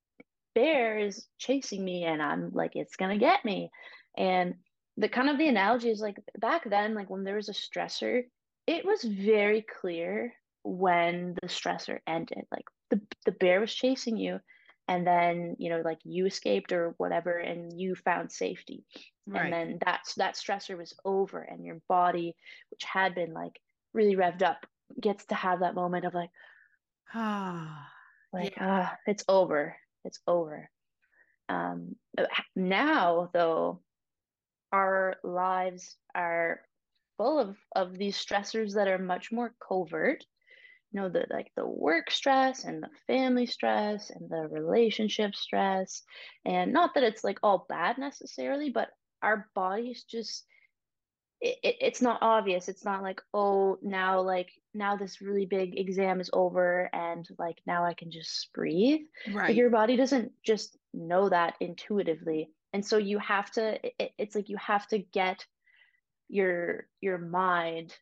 bear 0.54 0.98
is 0.98 1.26
chasing 1.38 1.84
me, 1.84 2.04
and 2.04 2.22
I'm 2.22 2.50
like 2.52 2.72
it's 2.74 2.96
gonna 2.96 3.18
get 3.18 3.44
me, 3.44 3.70
and 4.16 4.54
the 4.96 5.08
kind 5.08 5.28
of 5.28 5.36
the 5.36 5.48
analogy 5.48 5.90
is 5.90 6.00
like 6.00 6.16
back 6.38 6.68
then, 6.68 6.94
like 6.94 7.10
when 7.10 7.24
there 7.24 7.36
was 7.36 7.48
a 7.48 7.52
stressor, 7.52 8.22
it 8.66 8.84
was 8.84 9.02
very 9.02 9.62
clear 9.62 10.32
when 10.66 11.36
the 11.40 11.46
stressor 11.46 12.00
ended 12.08 12.44
like 12.50 12.64
the 12.90 13.00
the 13.24 13.32
bear 13.32 13.60
was 13.60 13.72
chasing 13.72 14.16
you 14.16 14.40
and 14.88 15.06
then 15.06 15.54
you 15.58 15.70
know 15.70 15.80
like 15.84 15.98
you 16.02 16.26
escaped 16.26 16.72
or 16.72 16.94
whatever 16.98 17.38
and 17.38 17.78
you 17.78 17.94
found 17.94 18.32
safety 18.32 18.84
right. 19.28 19.44
and 19.44 19.52
then 19.52 19.78
that's 19.84 20.14
that 20.14 20.34
stressor 20.34 20.76
was 20.76 20.92
over 21.04 21.40
and 21.40 21.64
your 21.64 21.80
body 21.88 22.34
which 22.70 22.82
had 22.84 23.14
been 23.14 23.32
like 23.32 23.60
really 23.94 24.16
revved 24.16 24.42
up 24.42 24.66
gets 25.00 25.24
to 25.26 25.36
have 25.36 25.60
that 25.60 25.76
moment 25.76 26.04
of 26.04 26.14
like 26.14 26.30
ah 27.14 27.88
like 28.32 28.56
yeah. 28.56 28.88
ah 28.90 28.96
it's 29.06 29.24
over 29.28 29.76
it's 30.04 30.18
over 30.26 30.68
um 31.48 31.94
now 32.56 33.30
though 33.32 33.80
our 34.72 35.14
lives 35.22 35.96
are 36.12 36.60
full 37.16 37.38
of 37.38 37.56
of 37.76 37.96
these 37.96 38.18
stressors 38.18 38.74
that 38.74 38.88
are 38.88 38.98
much 38.98 39.30
more 39.30 39.54
covert 39.66 40.24
know 40.96 41.08
the 41.08 41.26
like 41.30 41.52
the 41.56 41.66
work 41.66 42.10
stress 42.10 42.64
and 42.64 42.82
the 42.82 42.88
family 43.06 43.46
stress 43.46 44.10
and 44.10 44.28
the 44.28 44.48
relationship 44.48 45.34
stress. 45.34 46.02
And 46.44 46.72
not 46.72 46.94
that 46.94 47.04
it's 47.04 47.22
like 47.22 47.38
all 47.42 47.66
bad 47.68 47.98
necessarily 47.98 48.70
but 48.70 48.88
our 49.22 49.48
bodies 49.54 50.04
just 50.08 50.44
it, 51.40 51.58
it, 51.62 51.76
it's 51.80 52.00
not 52.00 52.18
obvious. 52.22 52.68
It's 52.68 52.84
not 52.84 53.02
like 53.02 53.20
oh 53.34 53.78
now 53.82 54.20
like 54.22 54.50
now 54.74 54.96
this 54.96 55.20
really 55.20 55.46
big 55.46 55.78
exam 55.78 56.20
is 56.20 56.30
over 56.32 56.90
and 56.92 57.26
like 57.38 57.58
now 57.66 57.84
i 57.84 57.94
can 57.94 58.10
just 58.10 58.52
breathe. 58.52 59.00
Right. 59.32 59.48
like 59.48 59.56
your 59.56 59.70
body 59.70 59.96
doesn't 59.96 60.32
just 60.44 60.76
know 60.92 61.28
that 61.28 61.54
intuitively. 61.60 62.50
And 62.72 62.84
so 62.84 62.96
you 62.96 63.18
have 63.18 63.50
to 63.52 63.78
it, 64.02 64.12
it's 64.18 64.34
like 64.34 64.48
you 64.48 64.56
have 64.56 64.86
to 64.88 64.98
get 64.98 65.44
your 66.28 66.86
your 67.00 67.18
mind 67.18 67.94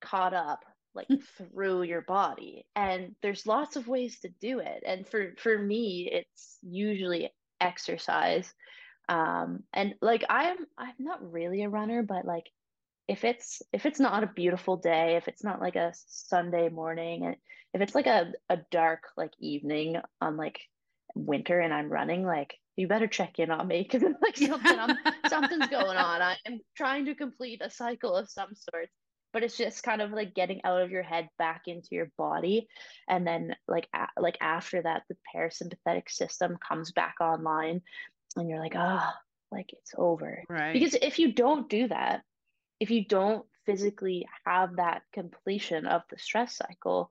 caught 0.00 0.34
up 0.34 0.64
like 0.94 1.08
through 1.38 1.82
your 1.82 2.02
body 2.02 2.66
and 2.74 3.14
there's 3.22 3.46
lots 3.46 3.76
of 3.76 3.88
ways 3.88 4.18
to 4.20 4.28
do 4.40 4.58
it 4.58 4.82
and 4.86 5.06
for 5.06 5.34
for 5.38 5.56
me 5.56 6.08
it's 6.10 6.58
usually 6.62 7.30
exercise 7.60 8.52
um 9.08 9.62
and 9.72 9.94
like 10.00 10.24
i'm 10.28 10.56
i'm 10.78 10.94
not 10.98 11.32
really 11.32 11.62
a 11.62 11.68
runner 11.68 12.02
but 12.02 12.24
like 12.24 12.46
if 13.06 13.24
it's 13.24 13.60
if 13.72 13.86
it's 13.86 14.00
not 14.00 14.22
a 14.22 14.32
beautiful 14.34 14.76
day 14.76 15.16
if 15.16 15.28
it's 15.28 15.44
not 15.44 15.60
like 15.60 15.76
a 15.76 15.92
sunday 16.06 16.68
morning 16.68 17.26
and 17.26 17.36
if 17.74 17.80
it's 17.80 17.94
like 17.94 18.06
a, 18.06 18.32
a 18.48 18.58
dark 18.70 19.02
like 19.16 19.32
evening 19.38 19.96
on 20.20 20.36
like 20.36 20.60
winter 21.14 21.60
and 21.60 21.72
i'm 21.74 21.90
running 21.90 22.24
like 22.24 22.54
you 22.76 22.88
better 22.88 23.06
check 23.06 23.38
in 23.38 23.50
on 23.50 23.68
me 23.68 23.82
because 23.82 24.02
it's 24.02 24.20
like 24.20 24.36
something 24.36 24.96
something's 25.28 25.68
going 25.68 25.96
on. 25.96 26.20
I'm 26.22 26.60
trying 26.76 27.04
to 27.06 27.14
complete 27.14 27.62
a 27.62 27.70
cycle 27.70 28.16
of 28.16 28.28
some 28.28 28.54
sort 28.54 28.88
but 29.34 29.42
it's 29.42 29.56
just 29.58 29.82
kind 29.82 30.00
of 30.00 30.12
like 30.12 30.32
getting 30.32 30.64
out 30.64 30.80
of 30.80 30.92
your 30.92 31.02
head 31.02 31.28
back 31.36 31.62
into 31.66 31.88
your 31.90 32.10
body 32.16 32.68
and 33.08 33.26
then 33.26 33.54
like 33.68 33.88
a- 33.92 34.20
like 34.20 34.38
after 34.40 34.80
that 34.80 35.02
the 35.08 35.16
parasympathetic 35.36 36.08
system 36.08 36.56
comes 36.66 36.92
back 36.92 37.16
online 37.20 37.82
and 38.36 38.48
you're 38.48 38.60
like 38.60 38.76
ah 38.76 39.12
oh, 39.12 39.18
like 39.54 39.72
it's 39.72 39.92
over. 39.98 40.42
Right. 40.48 40.72
Because 40.72 40.94
if 40.94 41.18
you 41.18 41.32
don't 41.32 41.68
do 41.68 41.88
that 41.88 42.22
if 42.80 42.90
you 42.90 43.04
don't 43.04 43.44
physically 43.66 44.26
have 44.46 44.76
that 44.76 45.02
completion 45.12 45.86
of 45.86 46.02
the 46.10 46.18
stress 46.18 46.56
cycle 46.56 47.10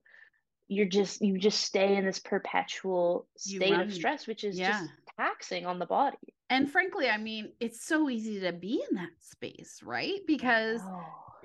you're 0.70 0.86
just 0.86 1.22
you 1.22 1.38
just 1.38 1.60
stay 1.60 1.98
in 1.98 2.06
this 2.06 2.20
perpetual 2.20 3.28
state 3.38 3.74
of 3.74 3.94
stress 3.94 4.28
which 4.28 4.46
is 4.46 4.58
yeah. 4.58 4.72
just 4.72 4.92
taxing 5.18 5.66
on 5.66 5.78
the 5.78 5.86
body. 5.86 6.18
And 6.50 6.72
frankly 6.72 7.10
i 7.10 7.18
mean 7.18 7.52
it's 7.60 7.86
so 7.86 8.10
easy 8.10 8.40
to 8.40 8.54
be 8.54 8.82
in 8.90 8.96
that 8.96 9.12
space 9.20 9.82
right? 9.84 10.22
Because 10.26 10.82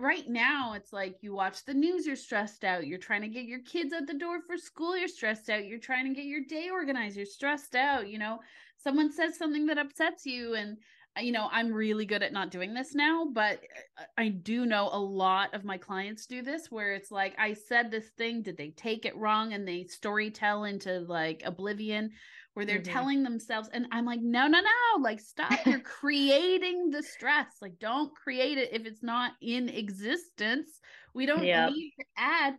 right 0.01 0.29
now 0.29 0.73
it's 0.75 0.93
like 0.93 1.17
you 1.23 1.35
watch 1.35 1.65
the 1.65 1.75
news 1.75 2.07
you're 2.07 2.17
stressed 2.17 2.65
out 2.65 2.87
you're 2.87 2.99
trying 2.99 3.23
to 3.23 3.29
get 3.29 3.45
your 3.45 3.61
kids 3.61 3.93
at 3.93 4.07
the 4.07 4.15
door 4.15 4.41
for 4.47 4.57
school 4.57 4.97
you're 4.97 5.09
stressed 5.09 5.51
out 5.51 5.67
you're 5.67 5.79
trying 5.79 6.07
to 6.07 6.15
get 6.15 6.27
your 6.27 6.45
day 6.49 6.69
organized 6.71 7.17
you're 7.17 7.27
stressed 7.27 7.75
out 7.75 8.09
you 8.09 8.19
know? 8.19 8.39
Someone 8.77 9.11
says 9.11 9.37
something 9.37 9.67
that 9.67 9.79
upsets 9.79 10.25
you 10.25 10.55
and 10.55 10.77
uh, 11.17 11.21
you 11.21 11.33
know 11.33 11.49
i'm 11.51 11.73
really 11.73 12.05
good 12.05 12.23
at 12.23 12.33
not 12.33 12.51
doing 12.51 12.75
this 12.75 12.95
now 12.95 13.27
but 13.33 13.61
uh, 13.99 14.05
i 14.17 14.29
do 14.29 14.67
know 14.67 14.89
a 14.93 14.99
lot 14.99 15.53
of 15.55 15.65
my 15.65 15.77
clients 15.77 16.27
do 16.27 16.43
this 16.43 16.71
where 16.71 16.93
it's 16.93 17.11
like 17.11 17.35
i 17.39 17.55
said 17.55 17.91
this 17.91 18.11
thing 18.11 18.43
did 18.43 18.57
they 18.57 18.71
take 18.71 19.05
it 19.05 19.17
wrong? 19.17 19.53
And 19.53 19.67
they 19.67 19.85
story 19.85 20.31
tell 20.31 20.65
into 20.65 21.01
like 21.01 21.43
oblivion 21.45 22.13
where 22.59 22.67
they're 22.67 22.81
mm-hmm. 22.81 22.93
telling 22.93 23.23
themselves 23.23 23.69
and 23.73 23.87
i'm 23.93 24.05
like 24.05 24.21
no 24.21 24.49
no 24.49 24.59
no 24.59 25.01
like 25.01 25.21
stop 25.21 25.65
you're 25.65 25.79
creating 26.01 26.91
the 26.91 27.01
stress 27.01 27.47
like 27.63 27.79
don't 27.79 28.13
create 28.17 28.59
it 28.59 28.71
if 28.73 28.85
it's 28.85 29.01
not 29.01 29.31
in 29.41 29.69
existence 29.69 30.81
we 31.15 31.25
don't 31.25 31.45
yep. 31.45 31.71
need 31.71 31.93
to 31.97 32.05
add 32.17 32.55